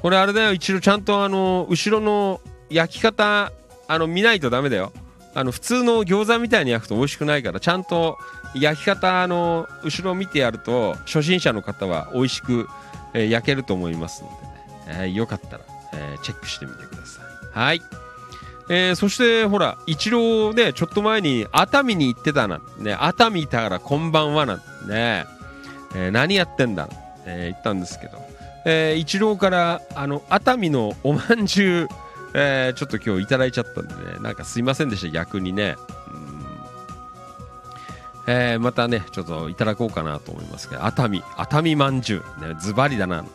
[0.01, 3.51] これあれだよ一度ちゃんとあの後ろの焼き方
[3.87, 4.91] あの見ないとダメだよ。
[5.33, 8.17] あの普通の餃子みたいに焼くと美味しくないからちゃんと
[8.61, 12.67] 焼き方あの後ろを見てやると初心者の方は美味しく、
[13.13, 15.63] えー焼けると思いますのでね、えーよかったら、
[15.93, 17.59] えーチェックしてみてください。
[17.59, 17.81] はい。
[18.69, 25.25] えーそしてほら一郎ねちょっと前に熱海に行ってたなね熱海いたからこんばんはなんてね、
[25.95, 26.89] えー何やってんだ、
[27.25, 28.17] えー言ったんですけど、
[28.65, 31.87] えー一郎からあの熱海のおまんじゅう、
[32.33, 35.75] えーちょっと今日いただいちゃったんでねなんかすいませんでした逆にね。
[38.27, 43.21] えーまたねちょっといただこうかなと思いますけど熱海熱海まんじゅうねズバリだな。
[43.21, 43.27] ね、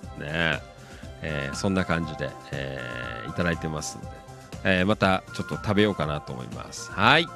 [1.23, 4.09] えーそんな感じで、えーいただいてますので、
[4.65, 6.93] えーまたちょっと食べようかなと思います。
[6.93, 7.27] はい。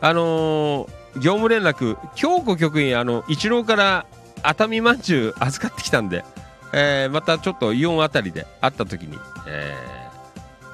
[0.00, 4.06] あの業務連絡京子局員あの一郎から
[4.44, 6.24] 熱海まんじゅう預かってきたんで、
[6.72, 9.18] えまたちょっとイオンあたりで会った時に、
[9.48, 9.74] え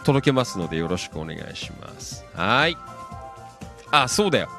[0.04, 2.26] 届けますのでよろしくお願いします。
[2.34, 2.76] はい。
[3.90, 4.50] あそうだよ。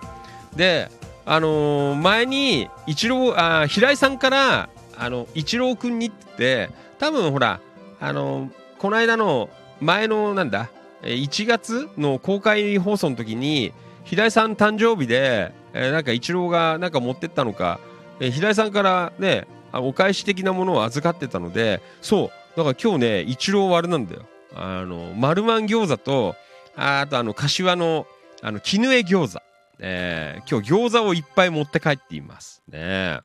[0.56, 0.90] で
[1.26, 6.70] あのー前に一郎あ平井さんからあの一郎くんにって
[7.00, 7.60] 多分ほら
[8.00, 9.50] あのーこの間の
[9.82, 10.70] 前のなんだ
[11.02, 13.74] えー1月の公開放送の時に
[14.04, 17.80] 平井さん誕生日で、えーなんか一郎がなんか持ってったのか、
[18.20, 24.22] えー平井さんからねあお返し的なものを預かってたのでそうだから今日ね一郎はあれなんだよ。
[24.56, 26.36] あの丸まん餃子と
[26.78, 28.08] ああとあの柏の
[28.42, 29.42] あの絹江餃子、
[29.80, 32.64] えー今日餃子をいっぱい持って帰っています。
[32.68, 33.20] ね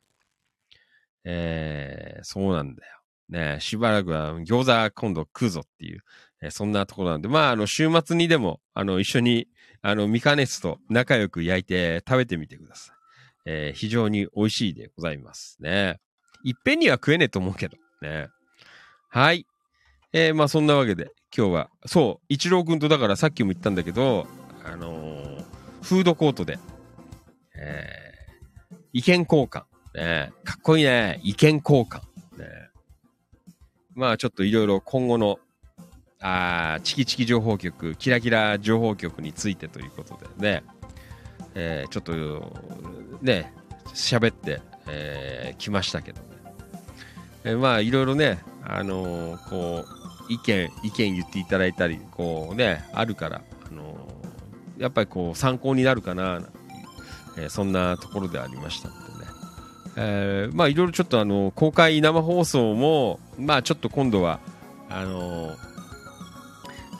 [1.25, 2.19] え。
[2.21, 2.97] ーそうなんだよ。
[3.29, 6.01] ねしばらくは餃子今度食うぞっていう、
[6.43, 7.29] えーそんなところなんで。
[7.29, 9.49] まああの週末にでもあの一緒に
[9.83, 12.97] あのミカネスと仲良く焼いて食べてみてください、
[13.47, 15.57] えー非常に美味しいでございます。
[15.61, 15.99] ね
[16.43, 17.77] いっぺんには食えねえと思うけど。
[18.03, 18.29] ね
[19.09, 19.47] はい。
[20.13, 24.27] えーまあそんなわけで今日はそう一郎くんとだからさっきも言ったんだけど
[24.65, 25.10] あのー
[25.83, 26.59] フードコートで、
[27.55, 28.01] えー。
[28.93, 29.63] 意見交換、
[29.95, 31.21] ね、かっこいいね。
[31.23, 32.01] 意見交換、
[32.39, 32.71] ね、
[33.95, 35.39] まあちょっといろいろ今後の
[36.21, 40.65] あチキチキ情報局キラキラ情報局についてということでね、
[41.55, 42.13] えーちょっと
[43.23, 43.55] ね
[43.95, 46.27] 喋って、えー来ましたけどね、
[47.45, 49.85] えーまあいろいろねあのーこ
[50.29, 53.41] う意見意見言っていただいたりこうねあるから、
[53.71, 54.00] あの
[54.81, 56.55] やっぱりこう参考になるかななんていう、
[57.39, 59.09] えーそんなところでありましたのでね、
[59.97, 64.41] えーまあいろいろちょっとあの公開生放送もまあちょっと今度は
[64.89, 65.57] あのー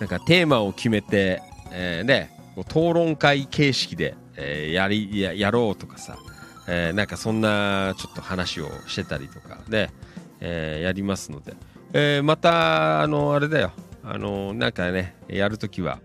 [0.01, 1.43] なんかテーマを決めて、
[1.73, 6.19] えーね討論会形式で、えーやりややろうとかさ、
[6.69, 9.91] えーなんかそんなちょっと話をしてたりとかで、
[10.41, 11.55] えーやりますので、
[11.93, 13.73] えーまたあのあれだよ。
[14.03, 15.99] あのなんかねやるときは、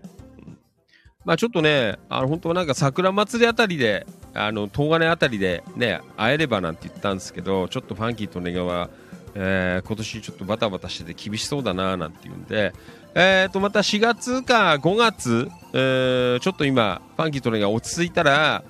[1.26, 8.88] まあちょっとねあの本当はなんか桜祭りあたりであの東金あたりでね会えればなんて言ったんですけどちょっとファンキーとネガは、
[9.34, 12.72] えー今年ちょっとバタバタしてて厳しそうだななんて言うんで、
[13.14, 18.62] えー、とまた4月か5月、えーちょっと今ファンキーとネガ落ち着いたら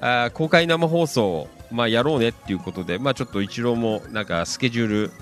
[0.00, 5.12] あ公開生放送、まあ、やろうねっていうことで、まあ、ちょっと一郎もなんかスケジュール、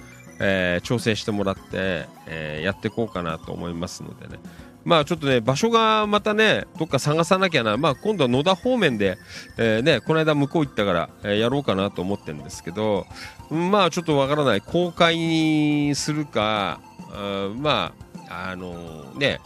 [0.40, 4.40] えー調整してもらって、えーやっていこうかなと思いますのでね。
[4.84, 7.76] まあちょっとね、場所がまたね、どっか探さなきゃな。
[7.76, 9.16] まあ今度は野田方面で、
[9.56, 13.06] えーね、この間向こう行ったから、えーやろうかなと思ってるんですけど、
[13.50, 14.60] まあちょっとわからない。
[14.60, 16.80] 公開にするか、
[17.12, 17.92] あま
[18.28, 19.40] あ、あのね、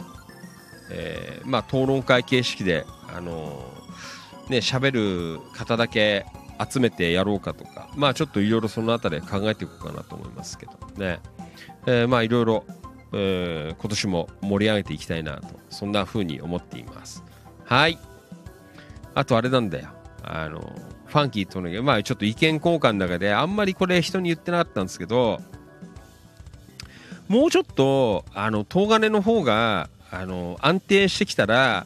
[0.89, 2.85] えーまあ討論会形式で、
[3.15, 3.63] あの
[4.49, 4.91] ね、喋
[5.35, 6.25] る方だけ
[6.67, 11.19] 集めてやろうかとか、まあちょっといろいろそのあたり考えていこうかなと思いますけどね。
[11.85, 12.63] えーまあいろいろ、
[13.11, 17.23] 今年も盛り上げていきたいなと、そんな風に思っています。
[17.63, 17.97] はい。
[19.15, 19.89] あとあれなんだよ。
[20.23, 20.59] あの、
[21.05, 25.41] ファンキーとの、まあちょっと意見交換の中で、あんまりこれ人に言ってなかったんですけど、
[27.27, 31.85] もうちょっと、あの、東金の方が、あの、安定してきたら、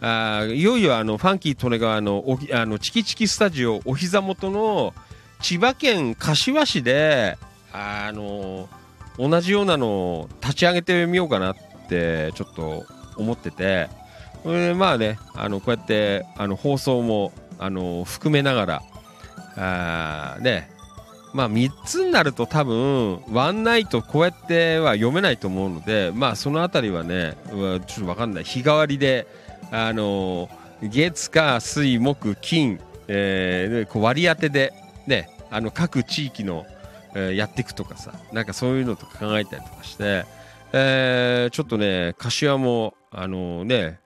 [0.00, 4.94] あいよいよあのファンキー利根川のおあのチキチキスタジオお膝元の
[5.40, 7.36] 千葉県柏市で
[7.72, 8.68] あの
[9.18, 11.56] 同じようなのを立ち上げてみようかなっ
[11.88, 12.84] てちょっと
[13.16, 13.88] 思ってて。
[14.44, 18.82] でまあねあのこうやってあの放送もあの含めながら
[19.56, 20.70] あーね。
[21.34, 28.44] まあ3つになると多分ワンナイトこうやっては読めないと思うのでまあそのあたりはねちょっと分かんない。
[28.44, 29.26] 日替わりで
[29.70, 30.48] あの
[30.82, 34.72] 月火水木金、えーこう割り当てで
[35.06, 36.64] ねあの各地域の、
[37.18, 40.24] えーやっていくとかさなんかそういうのとか考えたりとかして、
[40.72, 43.98] えーちょっとね、柏も、あのね、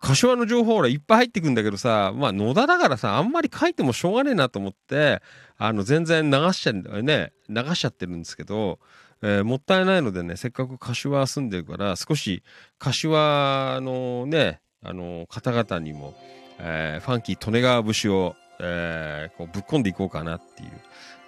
[0.00, 5.20] 柏の情報ほらいっぱい入ってくんだけどさ、まあ野田だからさ、あんまり書いてもしょうがねえなと思って、
[5.56, 8.78] あの全然流しちゃね、流しちゃってるんですけど、
[9.22, 12.42] えーもったいないのでね、せっかく柏住んでるから、少し
[12.78, 16.14] 柏のね、あの方々にも、
[16.58, 20.70] えーファンキー利根川節を、えーこうぶっ込んでいこうかなっていう、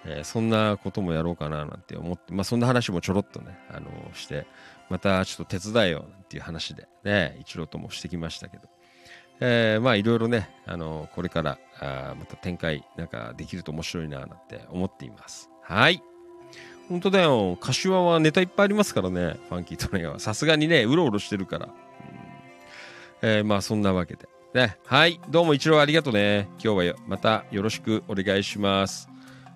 [0.05, 4.45] えーそんなこともやろうかななんて思って、まあそんな話もちょろっとね、あのして、
[4.89, 8.63] またちょっと手伝えよなんていう話でね、一郎ともしてきましたけど、
[9.39, 15.49] えーまあいろいろね、あのこれからあまた展開なんかできると面白いななんて思っています。
[15.63, 16.01] はい。
[16.89, 17.57] 本当だよ。
[17.61, 20.19] 柏はネタいっぱいありますからね、ファンキーとねは。
[20.19, 21.67] さすがにね、うろうろしてるから。
[21.67, 21.73] うん
[23.23, 24.27] えまあそんなわけで。
[24.55, 24.77] ね。
[24.85, 25.21] はい。
[25.29, 26.49] どうも一郎ありがとうね。
[26.61, 29.10] 今日はまたよろしくお願いします。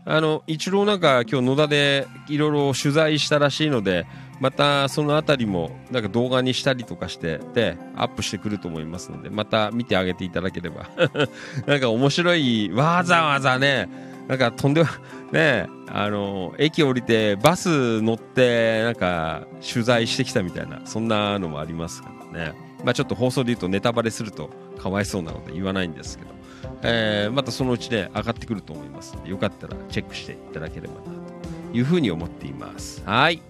[0.06, 4.06] あの、一郎なんか今日野田でいろいろ取材したらしいので、
[4.40, 10.90] またそのあたりもなんか動画にしたりとかして、で、アップしてくると思いますので、また見てあげていただければ。
[11.66, 13.90] なんか面白い、わざわざね、
[14.28, 14.90] なんかとんでも、
[15.32, 22.54] ね、あの、駅降りてバス乗って、なんか取材してきたみたいな、そんなのもありますからね。
[22.84, 26.35] まあちょっと放送で言うとネタバレするとかわいそうなので言わないんですけど、
[26.84, 33.02] えーまたそのうちね、上がってくると思いますので、よかったらチェックしていただければなというふうに思っています。
[33.06, 33.42] はい。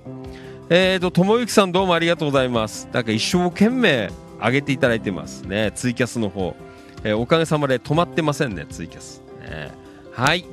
[0.70, 2.88] えーと、ともゆきさんどうもありがとうございます。
[2.92, 5.72] なんか一生懸命上げていただいてますね。
[5.76, 6.56] ツイキャスの方。
[7.04, 9.22] えーおかげさまで止まってませんね、ツイキャス。
[9.42, 9.72] ね
[10.12, 10.46] はい。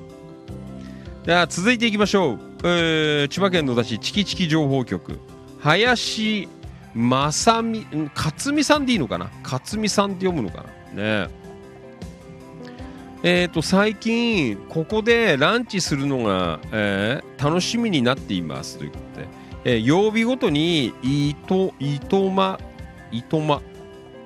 [1.25, 2.39] では続いていきましょう。
[2.65, 5.19] えー千葉県野田市チキチキ情報局。
[5.61, 6.49] 林
[6.95, 9.31] 正美、ん勝美さんでいいのかな？
[9.43, 11.25] 勝美さんって読むのかな？
[11.25, 11.42] ね
[13.25, 19.27] えー、と最近ここでランチするのが、えー楽しみになっていますということで、
[19.65, 22.61] えー曜日ごとにいといとま
[23.11, 23.63] いとま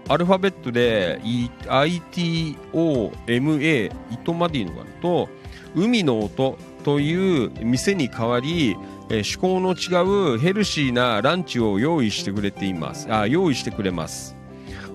[0.09, 5.29] アルファベットでい ITOMA いとまでいいのかなと
[5.75, 8.77] 海の音という店に代わり、
[9.09, 13.11] えー趣向の違うヘルシーなランチを用意してくれています。
[13.13, 14.36] あ用意してくれます。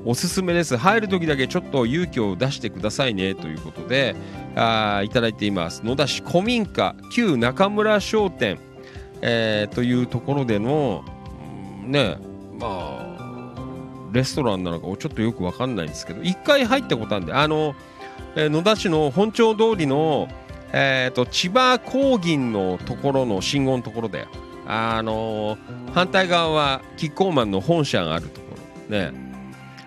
[0.03, 0.77] おすすめです。
[0.77, 3.35] 入る時だけちょっと勇気を出してくださいね。
[3.35, 4.15] ということで
[4.55, 5.85] あいただいています。
[5.85, 8.59] 野田市古民家旧中村商店、
[9.21, 11.03] えーというところでの
[11.85, 12.17] ね
[12.59, 13.55] まあ
[14.11, 17.75] レストランなのかちょっとよくわかんないんですけど一回入ったことあるんであの、
[18.35, 20.27] えー野田市の本町通りの、
[20.73, 24.27] えー、と千葉高銀のところの信号のところだよ
[24.67, 25.57] あの
[25.93, 28.55] 反対側はキッコーマンの本社があるとこ
[28.89, 28.97] ろ。
[28.97, 29.30] ね。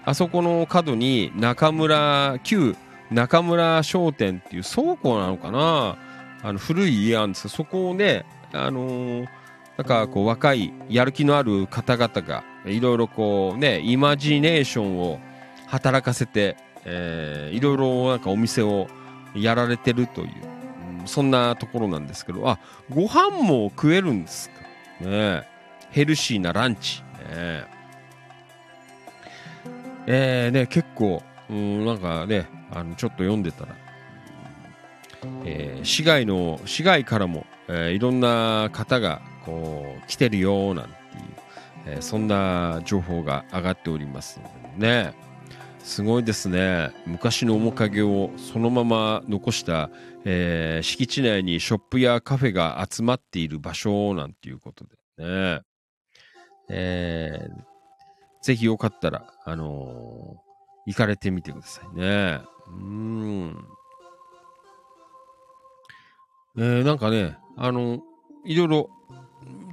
[0.04, 2.76] あそこの角に中村旧
[3.10, 5.96] 中村商店っていう倉庫なのかな？
[6.42, 9.26] あの古い家あるんですけどそこをねあのー
[9.76, 15.18] なんかこう若いやる気のある方々がいろいろこうねイマジネーションを
[15.66, 16.56] 働かせて、
[17.50, 18.86] いろいろお店を
[19.34, 20.28] やられてるという、
[21.00, 22.48] うんそんなところなんですけど。
[22.48, 24.48] あご飯も食えるんです
[25.00, 25.08] か？
[25.08, 25.42] ね
[25.90, 27.02] ヘルシーなランチ。
[27.34, 27.64] ね
[30.06, 33.74] えーね、結構、うん、なんかね、あのちょっと読んでたら、
[35.44, 40.94] えー市外の、市外からも、えーいろんな方がこう来てるよなんていう、
[41.86, 44.40] えーそんな情報が上がっております
[44.76, 45.14] ね。
[45.82, 46.90] すごいですね。
[47.06, 49.90] 昔の面影をそのまま残した、
[50.24, 54.84] えー敷地内にショップやカフェが集まっている場所なんていうこと
[55.18, 55.62] でね。
[56.68, 57.73] えー
[58.44, 60.44] ぜひよかったら、あのー
[60.86, 62.40] 行かれてみてくださいね。
[62.68, 63.64] うーん。
[66.58, 68.00] えーなんかね、あの
[68.44, 68.90] いろいろ、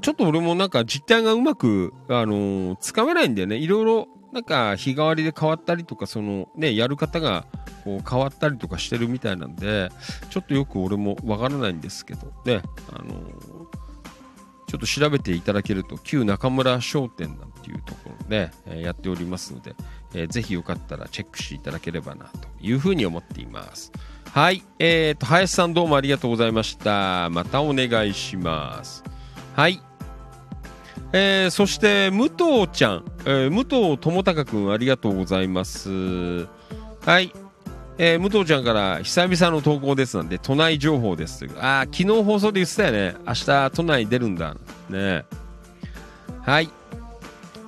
[0.02, 3.58] ちょっと俺もなんか実態がうまく、あのーつかめないんだよね。
[3.58, 7.46] いろいろ、なんか日替わりで変わったりとか、そのね、やる方が
[7.84, 9.90] こう変わったりとかしてるみたいなんで、
[10.30, 12.62] ちょっとよく俺もわからないんですけど、ね、
[12.94, 13.61] あのー
[14.72, 19.76] ちょっと調べていただけると、旧中村商店なんていうところで、えやっておりますので、
[20.14, 23.92] えーぜひよかったらチェックしていただければなというふうに思っています。
[24.32, 27.30] はい、えーと、林さんどうもありがとうございました。
[27.32, 29.04] またお願いします。
[29.58, 29.82] はい。
[31.12, 36.48] えーそして、武藤ちゃん、えー武藤智隆くんありがとうございます。
[37.06, 37.34] はい。
[38.04, 41.52] えー武藤ちゃんから久々の投稿ですなんで、都内情報ですという。
[41.60, 43.16] あー昨日放送で言ってたよね。
[43.28, 44.56] 明日都内出るんだ。
[44.90, 45.24] ね。
[46.42, 46.70] はい。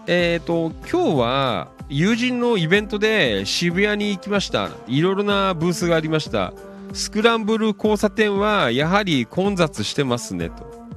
[0.07, 4.71] えっ、と、今日は友人のイベントで渋谷に行きました。
[4.87, 6.51] いろいろなブースがありました。
[6.93, 10.87] スクランブル交差点はやはり混雑してますねと。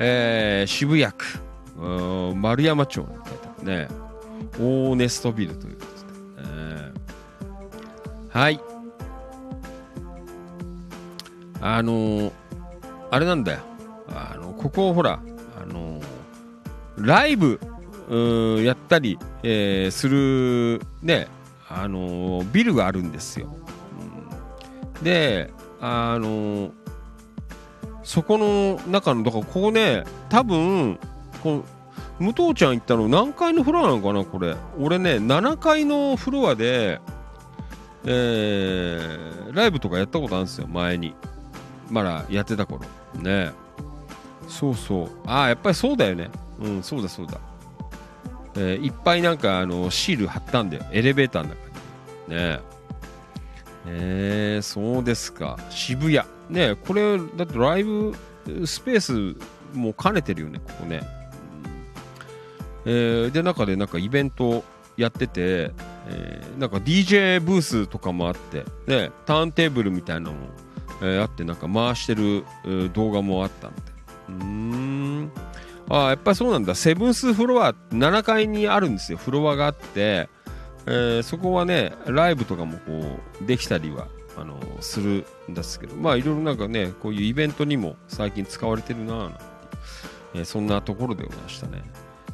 [0.00, 1.26] えー渋谷区。
[2.36, 3.06] 丸山町
[3.62, 3.88] ね。
[4.58, 5.78] オーネストビルという。
[8.32, 8.60] はい。
[11.60, 12.32] あのー
[13.10, 13.58] あれなんだよ。
[14.08, 15.20] あの、ここほら、
[15.60, 16.02] あのー
[16.96, 17.60] ライブ、
[18.64, 21.28] やったり、えーする、ね、
[21.68, 23.48] あのビルがあるんですよ。
[24.98, 25.50] うんで、
[25.80, 26.70] あの
[28.02, 30.98] そこの中の、だからここね、多分、
[31.42, 31.64] こ、
[32.18, 34.56] 武藤ちゃん行ったの何階のフロアなのかな、これ。
[34.78, 37.00] 俺ね、7階のフロアで、
[38.04, 41.14] えーライブとかやったことあるんですよ、前に。
[41.90, 42.80] まだやってた頃。
[43.16, 43.52] ね
[44.48, 45.10] そうそう。
[45.26, 46.30] ああ、やっぱりそうだよね。
[46.60, 47.38] うん、そうだそうだ。
[48.54, 50.84] えーいっぱいなんか、あの、シール貼ったんだよ。
[50.90, 51.54] エレベーターの中
[52.28, 52.36] に。
[52.36, 52.60] ね
[53.86, 55.58] えー、そうですか。
[55.70, 56.20] 渋谷。
[56.48, 58.14] ねこれ、だってライブ
[58.64, 61.02] スペースも兼ねてるよね、ここね。
[62.84, 64.64] えーで、中でなんかイベント
[64.96, 65.72] やってて、
[66.08, 70.38] えーなんか DJ ブースとかもあって、ね、ターンテーブルみたいなのも、
[71.00, 73.92] えーあって、なんか回してる、えー動画もあったみたい。
[74.28, 75.30] うん。
[75.88, 76.74] ああ、やっぱりそうなんだ。
[76.74, 79.18] セブンスフロア、7階にあるんですよ。
[79.18, 80.28] フロアがあって、
[80.86, 84.06] えーそこはね、ライブとかもこう、できたりは、
[84.36, 89.40] あのするんですけど、まあ、いろいろなんかね、こういうイベントにも最近使われてるななて、
[90.34, 91.82] えーそんなところでございましたね。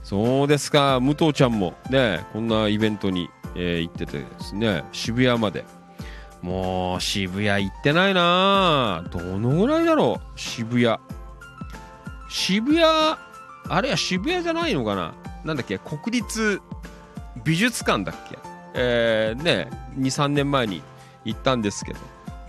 [0.04, 5.64] そうですか、武藤ちゃんもね、こんなイベントに、えー行っててですね、渋谷まで。
[6.42, 10.98] もう、渋谷行ってないなぁどのぐらいだろう、渋谷。
[12.28, 15.14] 渋谷、あれは渋谷じゃないのかな
[15.44, 16.60] なんだっけ、国立
[17.44, 18.38] 美術館だっけ
[18.74, 20.82] えー、ね、2、3年前に
[21.24, 21.98] 行ったんですけど、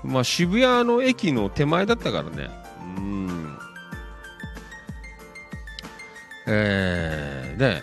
[0.03, 2.49] まあ渋谷の駅の手前だったからね、
[2.97, 3.57] うん。
[6.47, 7.81] えー、ね、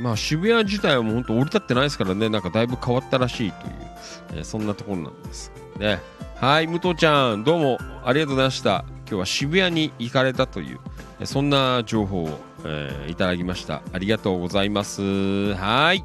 [0.00, 3.74] まあ渋谷自体はもう本当降り立ってないですからね、なんかだいぶ変わったらしいという、
[4.32, 6.00] えーそんなところなんですね。
[6.36, 8.84] はい、武藤ちゃん、どうもありがとうございました。
[9.06, 10.80] 今日は渋谷に行かれたという、
[11.20, 13.82] えーそんな情報を、えーいただきました。
[13.92, 15.54] ありがとうございます。
[15.54, 16.04] はい。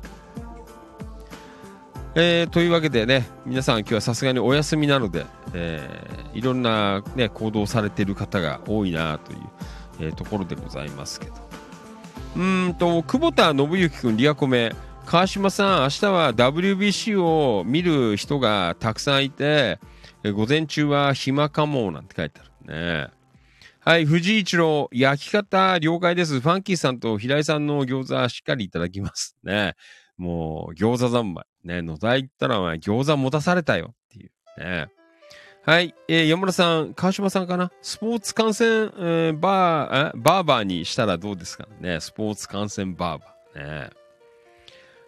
[2.15, 9.39] えーというわけでね、皆さん今日はさすがにお休みなので、えーいろんな、ね、行動されている方が多いなという、
[10.01, 11.54] えーところでございますけど。
[12.35, 14.75] うんと、久保田信之君、リアコメ、
[15.05, 19.79] 川島さん、明日は WBC を見る人がたくさんいて、
[20.23, 23.07] 午前中は暇かもなんて書いてあるね。
[23.79, 26.41] はい、藤井一郎、焼き方了解です。
[26.41, 29.75] ファンキーさんと平井さんの餃子しっかりいただきますね。
[30.17, 31.45] もう、餃子三昧。
[31.63, 34.87] ね、野田行ったらお前餃子持たされたよっていうね。
[35.65, 37.71] はい、えー山村さん、川島さんかな？
[37.81, 41.67] スポーツ観戦、えーバー、バーバーにしたらどうですか？
[41.81, 43.85] ねスポーツ観戦バーバー。
[43.87, 43.89] ね。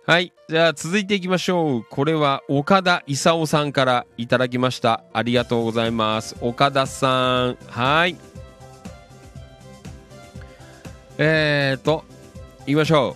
[0.07, 0.34] はい。
[0.49, 1.84] じゃあ続いていきましょう。
[1.84, 5.03] これは岡田勲さんからいただきました。
[5.13, 6.35] ありがとうございます。
[6.41, 7.57] 岡田さん。
[7.67, 8.17] はい。
[11.19, 12.03] えーと、
[12.61, 13.15] 行きましょ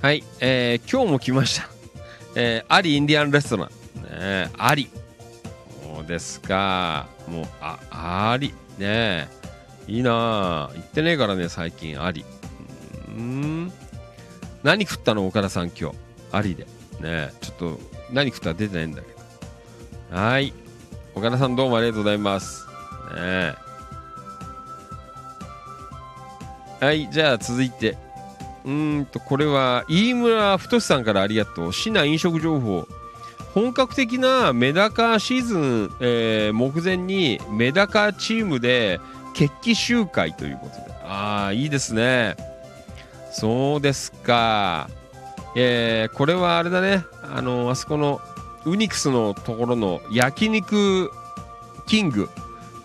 [0.00, 0.06] う。
[0.06, 0.22] はい。
[0.38, 1.68] えー、今日も来ました。
[2.36, 3.68] えー、アリインディアンレストラン。
[4.04, 4.88] ねアリ。
[6.06, 7.06] ですか。
[7.28, 7.78] もう、あ、
[8.32, 8.54] アリ。
[8.78, 9.28] ね
[9.86, 12.24] いいなあ行ってねえからね、最近、アリ。
[13.08, 13.72] うん。
[14.62, 15.96] 何食ったの岡田さん今日？
[16.32, 16.66] ありで。
[17.00, 17.80] ねちょっと、
[18.12, 19.08] 何食ったら出てないんだけ
[20.12, 20.16] ど。
[20.16, 20.52] はい。
[21.14, 22.66] 岡田さんどうもありがとうございます。
[23.14, 23.54] ね
[26.80, 27.96] はい、じゃあ続いて。
[28.64, 31.72] うーんと、これは、飯村太さんからありがとう。
[31.72, 32.86] 市内飲食情報。
[33.54, 39.00] 本格的なメダカシーズン、えー目前にメダカチームで
[39.34, 40.92] 決起集会ということで。
[41.04, 42.36] ああ、いいですね。
[43.32, 44.88] そうですか。
[45.56, 47.04] えーこれはあれだね。
[47.22, 48.20] あの、あそこの
[48.64, 51.10] ウニクスのところの焼肉
[51.86, 52.28] キング、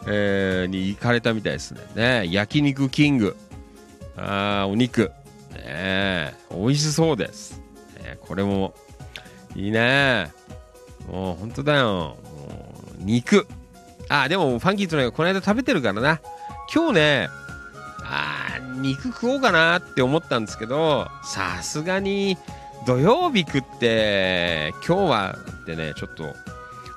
[0.07, 1.81] えーに行かれたみたいですね。
[1.95, 3.35] ね焼肉キング。
[4.15, 5.11] ああ、お肉。
[5.53, 7.59] ねえ美味しそうです。
[8.01, 8.73] ねこれも
[9.55, 10.31] いいね。
[11.07, 12.17] もう本当だよ。
[12.97, 13.47] 肉。
[14.09, 16.19] あ、でもファンキーとね、この間食べてるからな。
[16.73, 17.29] 今日ね、
[18.03, 22.37] あー肉食おうかなって思ったんですけど、さすがに
[22.85, 26.35] 土曜日食って、今日はってね、ちょっと、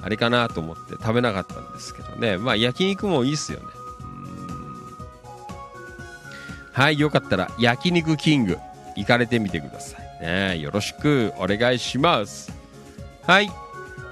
[0.03, 2.39] あれかなと思って食べなかったんですけどね。
[2.39, 3.67] まあ焼肉もいいっすよね。
[6.73, 8.59] はい、よかったら焼肉キング
[8.97, 10.23] 行かれてみてください。
[10.23, 12.53] ね、よろしくお願いします。
[13.27, 13.51] はい。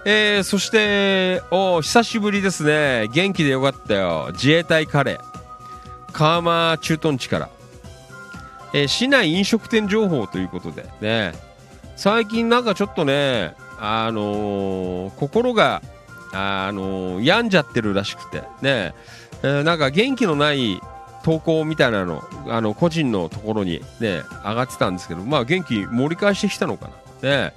[0.06, 3.08] えー、そして、お久しぶりですね。
[3.12, 4.28] 元気でよかったよ。
[4.32, 6.12] 自衛隊カレー。
[6.12, 7.48] 川間駐屯地から、
[8.74, 11.32] えー市内飲食店情報ということでね、
[11.96, 15.80] 最近なんかちょっとね、あのー心が、
[16.32, 18.94] あのー病んじゃってるらしくて、ね、
[19.42, 20.80] えーなんか元気のない
[21.24, 26.90] 投稿みたいなの、あの、個人のところにね、上がってたんですけど、まあ元気盛り返してきたのか
[27.22, 27.28] な。
[27.28, 27.54] ね、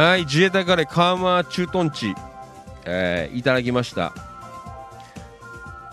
[0.00, 2.14] はい、自衛隊から川間駐屯地、
[2.86, 4.14] えーいただきました。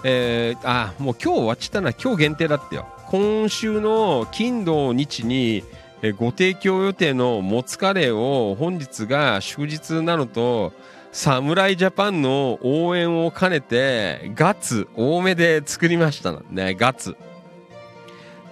[0.05, 1.91] えーあ、もう今日終わっちったな。
[1.91, 2.87] 今日限定だったよ。
[3.07, 5.65] 今週の金土日に、
[6.01, 10.71] えご提供予定のもつカレーを本日が祝日なのと、
[11.11, 16.75] 侍ジャパンの応援を兼ねて、ガッツ多めで作りましたね。
[16.75, 17.17] ガッツ。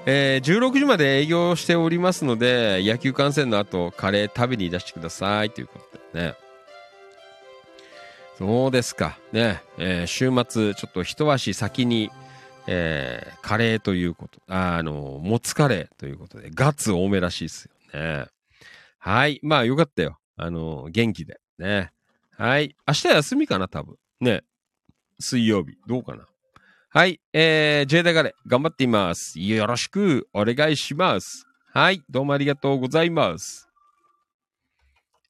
[0.06, 6.36] えー16時まで営業しておりますので、野球観戦の後、カレー食べにいらしてくださいということでね。
[8.38, 9.18] そうですか。
[9.32, 9.62] ね。
[9.78, 12.12] えー週末、ちょっと一足先に、
[12.68, 18.26] えーカレーということ、あの、もつカレーということで、ガッツ多めらしいですよね。
[19.00, 19.40] はい。
[19.44, 20.20] まあ、よかったよ。
[20.38, 21.40] あの、元気で。
[21.60, 21.92] ね。
[22.38, 22.76] はい。
[22.88, 23.96] 明日休みかな、多分。
[24.20, 24.44] ね。
[25.20, 25.78] 水曜日。
[25.88, 26.26] どうかな。
[26.96, 27.20] はい。
[27.34, 29.38] えー、ジェイダガレ、頑張っています。
[29.38, 31.46] よろしくお願いします。
[31.74, 32.02] はい。
[32.10, 33.68] どうもありがとうございます。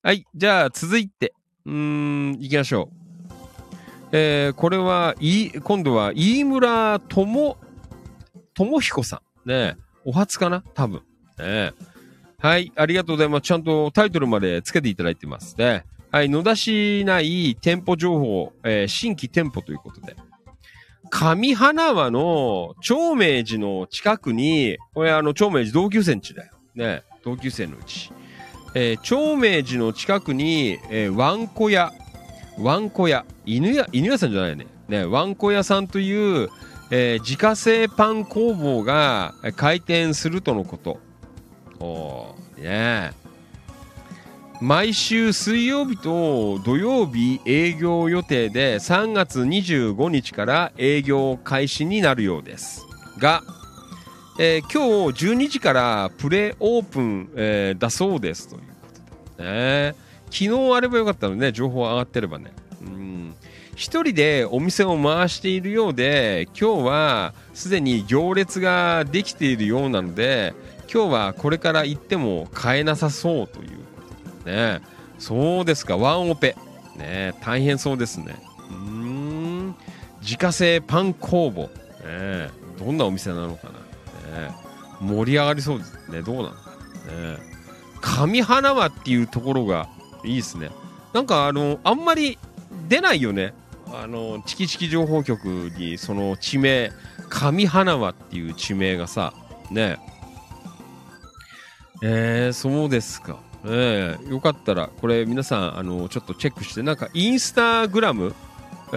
[0.03, 0.27] はい。
[0.35, 1.33] じゃあ、続いて、
[1.65, 3.35] うーん、行きましょう。
[4.11, 7.57] えー、これは、い、今度は、飯村智、
[8.53, 9.49] 智彦さん。
[9.49, 10.63] ねお初かな？
[10.75, 11.01] 多分。
[11.39, 11.73] ね
[12.37, 12.71] はい。
[12.75, 13.41] ありがとうございます。
[13.41, 15.83] ちゃんとタイトルまでつけていただいてますね。
[16.11, 16.29] はい。
[16.29, 20.15] 野田市内店舗情報、えー新規店舗ということで。
[21.09, 26.51] 上花輪の長明寺の近くに、これあの、長明寺同級生んちだよ。
[26.75, 28.11] ね同級生のうち。
[28.73, 31.93] えー長明寺の近くに、えー、ワンコ屋、
[32.59, 34.67] ワンコ屋、犬屋、犬屋さんじゃないね。
[34.87, 36.49] ね、ワンコ屋さんという、
[36.91, 40.99] えー自家製パン工房が開店するとのこと。
[41.79, 43.24] おーねえ
[44.61, 52.85] 毎週水曜日と土曜日営業予定で3月25日から営業開始になるようです
[53.17, 53.41] が、
[54.39, 58.67] えー今日12時からプレオープン、えーだそうですというこ
[59.37, 59.95] とでね。
[60.25, 62.51] 昨日あればよかったのね情報上がってればね。
[62.81, 63.35] うん。
[63.75, 70.53] 一人でお店を回しているようで今日はすでに行列ができているようなので
[70.91, 73.84] 今日はこれから行っても買えなさそうという
[74.45, 74.81] ね。
[75.17, 75.97] そうですか。
[75.97, 76.55] ワンオペ。
[76.95, 78.35] ね大変そうですね。
[78.69, 79.75] うん。
[80.21, 81.69] 自家製パン工房。
[82.05, 83.69] ねどんなお店なのか
[84.33, 84.55] な、ね、
[84.99, 86.21] 盛り上がりそうですね。
[86.21, 86.55] どうなのか
[87.07, 87.37] ね。
[88.01, 89.87] 上花輪っていうところが
[90.23, 90.69] いいですね。
[91.13, 92.37] なんかあのあんまり
[92.87, 93.53] 出ないよね。
[93.93, 95.45] あのチキチキ情報局
[95.77, 96.91] にその地名
[97.29, 99.33] 上花輪っていう地名がさ
[99.71, 99.97] ね。
[102.03, 103.39] えー、そうですか。
[103.67, 108.35] えー、よかったら、これ皆さん、あの、ちょっとチェックして、なんか、インスタグラム、
[108.93, 108.95] え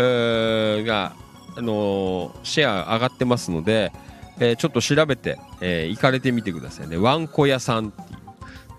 [0.83, 1.15] ーが、
[1.57, 3.93] あのーシェア上がってますので、
[4.39, 6.97] えーちょっと調べて、えー行かれてみてくださいね。
[6.97, 8.19] ワンコ屋さんっていう、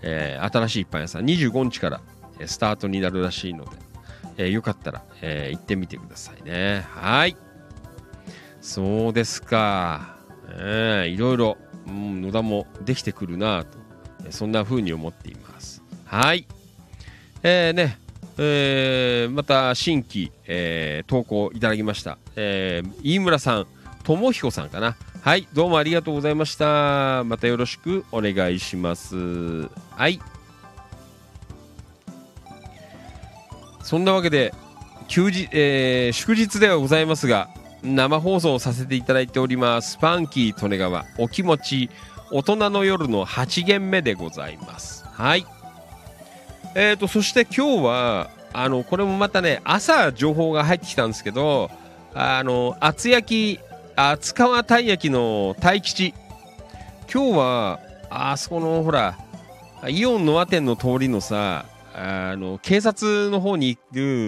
[0.04, 2.02] えー新しいパン屋さん、25日から、
[2.46, 3.72] スタートになるらしいので、
[4.38, 6.86] えーよかったら、えー行ってみてくださいね。
[6.92, 7.36] はい。
[8.62, 10.18] そうですか。
[10.52, 11.58] えーいろいろ、
[11.88, 13.78] うん、野田もできてくるなと、
[14.32, 15.49] そんな風に思っています。
[16.10, 16.48] はい。
[17.44, 18.00] えーね、
[18.40, 22.18] えーまた新規、えー投稿いただきました。
[22.36, 23.68] えー飯村さん、
[24.04, 24.96] 智彦さんかな。
[25.22, 27.24] はい、どうもありがとうございました。
[27.26, 29.16] またよろしくお願いします。
[29.16, 30.20] はい。
[33.84, 34.52] そんなわけで、
[35.08, 37.50] 休日、えー祝日ではございますが、
[37.84, 40.00] 生放送させていただいております。
[40.00, 41.92] パンキー利根川、お気持ち、
[42.32, 45.06] 大人の夜の8限目でございます。
[45.06, 45.46] はい。
[46.76, 51.72] えーと、そして今日は、あの、これもまたね、朝情報が入ってきたんですけど、
[52.14, 53.60] あの、厚焼き、
[53.96, 56.14] 厚川たい焼きの大吉。
[57.12, 57.80] 今日は、
[58.10, 59.18] あそこの、ほら、
[59.88, 61.66] イオンノア店の通りのさ、
[61.96, 63.80] あの、警察の方に行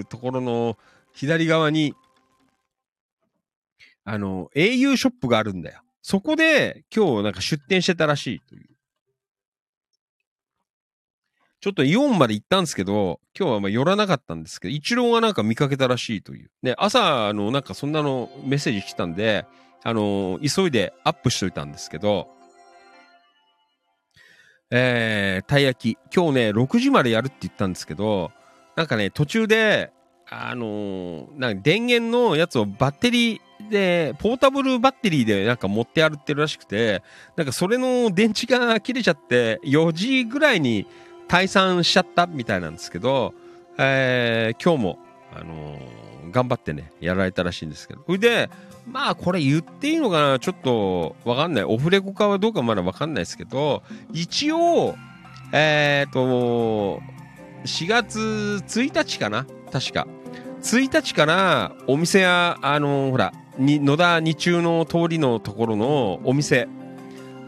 [0.03, 0.77] くところの
[1.13, 1.93] 左側に、
[4.03, 5.81] あの、au ショップがあるんだよ。
[6.01, 8.70] そこで今日なんか出店してたらしいという。
[11.61, 16.49] ちょっとイオンまで行ったんですけど、今日はまあ寄らなかったんですけど、一郎がなんか見かけたらしいという。
[16.63, 19.45] ね、朝、の、なんかそんなのメッセージ来たんで、
[19.83, 22.27] あの、急いでアップしといたんですけど、
[24.71, 26.15] えー、たい焼き。
[26.15, 28.31] 今日ね、6時までやるって言ったんですけど、
[28.75, 29.91] なんかね、途中で、
[30.33, 37.03] あのーなんか電源のやつをバッテリーで、ポータブルバッテリーでなんか持って歩ってるらしくて、
[37.35, 40.87] なんかそれの電池が切れちゃって、4時ぐらいに
[41.31, 43.33] 退散しちゃったみたいなんですけど、
[43.77, 44.99] えー今日も、
[45.33, 48.03] あのー頑張ってね、やられたらしいんですけど。
[48.05, 48.49] それで、
[48.85, 50.39] まあこれ言っていいのかな？
[50.39, 51.63] ちょっとわかんない。
[51.63, 53.81] オフレコかはどうかまだわかんないですけど、
[54.11, 54.95] 一応、
[55.53, 56.99] えっ、と、
[57.63, 58.19] 4月
[58.67, 59.45] 1日かな？
[59.71, 60.07] 確か。
[60.61, 66.67] 1日からお店や、あのほら、に野田日中の通りのところのお店、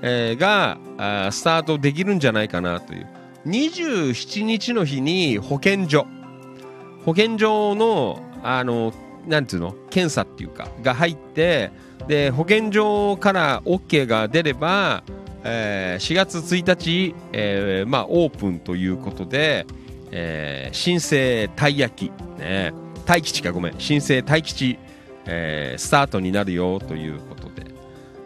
[0.01, 3.07] えーがあスタートできるんじゃないかなという。
[3.45, 6.07] 27日の日に保健所、
[7.05, 8.93] 保健所の、あの、
[9.27, 9.73] なんていうの？
[9.89, 11.71] 検査っていうか、が入って、
[12.07, 15.03] で、保健所から OK が出れば、
[15.43, 19.65] えー4月1日、えーまあ、オープンということで、
[20.11, 22.73] えー新生たい焼き、ね、
[23.05, 24.77] 大吉かごめん、新生大吉、
[25.25, 27.32] えースタートになるよというこ、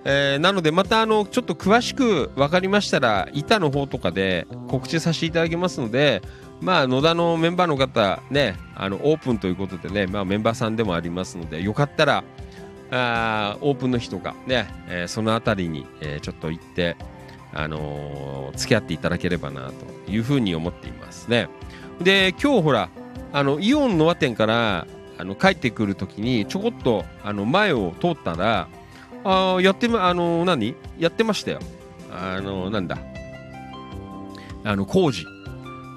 [0.10, 6.22] えーなのでまたあのちょっと詳しく分かりましたら板の方とかで告知させていただきますので
[6.62, 12.24] まあ野田のメンバーの方ねあのオープンということでね、まあ、メンバーさんでもありますのでよかったら
[12.90, 16.96] あーオープンの日とかね、えーそのあたりに、えーちょっと行って
[17.54, 19.72] あのー付き合っていただければな
[20.06, 21.50] というふうに思っていますね。
[22.02, 22.90] で今日ほら
[23.34, 28.70] あのイオンノア店からあの帰ってくるときにちょこっとあの前を通ったら
[29.28, 30.76] あやってまあの何？
[30.98, 31.60] やってましたよ。
[32.12, 32.98] あのなんだ？
[34.64, 35.26] あの工事。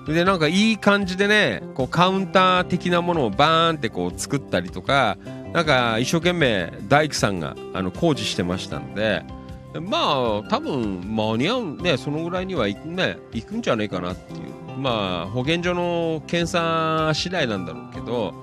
[0.06, 5.18] でなんかいい感じでねこうカウンター的なものをバーンってこう作ったりとか
[5.52, 9.24] なんか一生懸命大工さんがあの工事してましたので。
[9.72, 14.40] まあ多分間に合うねそのぐらいには行く,、ね、行くんじゃないかなっていう。
[14.76, 18.34] まあ保健所の検査次第なんだろうけど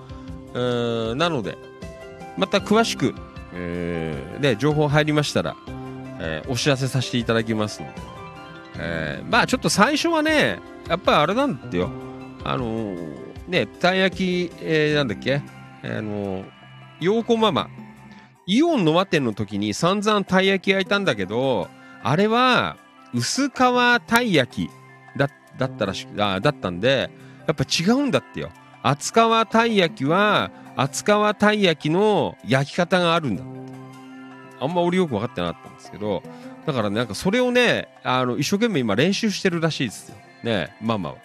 [0.53, 1.57] うーんなので
[2.37, 3.13] また詳しく、
[3.59, 5.55] えーね、情報入りましたら、
[6.19, 7.93] えーお知らせさせていただきますので、
[8.77, 11.89] えーまあちょっと最初はねやっぱりあれなんだよ。
[12.43, 15.41] あのーねたい焼き、えーなんだっけ？
[15.83, 16.45] あのー
[16.99, 17.69] 陽子ママ。
[18.45, 21.67] イオンの和店の時に散々たい焼き焼いたんだけど
[22.01, 22.77] あれは
[23.13, 23.51] 薄皮
[24.07, 24.69] たい焼き
[25.17, 27.09] だだったらしくあだったんで
[27.45, 28.49] やっぱ違うんだってよ。
[28.89, 33.43] 厚皮たい焼きは厚皮たい焼きの焼き方があるんだ。
[34.59, 36.23] あんま俺よく分かってなかったんですけど
[36.65, 40.15] だからねなんかそれをねあの一生懸命今練習してるらしいですよ。
[40.43, 41.15] ねママは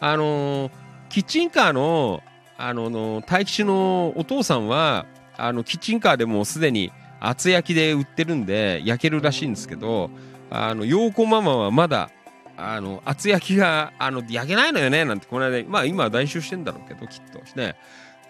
[0.00, 0.70] あのー
[1.10, 2.22] キッチンカーの
[2.56, 5.04] あのの大吉のお父さんは
[5.36, 10.08] あのキッチンカーでもうすでに厚焼きで売ってるんで焼けるらしいんですけど
[10.48, 12.10] あの陽子ママはまだ
[12.56, 17.76] あの厚焼きがあの焼けないのよねなんてこの間まあ今は練習してんだろうけどきっとね、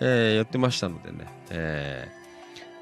[0.00, 2.22] えーやってましたのでね、えー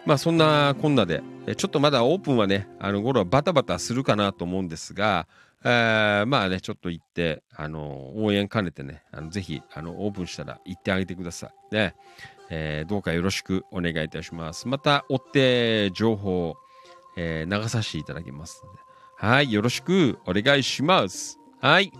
[0.07, 1.23] まあそんなこんなで
[1.57, 5.29] ちょっとまだオープンはねあの頃はバタバタするかなと思うんですが、
[5.63, 11.75] えーまあねちょっと行ってあの応援兼ねてねあのぜひあのオープンしたら行ってあげてください。
[11.75, 11.95] ね、
[12.49, 14.67] えーどうかよろしくお願いいたします。
[14.67, 16.55] また追って情報、
[17.17, 18.80] え流させていただきますので。
[19.21, 20.19] はいよろしく。
[20.25, 21.39] お願いします。
[21.61, 21.93] はい。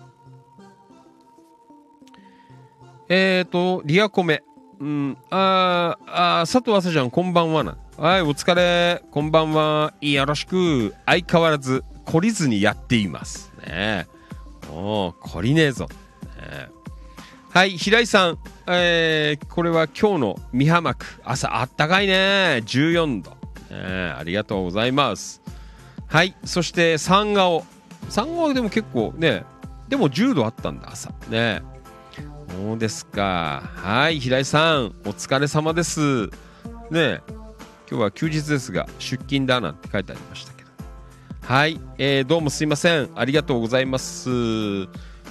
[3.11, 4.43] えーとリアコメ。
[4.79, 7.77] うん、ああ佐藤朝ちゃんこんばんはな。
[7.99, 9.05] はいお疲れ。
[9.11, 9.93] こんばんは。
[10.01, 10.95] よろしく。
[11.05, 13.53] 相変わらず懲りずにやっています。
[13.67, 14.07] ね。
[14.73, 15.89] おお懲りねえぞ、
[16.41, 16.71] ね。
[17.51, 21.05] はい平井さん、えーこれは今日の美浜区。
[21.23, 22.63] 朝あったかいね。
[22.65, 23.33] 14度、
[23.77, 25.43] ねありがとうございます。
[26.11, 27.65] はいそして三顔
[28.09, 29.45] 三顔でも結構ね
[29.89, 31.63] でも10度あったんだ朝ね
[32.61, 33.63] そうですか。
[33.77, 36.27] はい、平井さん、お疲れ様です。
[36.91, 37.23] ね
[37.89, 40.71] 今日は休日ですが、出勤だなんて書いてありましたけど。
[41.43, 43.09] はい、えーどうもすいません。
[43.15, 44.29] ありがとうございます。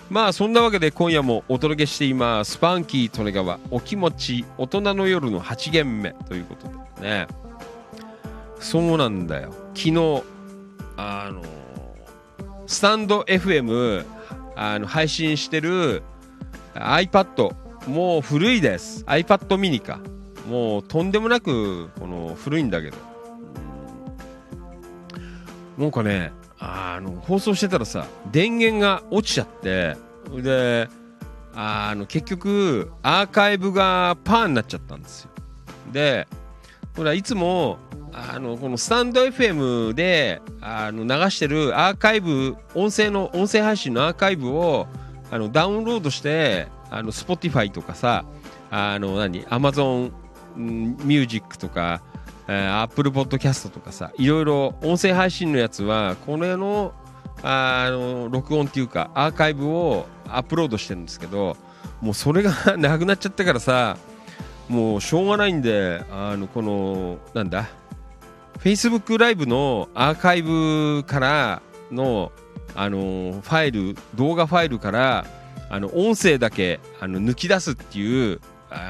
[0.09, 2.53] まあ、そんなわけで今夜もお届けしています。
[2.53, 6.67] スパンキー利根川、お気持ち、大人の夜の8限目ということ
[7.01, 7.27] でね。
[8.59, 9.53] そうなんだよ。
[9.75, 10.23] 昨日、
[11.01, 11.41] あの
[12.67, 14.05] スタンド FM、
[14.57, 16.03] あの配信してる
[16.73, 17.55] iPad
[17.87, 19.05] もう古いです。
[19.05, 20.01] iPad mini か。
[20.45, 22.97] もうとんでもなくこの古いんだけど。
[25.77, 25.83] うん。
[25.83, 29.95] なんかねあの放送してたらさ電源が落ちちゃって
[30.41, 30.89] で
[31.55, 35.29] あの結局アーカイブがパーになっちゃったんですよ。
[35.93, 36.27] で
[36.97, 37.79] ほらいつも
[38.13, 44.87] あのこのスタンド FM であの流してるアーカイブ音声の音声配信のアーカイブを
[45.31, 48.25] あのダウンロードしてあの Spotify とかさ
[48.71, 50.11] あの何 Amazon
[50.59, 52.01] ミュージックとか、
[52.47, 56.93] えー、Apple Podcast とかさ、いろいろ音声配信のやつは、これの、
[57.41, 61.55] あの、録音っていうか、アーカイブをアップロードしてるんですけど、
[62.01, 63.97] もうそれが なくなっちゃったからさ、
[64.67, 67.69] もうしょうがないんで、あの、この、なんだ、
[68.61, 71.61] Facebook ライブのアーカイブから
[71.91, 72.31] の、
[72.75, 75.25] あの、ファイル、動画ファイルから、
[75.69, 78.41] あの、音声だけ、あの、抜き出すっていう、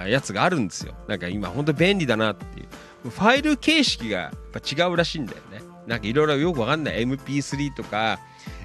[0.07, 0.93] やつがあるんですよ。
[1.07, 3.09] なんか今、ほんと便利だなっていう。
[3.09, 5.61] ファイル形式がやっぱ違うらしいんだよね。
[5.87, 8.19] なんかいろいろよくわかんない MP3 とか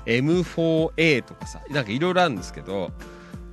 [0.05, 2.90] M4A とかさ、なんかいろいろあるんですけど、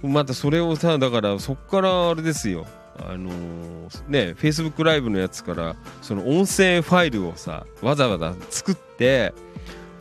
[0.02, 2.66] またそれをさ、だからそっからあれですよ。
[3.00, 9.34] あのー、ね、Facebook ライブのやつからその音声ファイルをさ、わざわざ作って、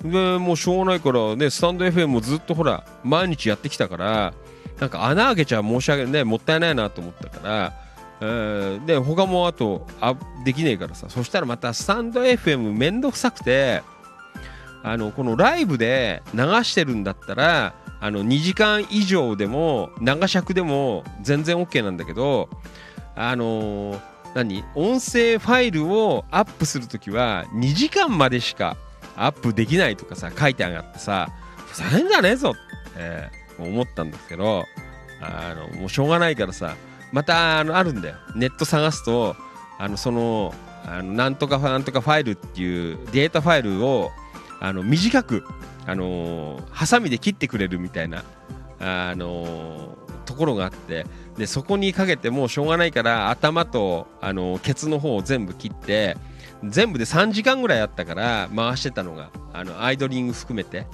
[0.02, 4.34] で、もうしょうがないからね、スタンド FM もずっとほら、毎日やってきたから、
[4.78, 7.72] なんか穴開けちゃ申し訳ない、もったいないなと思ったから、
[8.20, 10.14] えー、で他もあとあ
[10.44, 13.82] できねえからさそしたらまたスタンド FM めんどくさくて
[14.82, 22.48] あのこのライブで流してるんだったらあの2時間以上でも長尺でも全然 OK なんだけど
[23.14, 24.00] あのー、
[24.34, 24.64] 何？
[24.74, 28.76] 音声ファイルをアップするときは2時間までしか
[29.16, 31.28] アップできないとかさ書いてあがってさ
[31.66, 32.54] ふざけんじゃねえぞっ
[32.94, 33.30] て、
[33.62, 34.64] 思ったんですけど
[35.20, 36.74] あのもうしょうがないからさ
[37.12, 38.16] またあのあるんだよ。
[38.34, 39.36] ネット探すと
[39.78, 40.54] あのその
[40.86, 44.10] あのなんとかなんとかファイルっていうデータファイルを
[44.60, 45.44] あの短く
[45.90, 48.22] あのハサミで切ってくれるみたいな
[48.78, 51.04] あのところがあって
[51.36, 56.16] でそこにかけてもうしょうがないから頭とあのケツの方を全部切って
[56.62, 60.86] 全部で3時間ぐらいあったから回してたのがあのアイドリング含めて、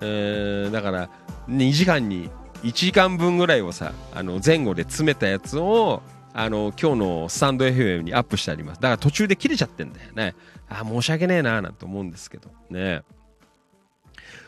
[0.00, 1.10] えー、だから
[1.48, 2.28] 2時間に
[2.64, 6.02] 1時間分ぐらいをさあの前後で詰めたやつを
[6.32, 8.80] あの今日のスタンド FM にアップしてあります。
[8.80, 10.34] だから途中で切れちゃってんだよね。
[10.68, 12.50] あ申し訳ねえなーなんて思うんですけど。
[12.70, 13.02] ね。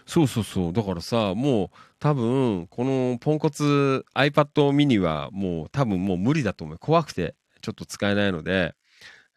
[0.07, 0.73] そうそうそう。
[0.73, 6.79] だからさもう多分このポンコツ iPad mini はもう多分もう無理だと思う。
[6.79, 8.75] 怖くてちょっと使えないので。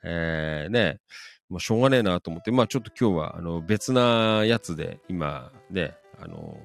[0.03, 0.99] えー、ね。
[1.49, 2.51] もうしょうがねえなと思って。
[2.51, 6.57] まあちょっと今日はあの別なやつで今ねあの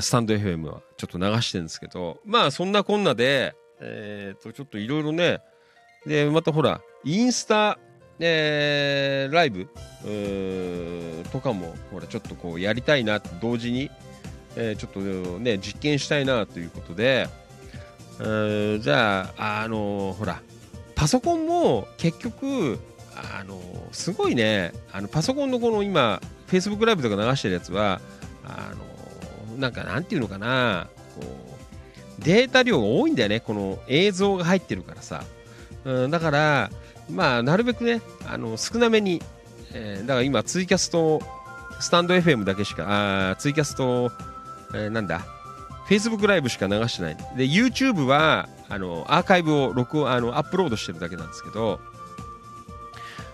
[0.00, 5.40] スタンド FM はちょっと流してるんですけど、まあそんなこんなで、えっ、と、ちょっといろいろね、
[6.06, 7.78] で、またほら、インスタ、
[8.20, 9.68] えー、ライブ、
[11.30, 13.90] とかも、ほら、ちょっとこうやりたいな、同時に、
[14.56, 15.00] えー、ちょっと
[15.38, 17.28] ね、実験したいなということで、
[18.20, 20.40] えー、じゃあ、あのー、ほら、
[20.94, 22.78] パソコンも結局、
[23.14, 28.00] あのすごいね、あのパソコンのこの今、Facebook ライブとか流してるやつは、
[28.44, 31.26] あのなんかなんていうのかなこ
[32.20, 35.24] うデータ量が多いんだよねこの映像が入ってるからさ、
[35.84, 36.70] うん、だから
[37.10, 39.22] まあなるべくねあの少なめに、
[39.72, 41.20] えー、だから今ツイキャスと
[41.80, 44.10] スタンド FM だけしかあツイキャスと、
[44.74, 45.24] えー、なんだ
[45.88, 47.16] Facebook ライブしか流してない。
[47.36, 51.80] で YouTube はあのアーカイブを録音あのアップロードしてるだけなんですけど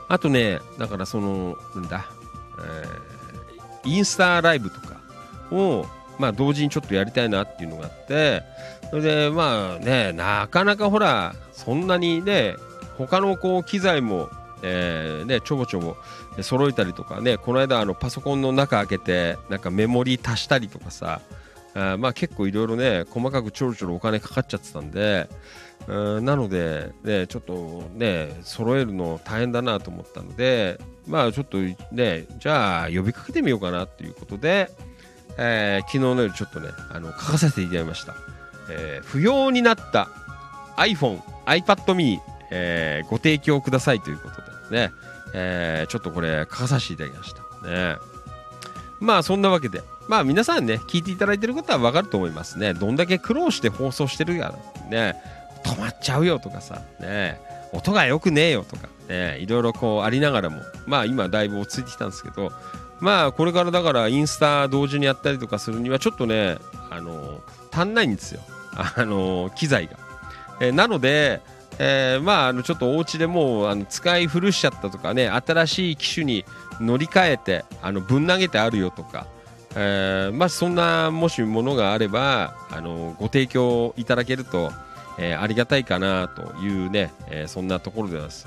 [0.09, 2.07] あとねだからそのなんだ、
[3.85, 5.01] えー、インスタライブとか
[5.51, 5.87] を
[6.19, 8.43] まあ、同時にちょっとやりたいなっていうのがあって
[8.91, 12.55] それでまあねなかなかほらそんなにね
[12.97, 14.31] 他のこう機材も、
[14.63, 15.97] えー、ねちょぼちょぼ
[16.43, 21.21] 揃えたりとかねこの間あのパソコンの中開けてなんかメモリ足したりとかさ
[21.75, 25.29] あまあ結構いろいろね細かくちょろちょろお金かかっちゃってたんで
[25.91, 31.59] んなので、ね、ちょっとね揃えるの大変だなと思ったのでまあちょっと
[31.93, 34.71] ねじゃあ呼びかけてみようかなということで、
[35.37, 38.15] えー、昨日の夜ちょっとね、あの、書かせていただきました。
[38.71, 40.09] えー、不要になった
[40.77, 44.93] iPhone、iPad mini、えー、ご提供くださいということでね、
[45.35, 47.69] えー、ちょっとこれ書かさせていただきました。
[47.69, 47.97] ね。
[49.01, 52.75] まあそんなわけで、まあ皆さんね、聞いていただいてる方はわかると思いますね。
[52.75, 54.55] どんだけ苦労して放送してるや
[54.91, 55.17] ね、
[55.65, 57.41] 止まっちゃうよとかさ、ね、
[57.73, 62.53] 音が良くねえよとか、ね、いろいろこうありながらも、まあ今だいぶ落ち着いてきたんですけど、
[63.01, 66.59] まあこれからだからインスタ同時にやったりとかするにはちょっとね
[66.91, 67.41] あの
[67.73, 68.41] 足んないんですよ。
[68.77, 69.97] あの機材が、
[70.61, 71.41] えー、なので、
[71.79, 76.45] えー、まああのちょっとお家でもうあの使い古しちゃったとかね新しい機種に
[76.81, 79.27] 乗り換えてあのぶん投げてあるよとか、
[79.77, 84.71] えー、まあそんなもしものがあればあのご提供いただけると、
[85.19, 88.47] えー、ありがたいかなというね、えー、そんなところでます。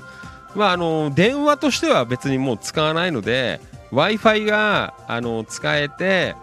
[0.54, 3.60] まああの電話としては別にもう使わないので
[3.90, 6.34] w i f i があの使えて、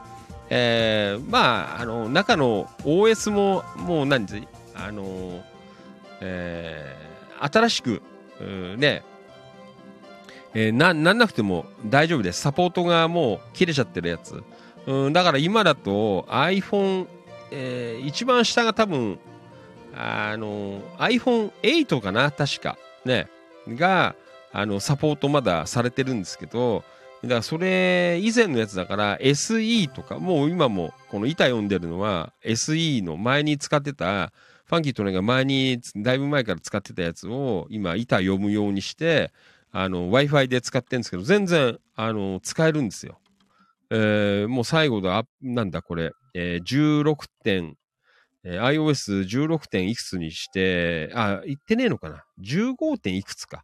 [0.49, 4.25] えー、まああの中の OS ももう何
[4.75, 5.43] あの、
[6.25, 8.01] えー、新しく
[8.77, 9.03] ね
[10.55, 12.41] えーな、なんなくても大丈夫です。
[12.41, 14.41] サポートがもう切れちゃってるやつ。
[14.87, 17.07] うん、だから今だと iPhone、
[17.51, 19.19] えー一番下が多分、
[19.93, 22.77] あの、iPhone8 かな確か。
[23.03, 23.27] ね。
[23.67, 24.15] が、
[24.53, 26.83] あの、サポートまだされてるんですけど、
[27.21, 34.31] だからそれ以前のやつだから SE とか、もう今もこの板読んでるのは SE の前に使ってた、
[34.65, 39.31] ファンキーとねが前に、だいぶ前から使ってたやつを今板読むようにして、
[39.71, 43.19] あの、Wi-Fi で使ってるんですけど、全然、あの、使えるんですよ。
[43.91, 47.75] えーもう最後だ、なんだこれ、えー16点、
[48.43, 53.63] えー iOS16 点いくつにして、あ、言ってねえのかな ?15 点いくつか。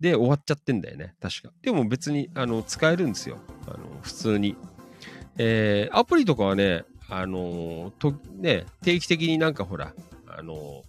[0.00, 1.14] で終わっちゃってんだよね。
[1.20, 1.50] 確か。
[1.62, 3.38] でも別に、あの、使えるんですよ。
[3.66, 4.56] あの、普通に。
[5.38, 9.94] えーアプリとかはね、あのと、ね、定期的になんかほら、
[10.36, 10.82] あの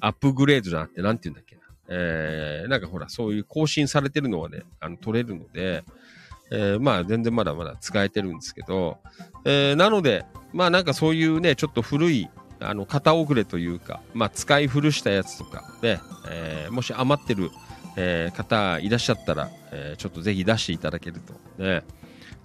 [0.00, 1.62] アップグレードじゃなくて、なんて言うんだっけな。
[1.88, 5.84] えーなんかほら、そういう更新されてるのはね、あの、取れるので、
[6.50, 8.98] えーまあ全然まだまだ使えてるんですけど、
[9.44, 12.28] えーなので、まあなんかそういうね、ちょっと古い、
[12.60, 16.00] あの、型遅れというか、まあ使い古したやつとかね、
[16.30, 17.50] えーもし余ってる、
[17.96, 21.32] えー方いらっしゃったら、えーちょっとぜひ出していただけると。
[21.62, 21.84] ね、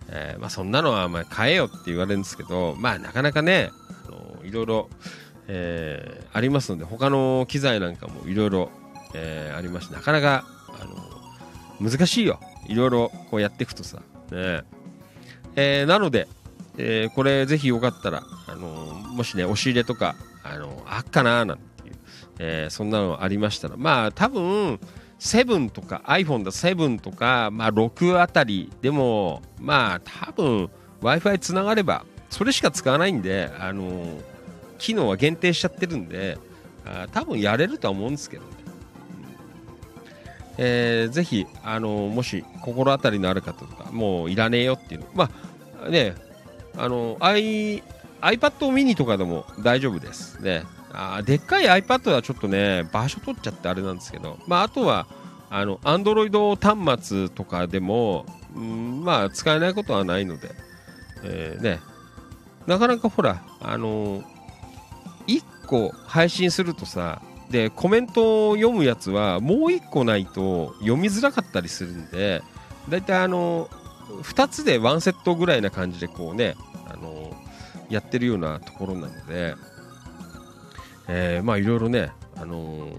[0.09, 3.71] えーまあそんなのはまあ買えよって言われるんですけど、まあなかなかね、
[4.07, 4.89] あのいろいろ、
[5.47, 8.69] えーありますので、他の機材なんかもいろいろ、
[9.55, 10.85] ありますし、なかなか、あ
[11.81, 12.39] の難しいよ。
[12.67, 13.97] いろいろこうやっていくとさ。
[14.31, 14.63] ね
[15.55, 16.27] えーなので、
[16.77, 21.95] えこれぜひよかったら、あのもしね、押し入れとか、あのあっかななんていう、
[22.39, 24.79] えそんなのありましたら、まあ多分、
[25.19, 30.69] 7とか iPhone だ7とか、まあ、6あたりでもまあ多分
[31.01, 34.36] Wi-Fi つながればそれしか使わないんで、あのー
[34.77, 36.37] 機能は限定しちゃってるんで
[36.85, 38.49] あ多分やれるとは思うんですけどね、
[40.57, 45.07] えーぜひ、あのもし心当たりのある方とかもういらねえよっていうの。
[45.13, 45.29] ま
[45.85, 46.15] あね
[46.75, 47.83] あの I
[48.21, 50.41] iPad mini とかでも大丈夫です。
[50.41, 50.63] ね。
[50.91, 55.07] あでっかい iPad はちょっとね場所取っちゃってあれなんですけど、まあ、あとは
[55.49, 56.55] あの Android
[56.87, 58.25] 端末とかでも、
[58.55, 60.49] うんまあ使えないことはないので、
[61.23, 61.79] えーね。
[62.65, 64.23] なかなかほらあの
[65.27, 72.41] 1個配信するとさでコメントを読むやつはもう1個ないと読みづらかったりするんで
[72.89, 73.69] だいたいあの
[74.23, 76.55] 2つで1セットぐらいな感じでこうね
[76.87, 77.35] あの
[77.89, 79.55] やってるようなところなので、
[81.07, 82.89] えーまあいろいろね、あの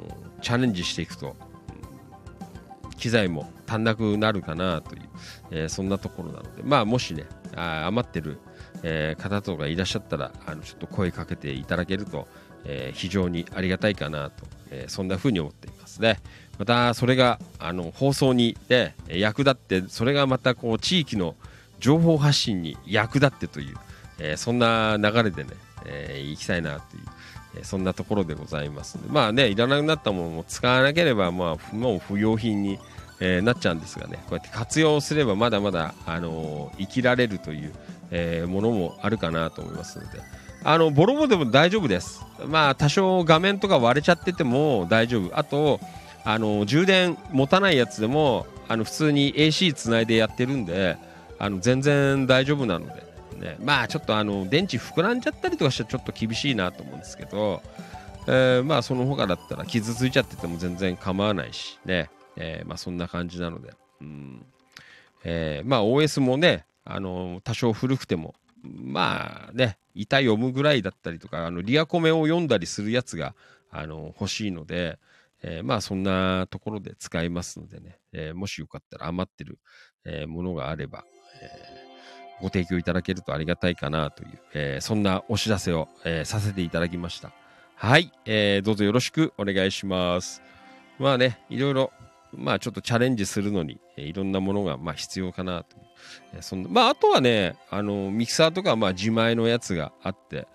[0.40, 1.36] チャレンジしていくと、
[2.96, 5.02] 機材も足んなくなるかなという、
[5.50, 8.38] えーそんなところなので、まあもしね、あ余ってる、
[8.82, 12.26] えー方とかいらっしゃったら、あのちょっと声かけていただけると、
[12.64, 16.18] えー非常にありがたいかなと、えーそんな風に思っていますね。
[16.58, 21.36] またそれがあの放送に、ね、役立って、それがまたこう地域の
[21.78, 23.76] 情報発信に役立ってという、
[24.18, 25.50] えーそんな流れでね、
[25.84, 27.02] えー行きたいなという、
[27.56, 32.78] えーそんなところでございますまあねいらなくなったものも使わなければ、まあ、もう不要品に、
[33.20, 37.72] えーなっちゃうんですがねこうやって活用すればまだまだ、あの生きられるという、
[38.10, 40.20] えーものもあるかなと思いますので。
[40.64, 42.24] あのボロボロでも大丈夫です。
[42.46, 45.38] まあ多少画面とか割れちゃってても大丈夫。
[45.38, 45.80] あと
[46.24, 50.98] あの充電持たないやつでもあの普通に AC つないでやってるんで
[51.38, 52.92] あの全然大丈夫なので、
[53.38, 57.62] ね、まあちょっとあの電池膨らんじゃったりとかしたらちょっと厳しいなと思うんですけど、
[58.26, 63.72] えーまあその他だったら傷ついちゃってても全然構わないしね、えーまあそんな感じなので、
[64.02, 64.44] うん
[65.24, 73.34] えーまあ OS もねあの多少古くてもまあね板読むぐらいだったりとかあのリアコメを読んだりするやつが
[73.70, 74.98] あの欲しいので、
[75.42, 79.58] えーまあそんなところで使いますのでね、えーもしよかったら余ってる、
[80.06, 81.04] えーものがあれば、
[81.42, 81.50] え
[82.40, 87.32] ご提供いただけるとありがたいかなという、えそんなお知らせを、えさせていただきました。
[87.74, 90.40] はい、えどうぞよろしくお願いします。
[90.98, 91.92] まあね、いろいろ、
[92.32, 95.87] まあちょっとチャレンジするのに、えいろんなものがまあ必要かなという。
[96.34, 100.46] えそんなまああとはね、あの、ミキサーとかまあ自前のやつがあって、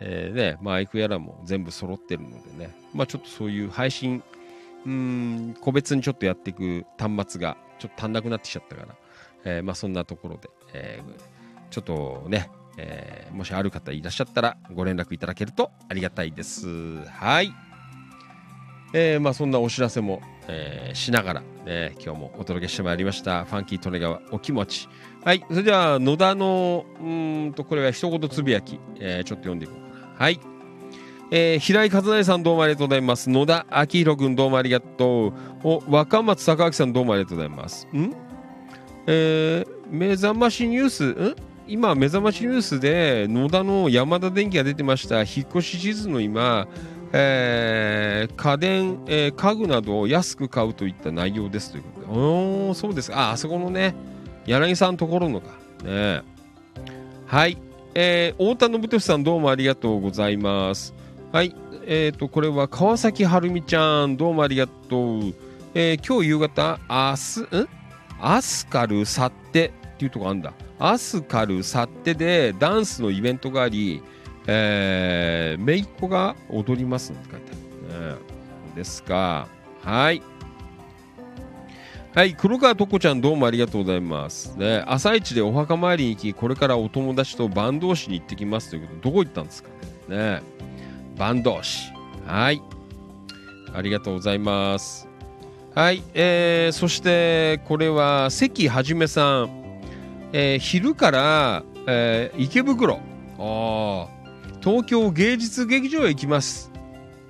[0.00, 4.22] えーね、マイクやらも全部揃ってるのでね、まあちょっとそういう配信、
[4.86, 8.94] うーん、個別にちょっとやっていく端末がちょっと足んなくなってきちゃったから、
[9.44, 16.66] えーまあそんなところで、えーちょっとね、えーもしある方いらっしゃったらご連絡いただけるとありがたいです。
[17.04, 17.52] はい。
[18.92, 20.20] えーまあそんなお知らせも、
[20.52, 23.44] えーしながら、ね、今日もお届けしてまいりました。
[23.44, 24.88] ファンキートネガワお気持ち。
[25.24, 25.44] はい。
[25.48, 30.14] それでは野田の、うんと、これは一言つぶやき、えーちょっと読んでいこうかな。
[30.16, 30.40] はい。
[31.30, 33.30] えー平井和成さんどうもありがとうございます。
[33.30, 35.32] 野田明宏君どうもありがとう。
[35.62, 37.86] お、若松隆明さんどうもありがとうございます。
[37.94, 38.12] ん？
[39.06, 41.36] えー目覚ましニュース、ん？
[41.68, 45.20] 今、目覚ましニュースで野田の山田電機が出てました。
[45.20, 46.66] 引っ越し地図の今、
[47.12, 52.06] えー家電、えー家具などを安く買うといった内容ですということで。
[52.12, 53.28] おー、そうですか。
[53.28, 53.94] あ、あそこのね、
[54.46, 55.48] 柳さんところのか。
[55.84, 56.22] ね
[57.26, 57.58] はい。
[57.94, 60.94] えー、太田信俊さんどうもありがとうございます。
[61.32, 61.54] はい。
[61.86, 65.34] えっ、と、これは川崎春美ちゃん、どうもありがとう。
[65.74, 67.68] えー今日夕方、明日、ん？
[68.20, 70.52] アスカルサッテっていうとこあるんだ。
[70.78, 74.02] アスカルサッテでダンスのイベントがあり、
[74.46, 78.18] えー、めいっ子が踊りますって書いてある、ね。
[78.74, 79.48] ですか。
[79.82, 80.22] はい。
[82.12, 84.56] はい、黒川とこちゃんどうもありがとうございます。
[84.56, 89.68] ね、朝一でお墓参りに行き、これからお友達と坂東市に行ってきますということ、どこ行ったんですか
[90.08, 90.16] ね。
[90.16, 90.42] ね
[91.16, 91.92] 坂東市。
[92.26, 92.60] はい。
[93.72, 95.08] ありがとうございます。
[95.72, 99.50] はい、えー、そしてこれは関はじめさん、
[100.32, 102.98] えー昼から、えー池袋
[103.38, 104.19] あー
[104.60, 106.70] 東京芸術劇場へ行きます、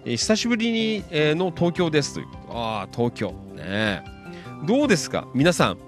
[0.05, 2.15] えー久しぶりに、えーの東京です。
[2.15, 3.33] というああ東京。
[3.55, 4.03] ね。
[4.67, 5.29] どうですか？
[5.35, 5.79] 皆さん。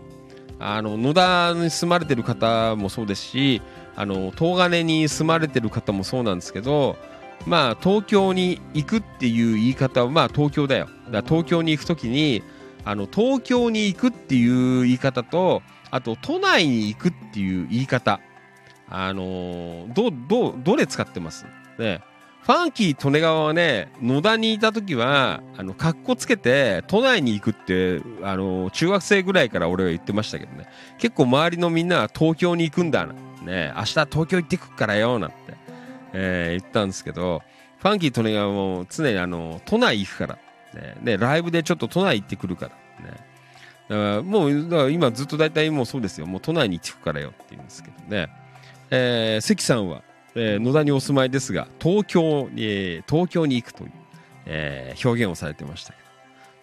[0.61, 3.61] あの野田に住まれてる方もそうですし
[3.97, 6.97] あの東金に住まれてる方もそうなんですけど
[7.47, 10.89] まあ東京に行くっていう言い方はまあ東京だよ。
[11.11, 12.45] だ東京に行くときに
[12.85, 18.21] あの東京に行くっていう言い方とあと都内に行くっていう言い方。
[18.95, 21.47] あのーどどどれ使ってます？
[21.79, 22.03] ね。
[22.43, 30.67] ファンキー利根川はね野田にいた時はあの格好つけて都内に行くってあのー中学生ぐらいから俺は言ってましたけどね。
[30.99, 33.15] 結構周りのみんなは東京に行くんだな。
[33.43, 33.73] ね。
[33.77, 35.37] 明日東京行ってくっからよなんて、
[36.13, 37.43] えー言ったんですけど
[37.79, 40.39] ファンキー利根川も常にあの都内行くから。
[40.75, 40.97] ね。
[41.01, 42.73] ねライブでちょっと都内行ってくるから。
[43.09, 43.33] ね。
[43.89, 46.27] だからもう今ずっと大体もうそうですよ。
[46.27, 48.29] もう都内に行ってくからよって言うんですけどね、
[48.95, 50.03] えー関さんは、
[50.35, 53.93] えー野田にお住まいですが東京に、えー東京に行くという、
[54.47, 56.05] えー表現をされてましたけど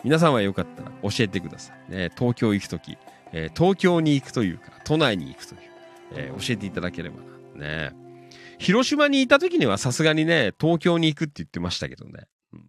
[0.04, 2.98] 皆さんはよかったら教えてください、ね、東京行く時、
[3.34, 5.62] えー東京に行くというか都内に行くという、
[6.14, 7.18] えー教えていただければ
[7.56, 7.96] なね
[8.60, 12.64] 広島にいた時にはさすがにね東京に行くって言ってましたけどね、うん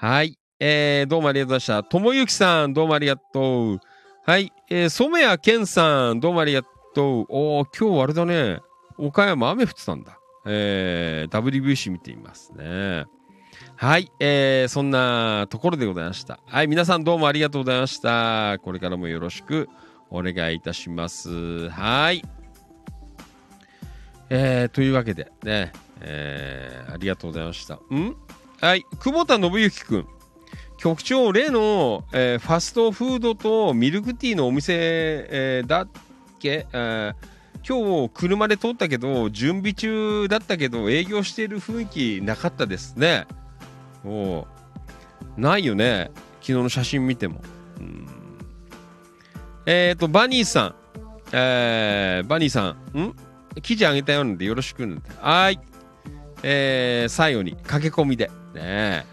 [0.00, 0.38] はい。
[0.60, 1.88] えー、どうもありがとうございました。
[1.88, 3.80] ともゆきさん、どうもありがとう。
[4.24, 4.52] はい。
[4.70, 6.77] えー、染谷健さん、どうもありがとう。
[7.02, 8.60] おー、今日あれだね。
[8.96, 10.18] 岡山雨降ってたんだ。
[10.44, 13.06] えー、WBC 見ていますね。
[13.76, 14.10] はい。
[14.18, 16.40] えー、そんなところでございました。
[16.46, 16.66] はい。
[16.66, 18.58] 皆さんどうもありがとうございました。
[18.62, 19.68] これからもよろしく
[20.10, 21.68] お願いいたします。
[21.68, 22.24] はい。
[24.30, 27.74] えー、というわけでね、えー、ありがとうございました。
[27.74, 28.16] ん？
[28.60, 30.06] はい、久保田信之君。
[30.78, 35.88] 局長、例の、えーファストフードとミルクティーのお店、えーだっ
[36.38, 43.26] け、えー今日車で通ったけど、準備中だったけど、営業している雰囲気なかったですね。
[44.04, 44.46] お
[45.36, 46.10] ないよね。
[46.40, 47.42] 昨日の写真見ても。
[49.66, 50.74] えっ、と、バニーさん。
[51.32, 52.98] えーバニーさん。
[52.98, 53.14] ん？
[53.60, 55.02] 記事あげたようなんでよろしく。
[55.20, 55.60] はい。
[56.44, 58.30] えー最後に駆け込みで。
[58.54, 59.04] ね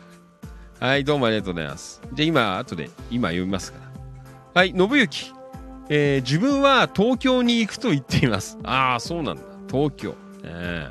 [0.80, 1.99] はい、どうもありがとうございます。
[2.14, 3.80] じゃあ今、後で、今読みますか
[4.53, 4.61] ら。
[4.61, 5.44] はい、信行。
[5.89, 8.57] えー自分は東京に行くと言っています。
[8.63, 9.41] ああ、そうなんだ。
[9.69, 10.09] 東京。
[10.11, 10.89] ねえ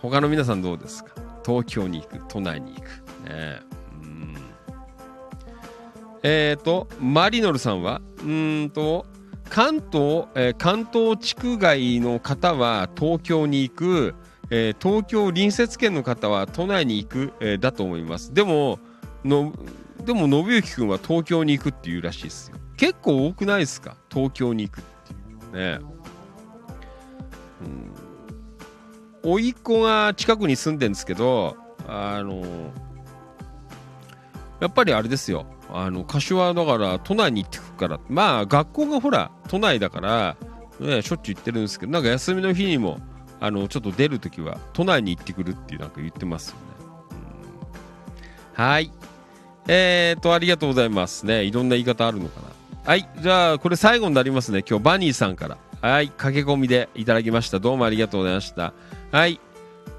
[0.00, 1.10] 他の皆さんどうですか？
[1.44, 2.84] 東京に行く、都内に行く。
[2.84, 2.90] ね
[3.28, 3.60] え
[4.02, 4.36] うん
[6.24, 9.06] えっ、と、マリノルさんは、うーんと、
[9.48, 14.14] 関東、えー関東地区外の方は東京に行く、
[14.50, 18.32] えー東京隣接県の方は都内に行く、えーだと思います。
[18.32, 18.78] でも、
[19.24, 19.52] の
[20.04, 22.56] でも、信之君は東京に行くっていうらしいですよ。
[22.82, 23.94] 結構多くないですか？
[24.10, 25.16] 東京に行くってい
[25.60, 25.78] うね。
[29.22, 29.30] うん。
[29.30, 31.56] 甥っ子が近くに住んでるんですけど、
[31.86, 32.42] あの、
[34.58, 35.46] やっぱりあれですよ。
[35.72, 38.00] あの、柏だから都内に行ってくから。
[38.08, 40.36] まあ、学校がほら、都内だから、
[40.80, 42.98] ね、しょっちゅう行ってるんですけど、なんか休みの日にも、
[43.38, 46.62] あの、ちょっと出るときは、都内に行ってくるっていうなんか言ってますよね。
[48.56, 48.90] うんはい。
[49.68, 51.44] えーと、ありがとうございますね。
[51.44, 52.48] いろんな言い方あるのかな。
[52.84, 53.08] はい。
[53.20, 54.64] じゃあ、これ最後になりますね。
[54.68, 55.56] 今日、バニーさんから。
[55.80, 56.08] はい。
[56.08, 57.60] 駆け込みでいただきました。
[57.60, 58.74] どうもありがとうございました。
[59.12, 59.38] はい。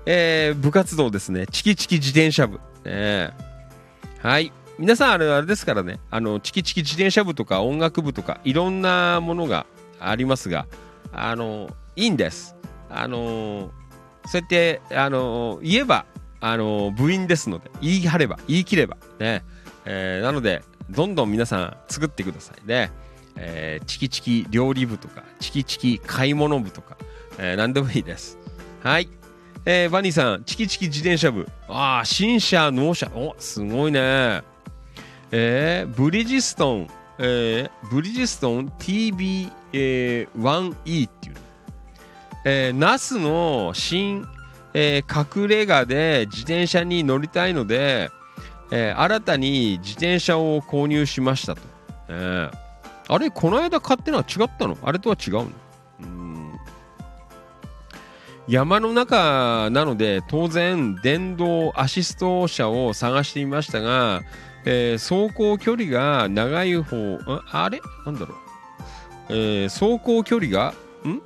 [0.05, 1.47] えー、部活動ですね。
[1.47, 2.59] チキチキ自転車部。
[2.83, 3.31] ね
[4.21, 4.51] はい。
[4.77, 6.01] 皆さん、あれ、あれですからね。
[6.11, 9.65] あの、チキチキ自転車部とか音楽部とか、いろんなものが
[10.01, 10.65] ありますが、
[11.13, 12.53] あの、いいんです。
[12.89, 13.71] あの、
[14.25, 16.05] そうやって、あの言えば、
[16.41, 19.45] あの部員ですので、言い張れば、言い切れば、ね。
[19.85, 22.91] えーなので、どんどん皆さん作ってくださいね。
[23.35, 26.97] えーチキチキ料理部とか、チキチキ買い物部とか、
[27.37, 28.37] えー何でもいいです。
[28.83, 29.09] はい。
[29.65, 31.47] えーバニーさん、チキチキ自転車部。
[31.67, 33.09] ああ、新車、納車。
[33.15, 34.43] お、すごいね。
[35.31, 36.87] えーブリヂストン、
[37.17, 41.35] えーブリヂストン TB1E、えーっていう。
[42.45, 44.27] えー、ナスの新、
[44.73, 48.09] えー隠れ家で自転車に乗りたいので、
[48.75, 51.61] えー新たに自転車を購入しましたと。
[52.09, 52.57] えー
[53.09, 54.77] あれこの間買ってのは違ったの？
[54.81, 55.47] あれとは違うの？
[56.01, 56.53] うん。
[58.47, 64.21] 山の中なので当然電動アシスト車を探していましたが、
[64.65, 67.19] えー走行距離が長い方ん
[67.51, 67.79] あれ？
[68.05, 68.37] なんだろう、
[69.29, 70.73] えー走行距離が？
[71.05, 71.21] ん？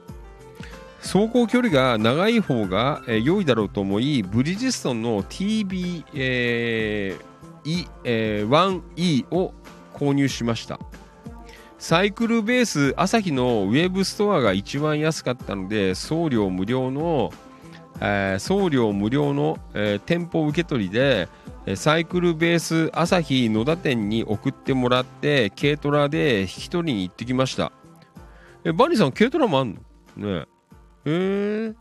[1.00, 7.27] 走行距離が長い方が、えー良いだろうと思いブリヂストンの TB、えー
[7.68, 9.54] E えー 1E を
[9.94, 10.80] 購入しました。
[11.78, 17.32] サイクルベース朝日のウェブストアが一番安かったので送料無料の、
[18.00, 21.28] えー送料無料の、えー店舗受け取りで
[21.76, 27.74] サイクルベース朝日野田店に送ってもらって軽トラで引き取りに行ってきました。
[28.64, 29.78] えバニーさん軽トラもあん
[30.16, 30.40] の？
[30.40, 30.46] ね。
[31.06, 31.74] えへ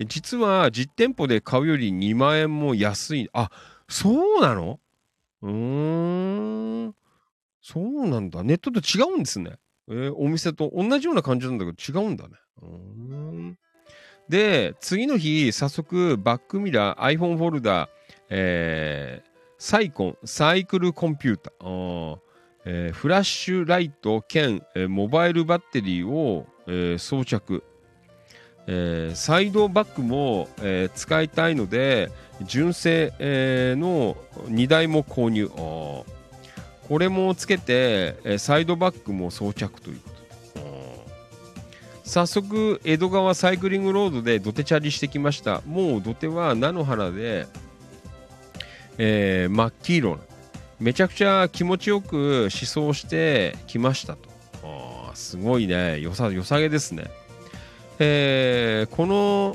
[0.00, 3.28] え実は実店舗で買うより2万円も安い。
[3.32, 3.50] あ
[3.88, 4.78] そうなの？
[5.42, 6.94] うーん。
[7.60, 8.42] そうなんだ。
[8.42, 9.58] ネットと違うんですね。
[9.88, 12.34] えーお店と同じような感じなんだけど違うんだね。
[12.62, 13.58] うーん。
[14.28, 17.88] で次の日早速バックミラー iPhone フォルダー
[18.30, 21.52] えーサイコンサイクルコンピュータ
[22.64, 27.64] えーフラッシュライト兼、えーモバイルバッテリーを、えー装着。
[28.66, 32.10] えーサイドバックも、えー使いたいので
[32.42, 34.16] 純正、えーの
[34.48, 35.48] 2台も購入。
[36.88, 40.00] これもつけて、えサイドバックも装着という。
[40.00, 40.22] こと
[42.04, 45.62] 早速江戸川サイクリングロードで土手チャリしてきました。
[45.64, 47.46] もう土手は菜の花で、
[48.98, 50.18] え真っ黄色
[50.78, 54.28] めちゃくちゃ気持ちよく思想してきましたと。
[55.14, 56.00] すごいね。
[56.00, 57.04] よさよさげですね。
[58.04, 59.54] えーこの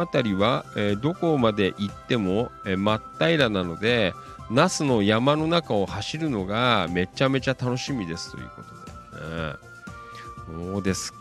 [0.00, 4.12] 辺りは、えーどこまで行っても、えー真っ平らなので
[4.50, 9.52] 那須の山の中を走るのがめちゃめちゃ楽しみですということで、ね、
[10.72, 11.18] そうですか。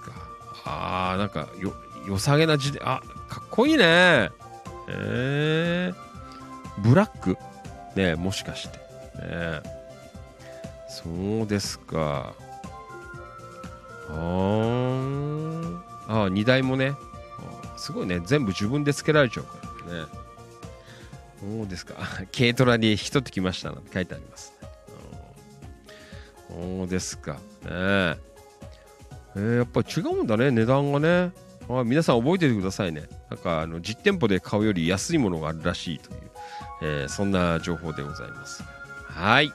[0.65, 1.73] あーなんかよ
[2.07, 4.31] 良さげな字であかっこいいね。
[4.89, 7.37] えー、ブラック。
[7.95, 9.61] ねもしかして、ね、
[10.89, 12.33] そうですか。
[14.09, 15.56] あー。
[16.07, 16.93] あー荷台もね。
[17.77, 18.19] すごいね。
[18.25, 19.57] 全部自分でつけられちゃうか
[19.89, 20.05] らね。
[21.39, 21.95] そうですか？
[22.35, 24.67] 軽トラに一つ来ましたなんて書いてありますね。
[26.49, 27.33] そうですか。
[27.33, 27.39] ね
[27.69, 28.17] え。
[29.35, 31.31] ーやっぱり違うんだね値段がね。
[31.69, 33.03] あ皆さん覚えててくださいね。
[33.29, 36.19] なんかあの実店舗で買うより安いものがあるらしいという、
[36.81, 38.63] えーそんな情報でございます。
[39.09, 39.51] はい。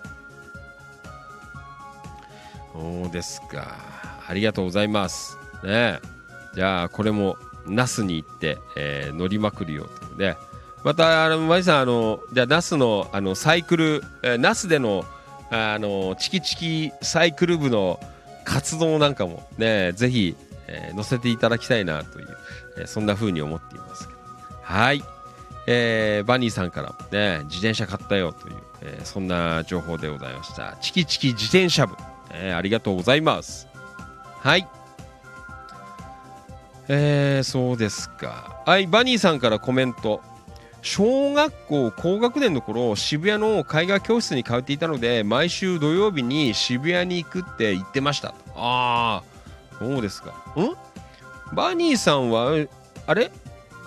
[2.73, 3.77] そうですか。
[4.29, 5.37] ありがとうございます。
[5.65, 6.12] ねえ。
[6.55, 10.37] じゃあこれも那須に行って、えー乗りまくるよということで
[10.85, 15.05] またあのマジさんあのじゃあ那須のあのサイクル、えー、那須での
[15.51, 18.01] あのチキチキサイクル部の
[18.45, 20.35] 活動なんかもねぜひ、
[20.67, 22.29] えー載せていただきたいなという、
[22.79, 24.21] えーそんな風に思っていますけど。
[24.63, 25.05] はい、
[25.67, 30.77] えーバニーさんからもね自転車買ったよという、えーそんな情報でございました。
[30.81, 31.95] チキチキ自転車部、
[32.33, 33.69] えーありがとうございます。
[34.41, 34.67] はい。
[36.89, 38.63] えー、そうですか。
[38.67, 40.21] はいバニーさんからコメント。
[40.85, 48.35] 小学校高学年の頃渋谷の絵画教室に通っていたので毎週土曜日に渋谷に行くって言ってました。
[48.57, 49.23] ああ
[49.79, 50.31] そうですか。
[50.57, 51.55] ん？
[51.55, 52.67] バニーさんは
[53.07, 53.31] あれ？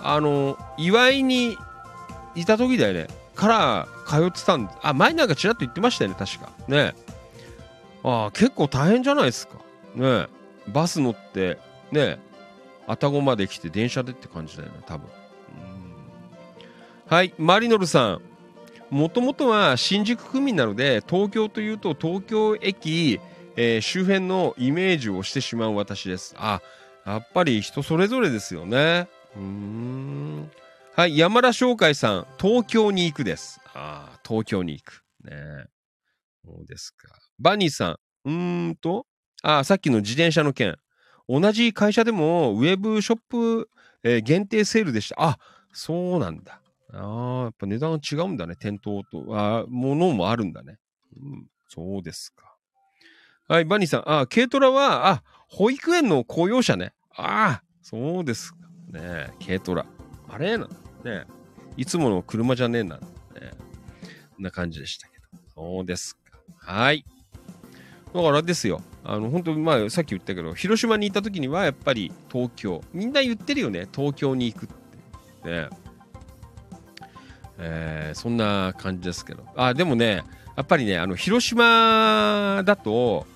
[0.00, 1.58] あの祝いに
[2.34, 3.08] いた時だよね。
[3.34, 6.50] から通ってたんあ前なんかちらっと言ってましたよね確か。
[6.66, 6.94] ね。
[8.04, 9.56] ああ結構大変じゃないですか。
[9.94, 10.28] ね。
[10.68, 11.58] バス乗って
[11.92, 12.18] ね。
[12.86, 15.08] 愛宕まで来て電車でって感じだよね多分。
[17.06, 18.22] はいマリノルさん。
[18.90, 23.20] もともとは新宿区民なので東京というと東京駅、
[23.56, 26.34] えー周辺のイメージをしてしまう私です。
[26.38, 26.60] あ
[27.04, 29.08] やっぱり人それぞれですよね。
[29.36, 30.50] うん。
[30.94, 32.26] はい山田翔海さん。
[32.40, 33.60] 東京に行くです。
[33.74, 35.02] ああ東京に行く。
[35.24, 35.66] ね。
[36.44, 37.08] そうですか。
[37.38, 37.96] バニーさん。
[38.24, 39.06] うーんと。
[39.42, 40.76] あさっきの自転車の件。
[41.28, 43.68] 同じ会社でもウェブショップ、
[44.02, 45.16] えー限定セールでした。
[45.18, 45.38] あ、
[45.72, 46.60] そうなんだ。
[46.92, 48.54] ああ、やっぱ値段が違うんだね。
[48.56, 49.24] 店頭と。
[49.30, 50.78] あものもあるんだね。
[51.16, 52.56] うん、そうですか。
[53.48, 54.02] はい、バニーさん。
[54.06, 56.92] あ、軽トラは、あ、保育園の公用車ね。
[57.16, 58.58] ああ、そうですか。
[58.92, 59.86] ね軽トラ。
[60.28, 60.68] あれな
[61.04, 61.24] ね。
[61.76, 62.98] いつもの車じゃねえんだ。
[62.98, 63.04] ね。
[64.34, 65.26] こんな感じでしたけど。
[65.54, 66.20] そうですか。
[66.58, 67.04] はい。
[68.14, 68.80] だからですよ。
[69.08, 72.82] あの、本当まあ、さっき言ったけど、広島に行った時には、やっぱり東京。
[72.92, 73.86] みんな言ってるよね。
[73.94, 74.68] 東京に行くっ
[75.44, 75.48] て。
[75.48, 75.68] ね。
[77.58, 79.44] えーそんな感じですけど。
[79.54, 80.24] あ、でもね、
[80.56, 83.26] やっぱりね、あの、広島だと、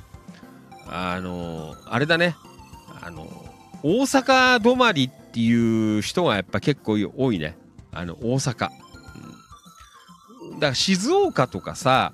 [0.89, 2.35] あの、あれだね。
[3.01, 3.29] あの、
[3.85, 7.57] 大阪止まりっていう人がやっぱ結構多いね。
[7.93, 8.71] あの、大阪。
[10.43, 12.13] うん、だから静岡とかさ、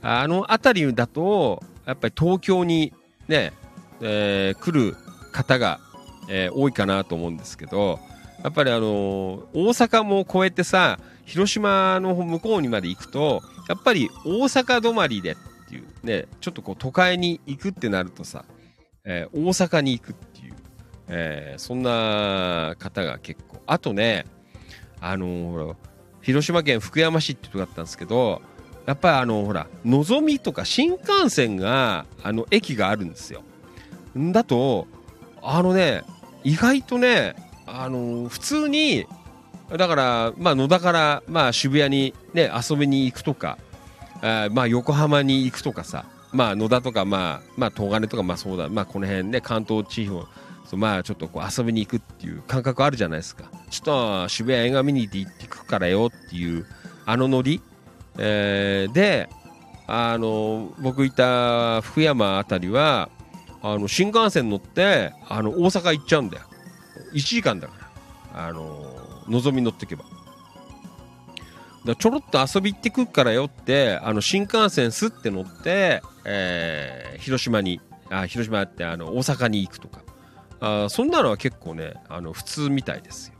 [0.00, 2.92] あの辺りだと、やっぱり東京に
[3.28, 3.52] ね、
[4.00, 4.96] えー来る
[5.32, 5.80] 方が、
[6.28, 7.98] えー多いかなと思うんですけど、
[8.42, 15.36] やっぱりあのー大阪も越えてさ、広島の向こうにまで行くと、やっぱり大阪止まりでっ
[15.68, 18.44] ていうね、ちょっとこう都会に行くってなるとさ、
[19.04, 20.54] えー大阪に行くっていう、
[21.08, 23.60] えーそんな方が結構。
[23.66, 24.26] あとね、
[25.00, 25.76] あのー
[26.22, 28.40] 広島県福山市ってとこだったんですけど、
[28.86, 33.42] やっぱりあの、ほら、のぞみとか新幹線が、あの、駅があるんですよ。
[34.16, 34.86] だと、
[35.42, 36.02] あのね、
[36.42, 37.34] 意外とね、
[37.66, 39.06] あの、普通に、
[39.76, 43.58] だから、まあ、野田から、まあ、渋谷にね、遊びに行くとか、
[44.20, 50.26] あーまあ、横浜に行くとかさ、まあ、野田とか、まあ、まあ、東金とか、まあ、そうだ、まあ、この辺ね、関東地方、
[50.66, 53.50] そうまあ、ちょっとこう遊びに行くっていう感覚あるじゃないですか。
[53.70, 56.66] ちょっと渋谷映画見に行ってくからよっていう、
[57.06, 57.60] あのノリ。
[58.18, 59.28] えーで、
[59.86, 63.10] あの、僕いた福山あたりは、
[63.62, 66.44] あの、新幹線乗って、あの、大阪行っちゃうんだよ。
[67.12, 67.74] 1時間だか
[68.32, 68.46] ら。
[68.46, 70.04] あの、のぞみ乗ってけば。
[71.84, 80.00] だちょろっと遊び行ってくっからよって、あの、新幹線すって乗って、えー広島に、あ、広島って、あの、大阪に行くとか。
[80.60, 83.33] あそんなのは結構ね、あの、普通みたいですよ。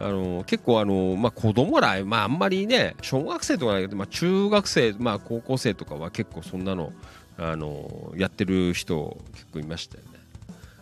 [0.00, 6.92] あの結構あの、まあ、子供ら、まあ、あんまりね小学生とかだけど、まあ、中学生、まあ、高校生とかは結構そんなの
[7.36, 10.10] あのやってる人結構いましたよね。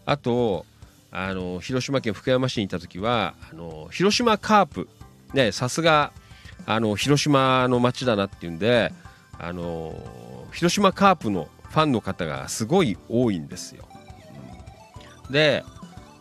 [0.05, 0.65] あと
[1.11, 4.89] あの広島県福山市にいた時はあの広島カープ
[5.33, 6.13] ねさすが
[6.67, 8.93] あの広島の街だなっていうんで
[9.39, 9.95] あの
[10.53, 13.85] 広島カープのファンの方がすごい多いんですよ。
[15.31, 15.65] で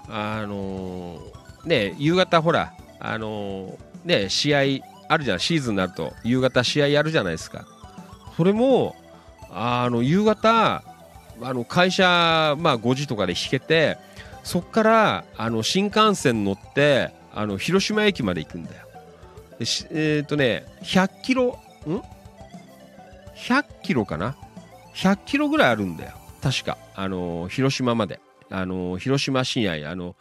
[0.09, 1.19] あの
[1.65, 2.73] ね夕方ほら
[3.11, 4.59] あのね試合
[5.07, 7.65] あるじゃんシーズンになると夕方試合やるじゃないですか。
[8.35, 8.95] それも
[9.51, 10.83] あの夕方
[11.41, 13.97] あの会社、まあ、5時とかで引けて
[14.43, 18.85] そっからあの新幹線乗ってあの広島駅まで行くんだよ。
[19.91, 22.01] えっ、とね100キロん
[23.35, 24.35] ？100キロかな
[24.95, 26.13] ？100キロぐらいあるんだよ。
[26.41, 26.77] 確か。
[26.95, 28.19] あの広島まで。
[28.51, 30.15] あの広島市内あの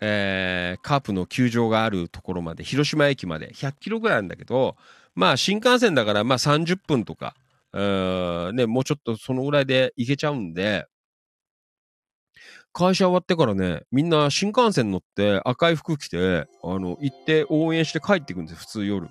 [0.00, 4.76] えーカープの球場があるところまで広島駅まで100キロぐらいあるんだけど
[5.14, 7.34] まあ新幹線だからまあ30分とか、
[7.72, 10.86] ね、もうちょっとそのぐらいで行けちゃうんで
[12.72, 19.08] 会社終わってからねみんな新幹線乗って赤い服着てあの行って応援して帰ってくんです普通夜。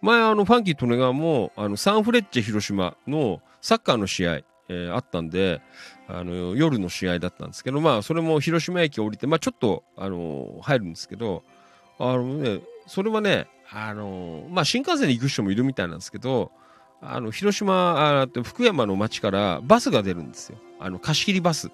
[0.00, 5.60] 前あのファンキー・トネガーもあのサンフレッチェ広島のサッカーの試合、えーあったんで
[6.08, 11.42] あの夜の試合だったんですけどまあそれも広島駅降りてまあちょっとあの入るんですけど
[11.98, 16.50] あのねそれはねあのまあ新幹線で行く人もいるみたいなんですけど
[17.02, 20.58] あの広島あ福山の町からバスが出るんですよ。
[20.80, 21.70] あの貸し切りバス。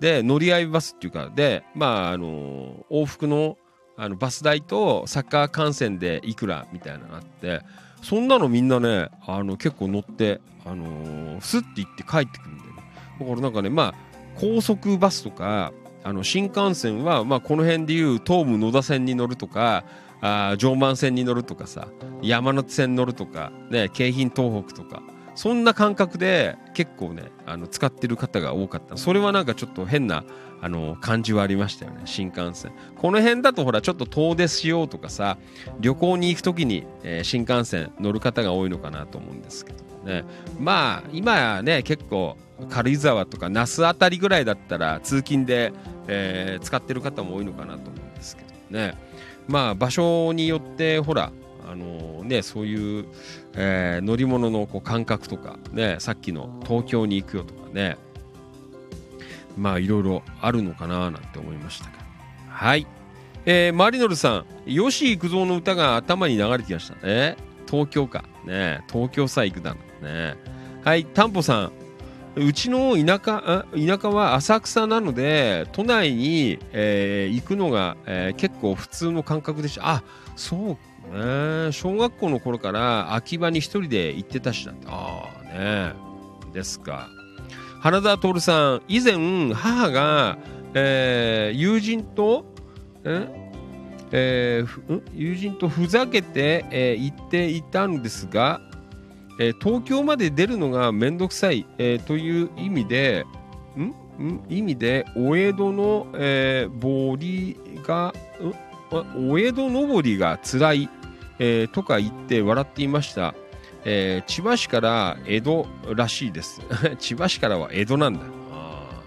[0.00, 3.56] で乗り合いバスっていうかでまああの往復の
[3.96, 7.60] あのバス代とサッカー観戦でいくらみたいなのがあって
[8.02, 12.71] そんなのみんなねあの結構乗って、あのースッて行って帰ってくるんだよ。
[13.20, 13.94] だからなんかねまあ
[14.38, 15.72] 高速バスとか
[16.04, 19.84] あの新幹線は、まあ、この辺でいう東武野田線に乗るとか
[20.20, 21.88] あ常磐線に乗るとかさ
[22.22, 25.02] 山手線に乗るとか、ね、京浜東北とか
[25.34, 28.96] そんな感覚で結構ねあの使ってる方が多かった。
[28.96, 30.24] それはなんかちょっと変な
[30.60, 32.72] あの感じはありましたよね新幹線。
[32.96, 35.38] この辺だとほらちょっと遠出しようとかさ
[35.80, 40.24] 旅行に行く時に、えー新幹線乗る方が多いのかなと思うんですけどね。
[40.60, 42.36] まあ今やね結構
[42.68, 45.72] 軽井沢とか那須あたりぐらいだったら通勤で、
[46.08, 48.94] えー使ってる方も多いのかなと思うんですけどね
[49.48, 51.32] まあ場所によってほら
[51.68, 53.06] あのねそういう、
[53.54, 57.96] えー乗り物のこう感覚とかねさっきの東京に行くよとかね
[59.56, 62.02] まあいろいろあるのかななんて思いましたけど
[62.52, 62.86] はい。
[63.44, 67.36] えー、マリノルさん、吉幾三の歌が頭に流れてきましたね。
[67.68, 68.24] 東京か。
[68.44, 70.36] ね東京さ行くだね。
[70.84, 71.72] はい、タンポさん。
[72.34, 79.88] うちの田舎田舎は浅草なので都内に、えー、行くのが、えー、結構普通の感覚でした。
[79.88, 80.02] あ
[80.36, 80.68] そう
[81.14, 81.72] ね。
[81.72, 85.92] 小学校の頃から秋葉に一人で行ってたしだああね。
[86.52, 87.08] ですか。
[87.80, 90.38] 花田徹さん以前母が、
[90.74, 92.46] えー、友人と
[94.14, 98.60] えー、友人とふざけて、えー、行っていたんですが、
[99.38, 103.24] えー、東京まで出るのがめんどくさい、えー、という意味で、
[103.76, 103.82] ん？
[104.22, 104.44] ん？
[104.48, 108.12] 意味で、お江戸の、えー、ぼりが、
[109.16, 110.88] お江戸登りが辛い、
[111.38, 113.34] えー、とか言って笑っていました。
[113.84, 116.60] えー、千葉市から江戸らしいです。
[117.00, 118.20] 千葉市からは江戸なんだ。
[118.52, 119.02] あ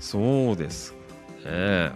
[0.00, 0.94] そうです
[1.44, 1.90] ね。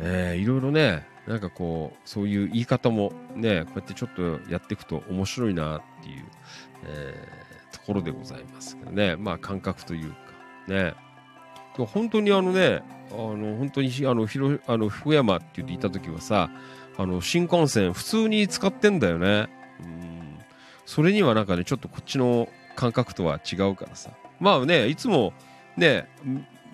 [0.00, 6.24] えー、いろいろね、なんかこう、そういう言い方もね、こうやってちょっとやっていくと面白いなっていう、
[6.84, 9.16] えー、ところでございますけどね。
[9.16, 10.16] まあ感覚というか、
[10.68, 10.94] ね。
[11.76, 16.50] 本当にあのね、あの、本当にあの、広、あの、福山って言っていた時はさ、
[16.96, 19.48] あの、新幹線普通に使ってんだよね。
[19.82, 20.38] うん。
[20.86, 24.10] それにはなんかね、ちょっとこっちの感覚とは違うからさ。
[24.38, 25.32] まあね、いつも
[25.76, 26.08] ね、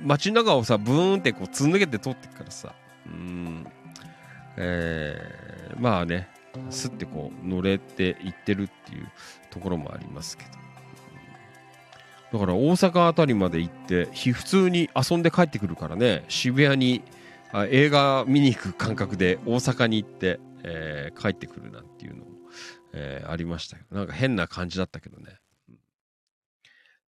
[0.02, 2.74] 街中をさ、ブーンってこう、つん抜けて通ってくからさ。
[3.06, 3.66] うん。
[4.56, 6.28] えー、まあね、
[6.70, 9.08] すってこう乗れていってるっていう
[9.50, 10.50] ところもありますけど。
[12.32, 17.02] だから大阪あたりまで行って、普通に遊んで帰ってくるからね、渋谷に
[17.52, 22.30] あ映画見に行く感覚で大阪に行って、えー、帰ってくるなんていうのも、
[22.92, 25.39] えー、ありましたけど、なんか変な感じだったけどね。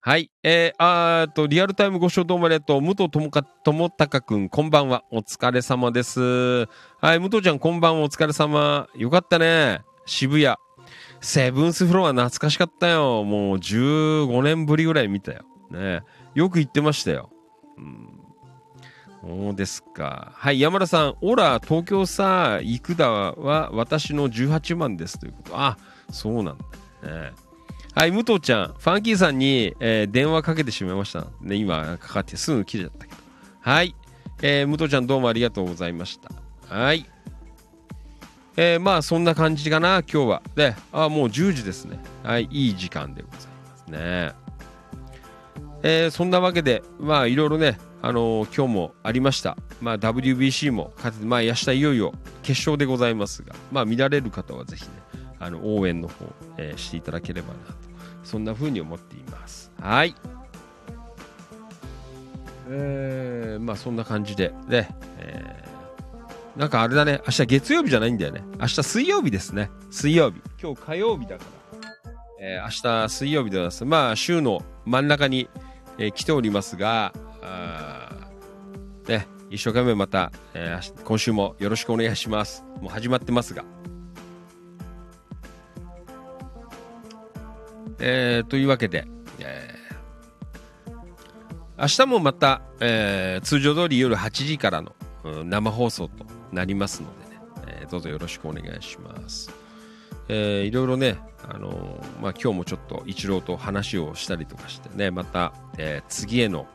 [0.04, 0.32] はい。
[0.42, 2.82] えー、あーと、リアルタイムご視聴どうもありがとう。
[2.82, 5.04] 武藤智か智隆くん、こんばんは。
[5.12, 6.66] お疲れ様です。
[7.00, 8.06] はい、武藤ちゃん、こんばんは。
[8.06, 8.88] お疲れ様。
[8.96, 9.82] よかったね。
[10.08, 10.56] 渋谷。
[11.20, 13.24] セブンスフロア懐かしかったよ。
[13.24, 15.44] もう15年ぶりぐらい見たよ。
[15.70, 16.02] ね。
[16.34, 17.30] よく行ってましたよ。
[17.78, 18.10] うん。
[19.22, 20.32] そうですか。
[20.34, 21.16] はい、山田さん。
[21.22, 25.20] オラ、東京さ、行くだは私の18万です。
[25.20, 25.52] ということ。
[25.60, 25.78] あ、
[26.10, 26.64] そうなんだ
[27.08, 27.51] ね。
[27.94, 31.28] はい、武藤ちゃん、ファンキーさんに、えー、電話かけてしまいました。
[31.42, 33.18] ね、今、かかってすぐ切れちゃったけど。
[33.60, 33.96] はい、
[34.42, 36.32] えー、武藤ちゃんどうもありがとうございました。
[36.74, 37.06] はい。
[38.56, 40.42] えー、まあ、そんな感じかな、今日は。
[40.56, 42.00] で、あ、もう10時ですね。
[42.24, 44.32] はい、いい時間でございますね。
[45.84, 49.58] えー、そんなわけで、まあ、いろいろね、あのー、今日もありました。
[49.82, 54.92] まあ、WBC もまあ、明日いよいよ決勝でございますが、まあ、見られる方はぜひね、
[55.42, 56.26] あの応援の方、
[56.58, 57.74] えー、していただければなと
[58.24, 59.72] そんな風に思っています。
[59.82, 60.16] はい。
[62.70, 68.44] えー、まあそんな感じでね、えー、なんかあれだね明日月曜日じゃないんだよね。
[68.60, 69.72] 明日水曜日ですね。
[69.90, 70.40] 水曜日。
[70.62, 71.44] 今日火曜日だか
[71.82, 72.70] ら、えー、明
[73.06, 73.86] 日水曜日でございます。
[73.86, 75.50] まあ週の真ん中に、
[75.98, 78.30] えー、来ておりますがあ
[79.08, 82.64] ね一生懸命また、えー、今週もよろしくお願いします。
[82.80, 83.66] もう始まってますが。
[88.04, 89.06] えー、というわけで、
[89.40, 90.92] えー、
[91.80, 99.52] 明日もまた、えー、通常通り夜8時からの、うん、生放送となりますのでね、えー、どうぞよろしくお願いします。
[100.30, 106.66] えー、いろいろね、あのー、まあ、今日もちょっと一郎と話をしたりとかしてね、また、えー、次への、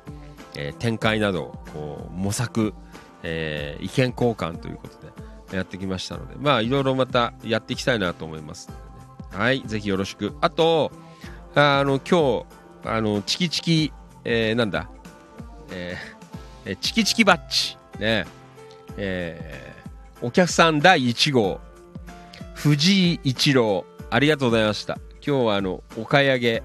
[0.57, 2.73] えー、展開などをこう模索、
[3.25, 8.77] えー、意見交換ということでやってきましたので、まあ、いろいろまたやっていきたいなと思いますの
[9.31, 10.37] で、ね、はい、ぜひよろしく。
[10.41, 10.93] あと、
[11.59, 12.47] あの、今日、
[12.85, 13.93] あの、チキチキ、
[14.25, 14.91] えー、なんだ、
[15.71, 18.27] えー、チキチキバッチ、ね、
[18.99, 21.61] えー、お客さん第1号、
[22.55, 24.99] 藤井一郎、ありがとうございました。
[25.27, 26.63] 今日はあの、お買い上げ。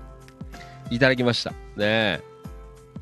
[0.90, 1.52] いただきました。
[1.78, 2.20] ね。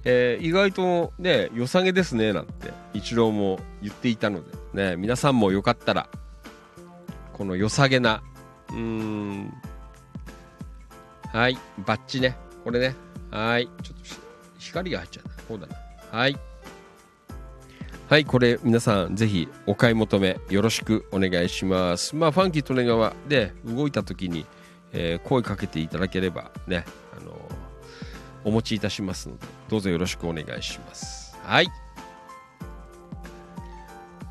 [0.06, 4.44] えー、意外とね、良さげですね、なんて、一郎も言っていたの
[4.74, 6.08] で、ね、皆さんもよかったら、
[7.34, 8.22] この良さげな、
[8.70, 9.52] うん、
[11.32, 11.58] はい。
[11.86, 12.36] バッチね。
[12.64, 12.96] これね。
[13.32, 13.68] はい。
[13.84, 14.04] ちょっと
[14.58, 15.44] 光が入っちゃった。
[15.44, 15.76] こうだな。
[16.12, 16.38] はい。
[18.10, 18.26] はい。
[18.26, 22.16] これ皆さんぜひお買い求めよろしくお願いします。
[22.16, 24.48] まあ、ファンキー利根川で動いた時に、
[24.92, 26.86] えー、声かけていただければね、
[27.16, 27.36] あのー、
[28.46, 31.38] お持ちいたしますので、どうぞよろしくお願いします。
[31.44, 31.68] はい。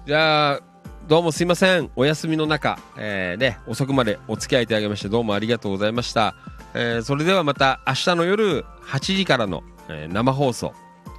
[0.04, 0.60] じゃあ、
[1.06, 1.90] どうもすいません。
[1.94, 6.34] お休みの中、えー、ね、遅くまでお付き合いいただきまして、どうもありがとうございました。
[6.74, 10.74] えー、それではまた明日の夜8時からの、えー、生放送、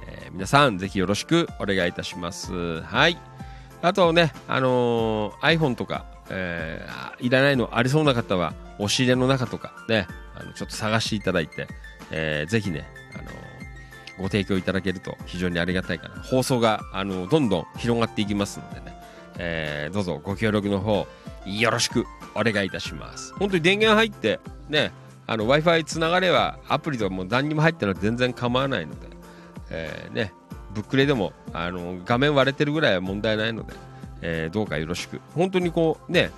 [0.06, 2.82] えー皆さんぜひよろしくお願いいたします。
[2.82, 3.18] はい。
[3.82, 10.06] あとね、あのー iPhone とか、えーいらないのありそうな方は、押し入れの中とかね、
[10.36, 11.66] あのちょっと探していただいて、
[12.12, 13.30] えーぜひね、あのー
[14.18, 16.22] ご提供いただけると非常にありがたいかな。
[16.22, 18.96] 放送が、あのどんどん広がっていきますのでね、
[19.38, 21.08] えーどうぞご協力の方、
[21.44, 22.04] よろしく
[22.36, 23.34] お願いいたします。
[23.34, 24.38] 本当に電源入って、
[24.68, 24.92] ね、
[25.30, 29.06] あの Wi-Fi つながれば、アプリとかもう何にも入ってるのは全然構わないので、
[29.70, 30.32] えーね、
[30.74, 33.72] ブックレでもあの画面割れてるぐらいは問題ないので、
[34.22, 35.20] えーどうかよろしく。
[35.36, 36.32] 本当にこうね、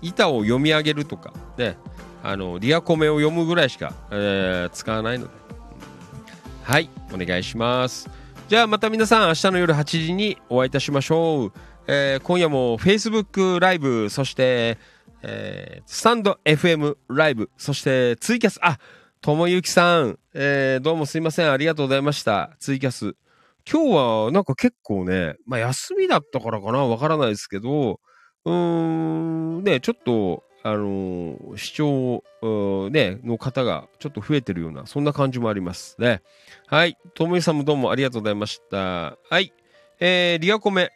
[0.00, 1.76] 板を読み上げるとか、ね、
[2.22, 5.30] あのリアコメを読むぐらいしか、えー使わないので、
[6.62, 8.08] はい、お願いします。
[8.48, 11.52] じゃあまた皆さん明日の夜8時にお会いいたしましょう。
[11.86, 14.78] えー今夜も Facebook ライブ、そして、
[15.22, 18.78] えースタンド FM ライブ、そしてツイキャス、あ、
[19.20, 22.56] ともゆきさん、えーどうもすいません、ありがとうございました。
[22.60, 23.14] ツイキャス。
[23.70, 28.00] 今日はなんか結構ね、まあ休みだったからかな、わからないですけど、
[28.44, 32.22] うーん、ね、ちょっと、あのー視聴、
[32.90, 36.22] ね、の方がちょっと増えてるような、そんな感じもありますね。
[36.66, 36.96] はい。
[37.14, 39.16] ともゆさんもどうもありがとうございました。
[39.28, 39.52] はい。
[40.00, 40.90] えー、リアコメ。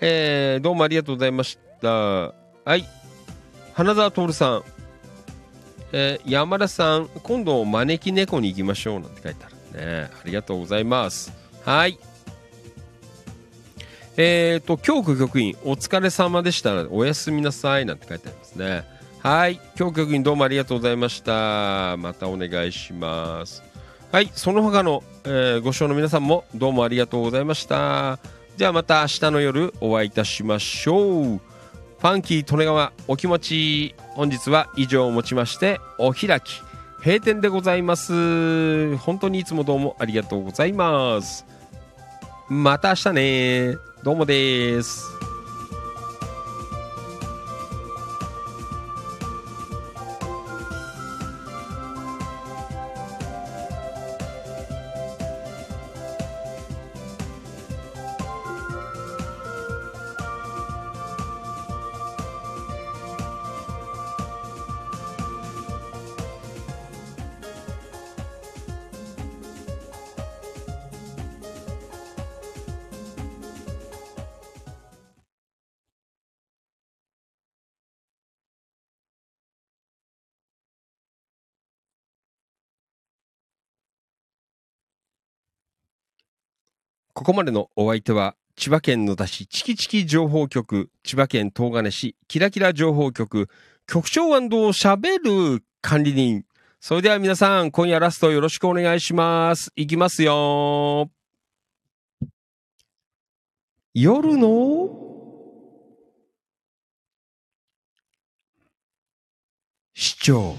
[0.00, 1.88] えー、どうもありがとうございました。
[1.88, 2.32] は
[2.76, 3.03] い。
[3.74, 4.62] 花澤徹さん。
[5.90, 10.10] えー、山田さん、今度招き猫に行きましょうなんて書いてあるね。
[10.12, 11.32] ありがとうございます。
[11.64, 11.98] はい。
[14.16, 16.88] えーと、京区局員、お疲れ様でした。
[16.88, 17.86] おやすみなさい。
[17.86, 18.84] なんて書いてありますね。
[19.18, 19.60] はい。
[19.74, 21.96] 京区局員、どうもありがとうございました。
[21.96, 23.64] またお願いします。
[24.12, 24.30] はい。
[24.34, 28.20] その他の、えーご視聴の皆さんも、どうもありがとうございました。
[28.56, 31.53] じゃあまた明日の夜お会いいたしましょう。
[32.04, 36.60] ファンキー利根川お気持ち本日は以上をもちましてお開き
[36.98, 38.98] 閉店でございます。
[38.98, 41.46] 本当にいつもどうもありがとうございます。
[42.50, 43.76] また明日ね。
[44.02, 45.13] どうもです。
[87.14, 93.48] ここまでのお相手は千葉県野田市チキチキ情報局千葉県東金市キラキラ情報局
[93.86, 96.44] 局長しゃべる管理人。
[96.80, 99.70] それでは皆さん今夜ラストよろしくお願いします。
[99.76, 101.08] いきますよ。
[103.94, 104.88] 夜の？
[109.94, 110.56] 市長。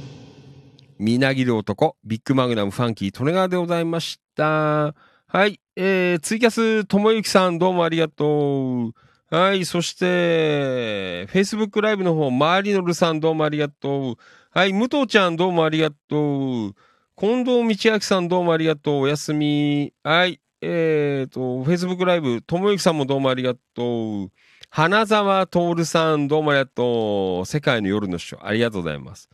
[1.00, 1.98] みなぎる男。
[2.06, 4.96] ビッグマグナムファンキー利根川でございました。
[5.28, 5.60] はい。
[5.78, 8.94] えー、ツイキャス、ともゆきさん、どうもありがとう。
[9.30, 9.66] はい。
[9.66, 14.16] そして、Facebook ライブの方、マーリノルさん、どうもありがとう。
[14.52, 14.72] はい。
[14.72, 16.76] 武藤ちゃん、どうもありがとう。
[17.18, 18.96] 近藤道明さん、どうもありがとう。
[19.02, 19.94] おやすみ。
[20.02, 20.40] はい。
[20.62, 24.32] えーと、Facebook ライブ、ともゆきさんもどうもありがとう。
[24.70, 27.46] 花沢徹さん、どうもありがとう。
[27.46, 29.30] 世界の夜のショー、ありがとうございます。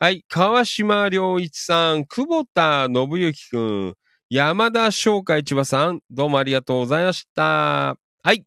[0.00, 0.24] はい。
[0.28, 3.94] 川島良一さん、久保田信之くん、
[4.34, 7.96] 山田翔海千葉さん、どうもありがとうございました。
[8.24, 8.44] はい。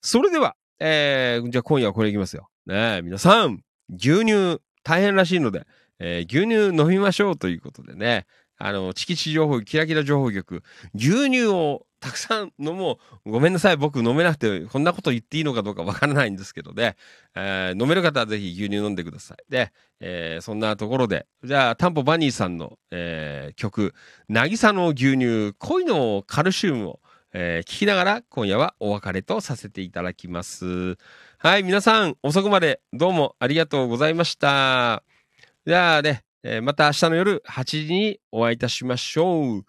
[0.00, 2.48] それでは、えー、じゃあ今夜はこれいきますよ。
[2.64, 5.66] ねえ皆さん、牛乳大変らしいので、
[5.98, 10.62] えー牛乳飲みましょうということでね、あの、チキチ情報、キラキラ情報局、
[10.94, 13.32] 牛乳をたくさん飲もう。
[13.32, 16.94] ごめんなさい、僕飲めなくて、こんなこと言っていいのかどうかわからないんですけどね、
[17.34, 19.38] えー飲める方はぜひ牛乳飲んでください。
[19.50, 23.92] で、えーそんなところで、じゃあ、タンポバニーさんの、えー曲、
[24.28, 27.00] 渚の牛乳、恋のカルシウムを、
[27.32, 30.96] えー聞きながら今夜はお別れとさせていただきます。
[31.38, 35.02] はい、皆さん遅くまでどうもありがとうございました。
[35.66, 39.64] じゃあね、えーまた明日の夜8時にお会いいたしましょう。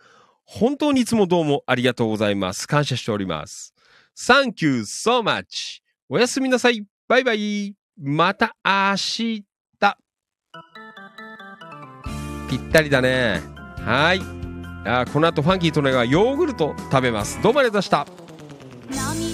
[0.47, 2.67] 本当にいつもどうもありがとうございます。
[2.67, 3.73] 感謝しております。
[4.17, 5.81] Thank you so much.
[6.09, 6.85] おやすみなさい。
[7.07, 7.75] バイバイ。
[7.99, 9.43] また明日。
[12.49, 13.41] ぴったりだね。
[13.85, 14.21] はい。
[14.89, 17.41] あこの後ファンキーとねがヨーグルト食べます。
[17.43, 18.05] どうもありがとうございま
[18.95, 19.26] した。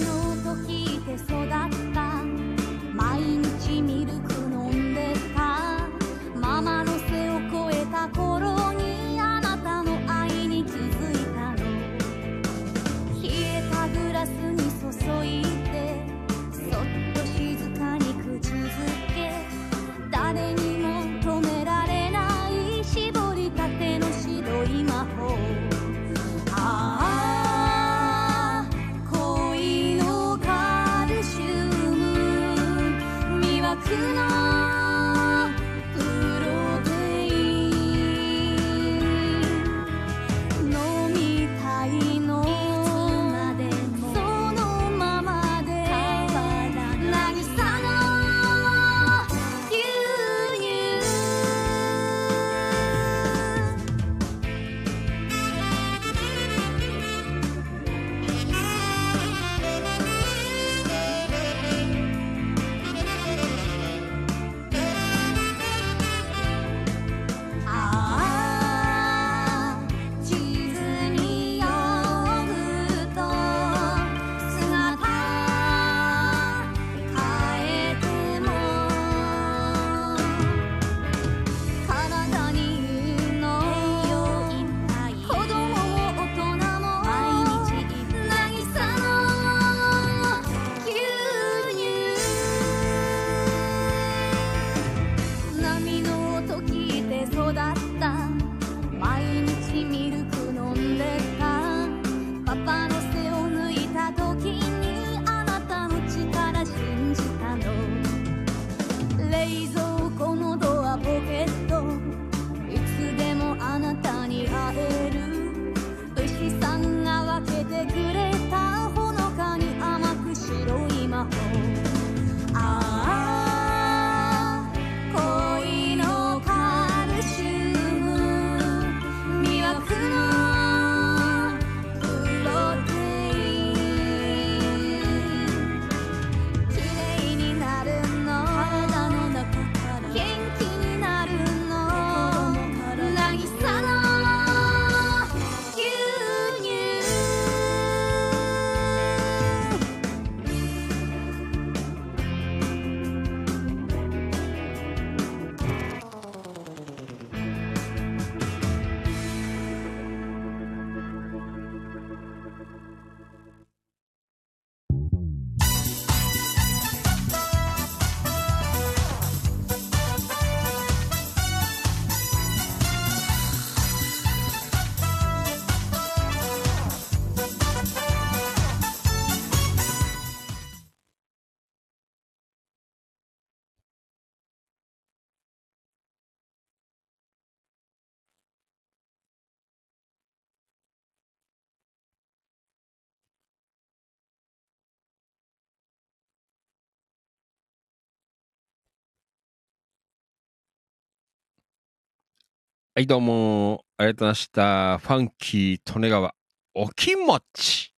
[202.95, 204.97] はい、どうも、ありがとうございました。
[204.99, 206.35] ファンキー、利根川、
[206.75, 207.91] おきもち。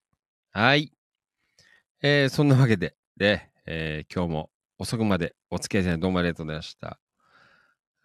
[0.52, 0.90] はい。
[2.02, 6.98] えー、そんなわけで、で、えー、今日も遅くまでお付き合いいただきどうもありがとうございました。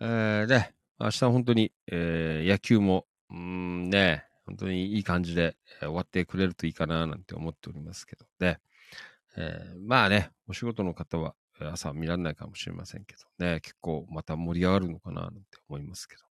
[0.01, 8.59] えー、で、明日本当に、えー、野球も、うんね、本当にいい感じで、えー終わってくれるといいかななんて思っておりますけど、で、
[9.37, 16.30] えーまあね、お仕事の方はえー朝見られないかもしれませんけどね、結構また盛り上がるのかななんて思いますけど。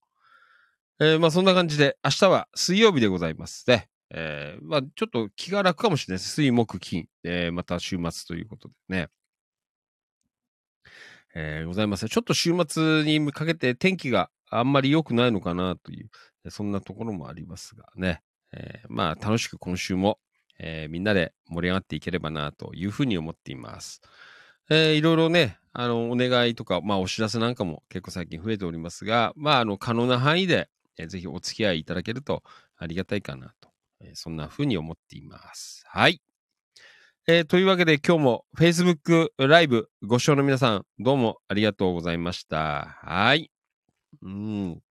[1.00, 3.88] えーまあそんな感じで、明日は水曜日でございますね。
[4.10, 6.34] えーまあちょっと気が楽かもしれないです。
[6.34, 9.08] 水、木、金、えーまた週末ということでね。
[11.36, 12.08] えーございます。
[12.08, 18.22] ちょっと週末にかけて天気があんまり良くないのかなという、そんなところもありますがね。
[18.52, 20.18] えーまあ楽しく今週も、
[20.58, 24.00] えーみんなで盛り上がっていければなというふうに思っています。
[24.68, 30.68] えーいろいろね、あの、お願いとか、まあお知らせなんかも結構最近増えておりますが、まああの、可能な範囲で、
[30.98, 32.42] えーぜひお付き合いいただけると
[32.76, 33.70] ありがたいかなと、
[34.00, 35.84] えーそんなふうに思っています。
[35.86, 36.20] はい。
[37.26, 42.98] えーというわけで今日も Facebook ライブご視聴の皆さんどうもありがとうございました。
[43.02, 43.50] はい。
[44.22, 44.82] うん。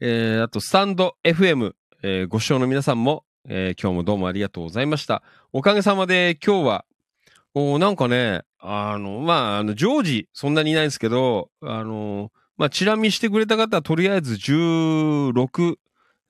[0.00, 5.22] えーあと、スタンド FM、えーご視聴の皆さんも、えー今日もどうもありがとうございました。
[5.52, 6.84] おかげさまで今日は、
[7.54, 15.76] おなんかね、あの、まあ、あの、常時そんなにいないんですけど、あの、まあ、チラ見してくれた方はとりあえず16、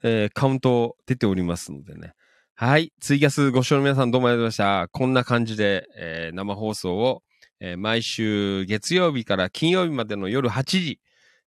[0.04, 2.14] えーカウント出ておりますのでね。
[2.54, 2.92] はい。
[3.00, 4.88] ツイキャスご視聴の皆さんどうもありがとうございました。
[4.92, 7.22] こんな感じで、えー生放送を、
[7.60, 11.00] えー毎週月曜日から金曜日までの夜8時、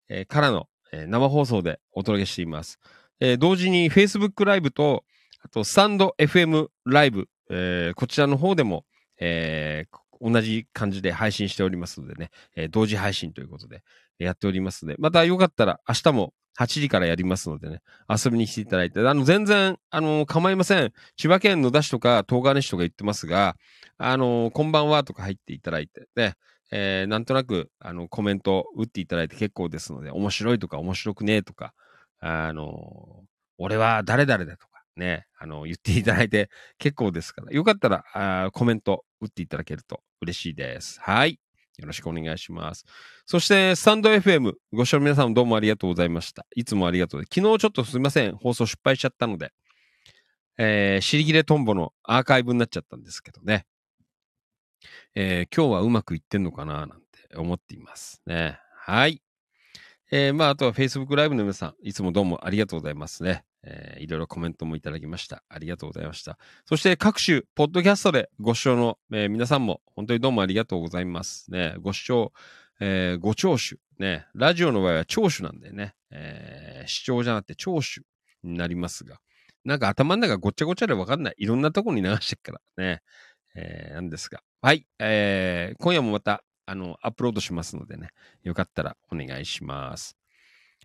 [0.10, 2.80] えーからの、えー生放送でお届けしています。
[3.20, 5.04] えー同時に Facebook ライブと、
[5.42, 8.86] あと、スタンド FM ライブ、えーこちらの方でも、
[9.20, 13.84] えー同じ感じで配信しておりますのでね、えー同時配信ということで
[14.20, 20.94] やっておりますので、またよかったら明日も8時からやりますのでね、遊びに来ていただいて、あの、全然、あの、構いません。
[21.18, 23.56] 千葉県野田市とか東金市とか言ってますが、
[23.98, 26.34] あの、こんばんはとか入っていただいて、ね、
[26.72, 31.74] えーなんとなく、あの、コメント打っていただいて結構ですので、面白いとか面白くねえとか、
[32.20, 33.24] あの、
[33.58, 41.00] 俺は誰々だとか、ね、あの、言っていただいて結構ですから、よかったら、あコメント打っていただけると嬉しいです。
[41.02, 41.40] はい。
[41.80, 42.86] よろしくお願いします。
[43.26, 46.46] そして、スタンド FM、ご視聴の皆さんどうもありがとうございました。
[46.56, 47.24] いつもありがとう。
[47.24, 48.36] 昨日ちょっとすみません。
[48.36, 49.52] 放送失敗しちゃったので、
[50.58, 53.66] えー、尻切れトンボのアーカイブになっちゃったんですけどね。
[55.16, 58.60] えー今日はうまくいってんのかななんて思っていますね。
[58.78, 59.22] はい。
[60.12, 63.44] えーまあ、あとは Facebook ライブの皆さん、いつもどうもありがとうございますね。
[63.66, 65.44] えーいろいろコメントもいただきました。
[65.50, 66.38] ありがとうございました。
[66.66, 71.52] そして各種、ポッドキャストでご視聴の、えー皆さんも本当にどうもありがとうございます。
[71.52, 72.32] ね、ご視聴、
[72.80, 73.80] えーご聴取。
[73.98, 78.06] ね、ラジオの場合は聴取なんでね、えー視聴じゃなくて聴取
[78.44, 79.20] になりますが、
[79.64, 81.36] なんか頭の中ごっちゃごちゃでわかんない。
[81.38, 83.02] いろんなとこに流してっからね、
[83.56, 84.42] えーなんですが。
[84.62, 88.10] はい、えー今夜もまた、あの、アップロードしますのでね、
[88.44, 90.18] よかったらお願いします。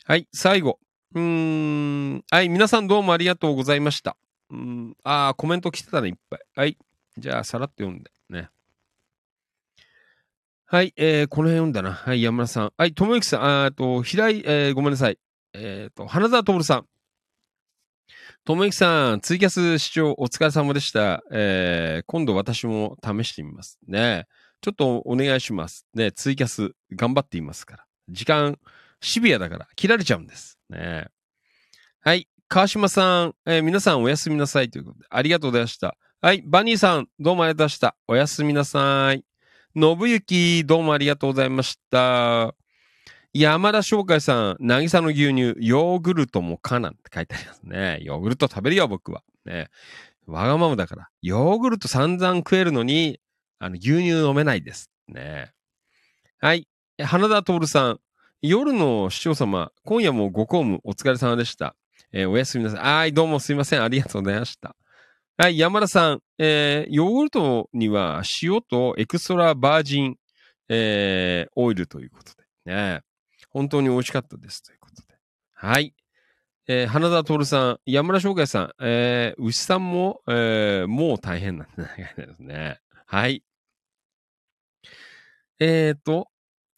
[0.05, 0.79] はい、最後。
[1.15, 2.25] うーん。
[2.31, 4.17] はい、皆さんどうもありがとうございました。
[4.51, 4.97] うん。
[5.03, 6.41] あー、コメント来てたね、いっぱい。
[6.55, 6.79] はい。
[7.19, 8.11] じゃあ、さらっと読んで。
[8.29, 8.51] ね。
[10.67, 11.93] はい、えー、この辺読んだな。
[11.93, 12.73] はい、山田さん。
[12.77, 13.43] はい、ともゆきさん。
[13.43, 15.19] あーと、平井、えー、ごめんなさい。
[15.53, 16.87] えっ、と、花沢徹さん。
[18.45, 21.25] ともゆきさん、ツイキャス視聴お疲れ様でした。
[21.33, 23.81] えー、今度私も試してみます。
[23.89, 24.27] ね。
[24.61, 25.87] ちょっとお願いします。
[25.95, 27.85] ね、ツイキャス頑張っていますから。
[28.09, 28.57] 時間、
[29.01, 30.60] シビアだから切られちゃうんです。
[30.71, 31.09] ね。
[32.01, 32.29] はい。
[32.49, 35.97] 川島さん、えー皆さんおやすみなさいということで、ありがとうございました。
[36.21, 36.43] はい。
[36.47, 37.97] バニーさん、どうもありがとうございました。
[38.09, 39.25] おやすみなさい。
[39.75, 42.55] 信行、どうもありがとうございました。
[43.33, 47.99] 山田翔海さん、渚の牛乳、ヨーグルトもかなんて書いてありますね。
[48.03, 49.23] ヨーグルト食べるよ、僕は。
[49.45, 49.69] ね。
[50.27, 51.09] わがままだから。
[51.23, 53.21] ヨーグルト散々食えるのに、
[53.61, 54.91] あの、牛乳飲めないです。
[55.07, 55.53] ね。
[56.41, 56.67] はい。
[57.01, 58.01] 花田徹さん、
[58.43, 61.77] 夜の視聴様、今夜もご公務お疲れ様でした。
[62.11, 62.81] えーおやすみなさい。
[62.81, 63.83] はい、どうもすいません。
[63.83, 64.77] ありがとうございました。
[65.37, 70.17] はい、山田さん、えーヨーグルトには塩とエクストラバージン、
[70.71, 72.33] えーオイルということ
[72.65, 73.03] でね。
[73.51, 74.63] 本当に美味しかったです。
[74.63, 75.19] ということで。
[75.53, 75.95] はい。
[76.67, 82.81] えー花田徹さん、山田翔海さん、えー牛さんも、えーもう大変なんですね。
[83.05, 83.45] はい。
[85.59, 86.29] えっ、と、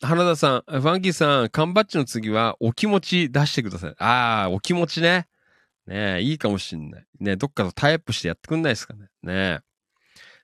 [0.05, 3.95] 花田さん、ファンキーさん、缶バッジの次はお気持ち出してください。
[3.99, 5.29] ああ、お気持ちね。
[5.87, 7.07] ねえいいかもしんない。
[7.21, 9.09] ねどっかとタイアップしてやってくんないですかね。
[9.23, 9.61] ね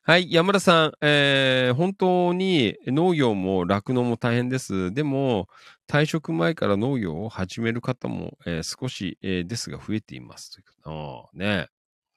[0.02, 4.92] はい、山田さん、えー本当に農業も酪農も大変です。
[4.94, 5.48] でも、
[5.88, 10.52] 退職前から農業を始める方も、えー少し、えーですが増えています。
[10.52, 11.66] ということああね。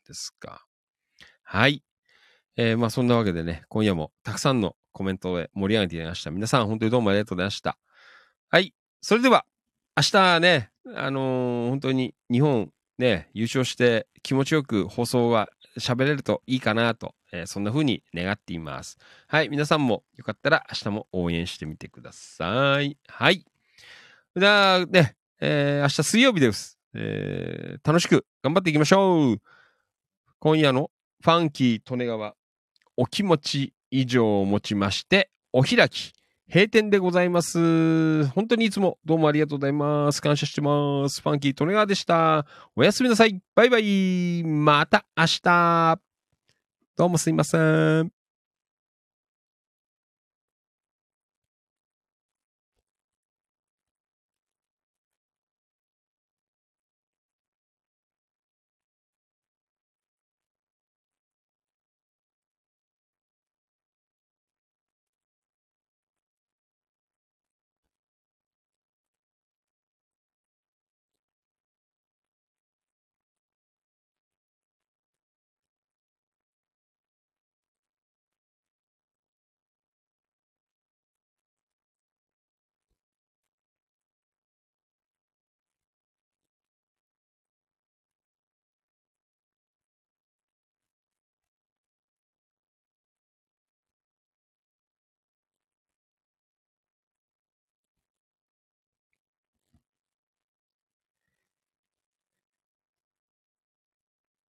[0.07, 0.63] ですか。
[1.43, 1.83] はい。
[2.55, 6.31] えーまあそんなわけでね、今夜もたくさんのコメントで盛り上げていただきました。
[6.31, 7.77] 皆さん本当にどうもありがとうございました。
[8.49, 8.73] はい。
[9.01, 9.45] それでは、
[9.97, 18.97] 明日ね、あのー本当に日本ね、優勝して気持ちよく放送が喋れるといいかなと、えーそんな風に願っています。
[19.27, 19.49] はい。
[19.49, 22.97] 皆さんもよかったら明日も応援してみてください。
[23.07, 23.45] はい。
[24.35, 26.77] じゃあね、えー明日水曜日です。
[26.93, 29.41] えー楽しく頑張っていきましょう。
[30.39, 30.91] 今夜の
[31.23, 32.35] ファンキー利根川
[32.97, 36.13] お気持ち以上をもちまして、お開き、
[36.51, 38.25] 閉店でございます。
[38.27, 40.21] 本当にいつもどうもありがとうございます。
[40.21, 41.21] 感謝してます。
[41.21, 42.45] ファンキートネガーでした。
[42.75, 43.39] おやすみなさい。
[43.55, 44.43] バイバイ。
[44.43, 45.99] また明日。
[46.97, 48.20] どうもすいません。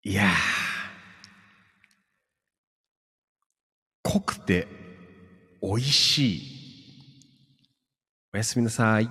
[0.04, 0.28] いやー。
[4.02, 4.66] 濃くて
[5.62, 6.42] 美味しい。
[8.34, 9.08] おやすみなさい。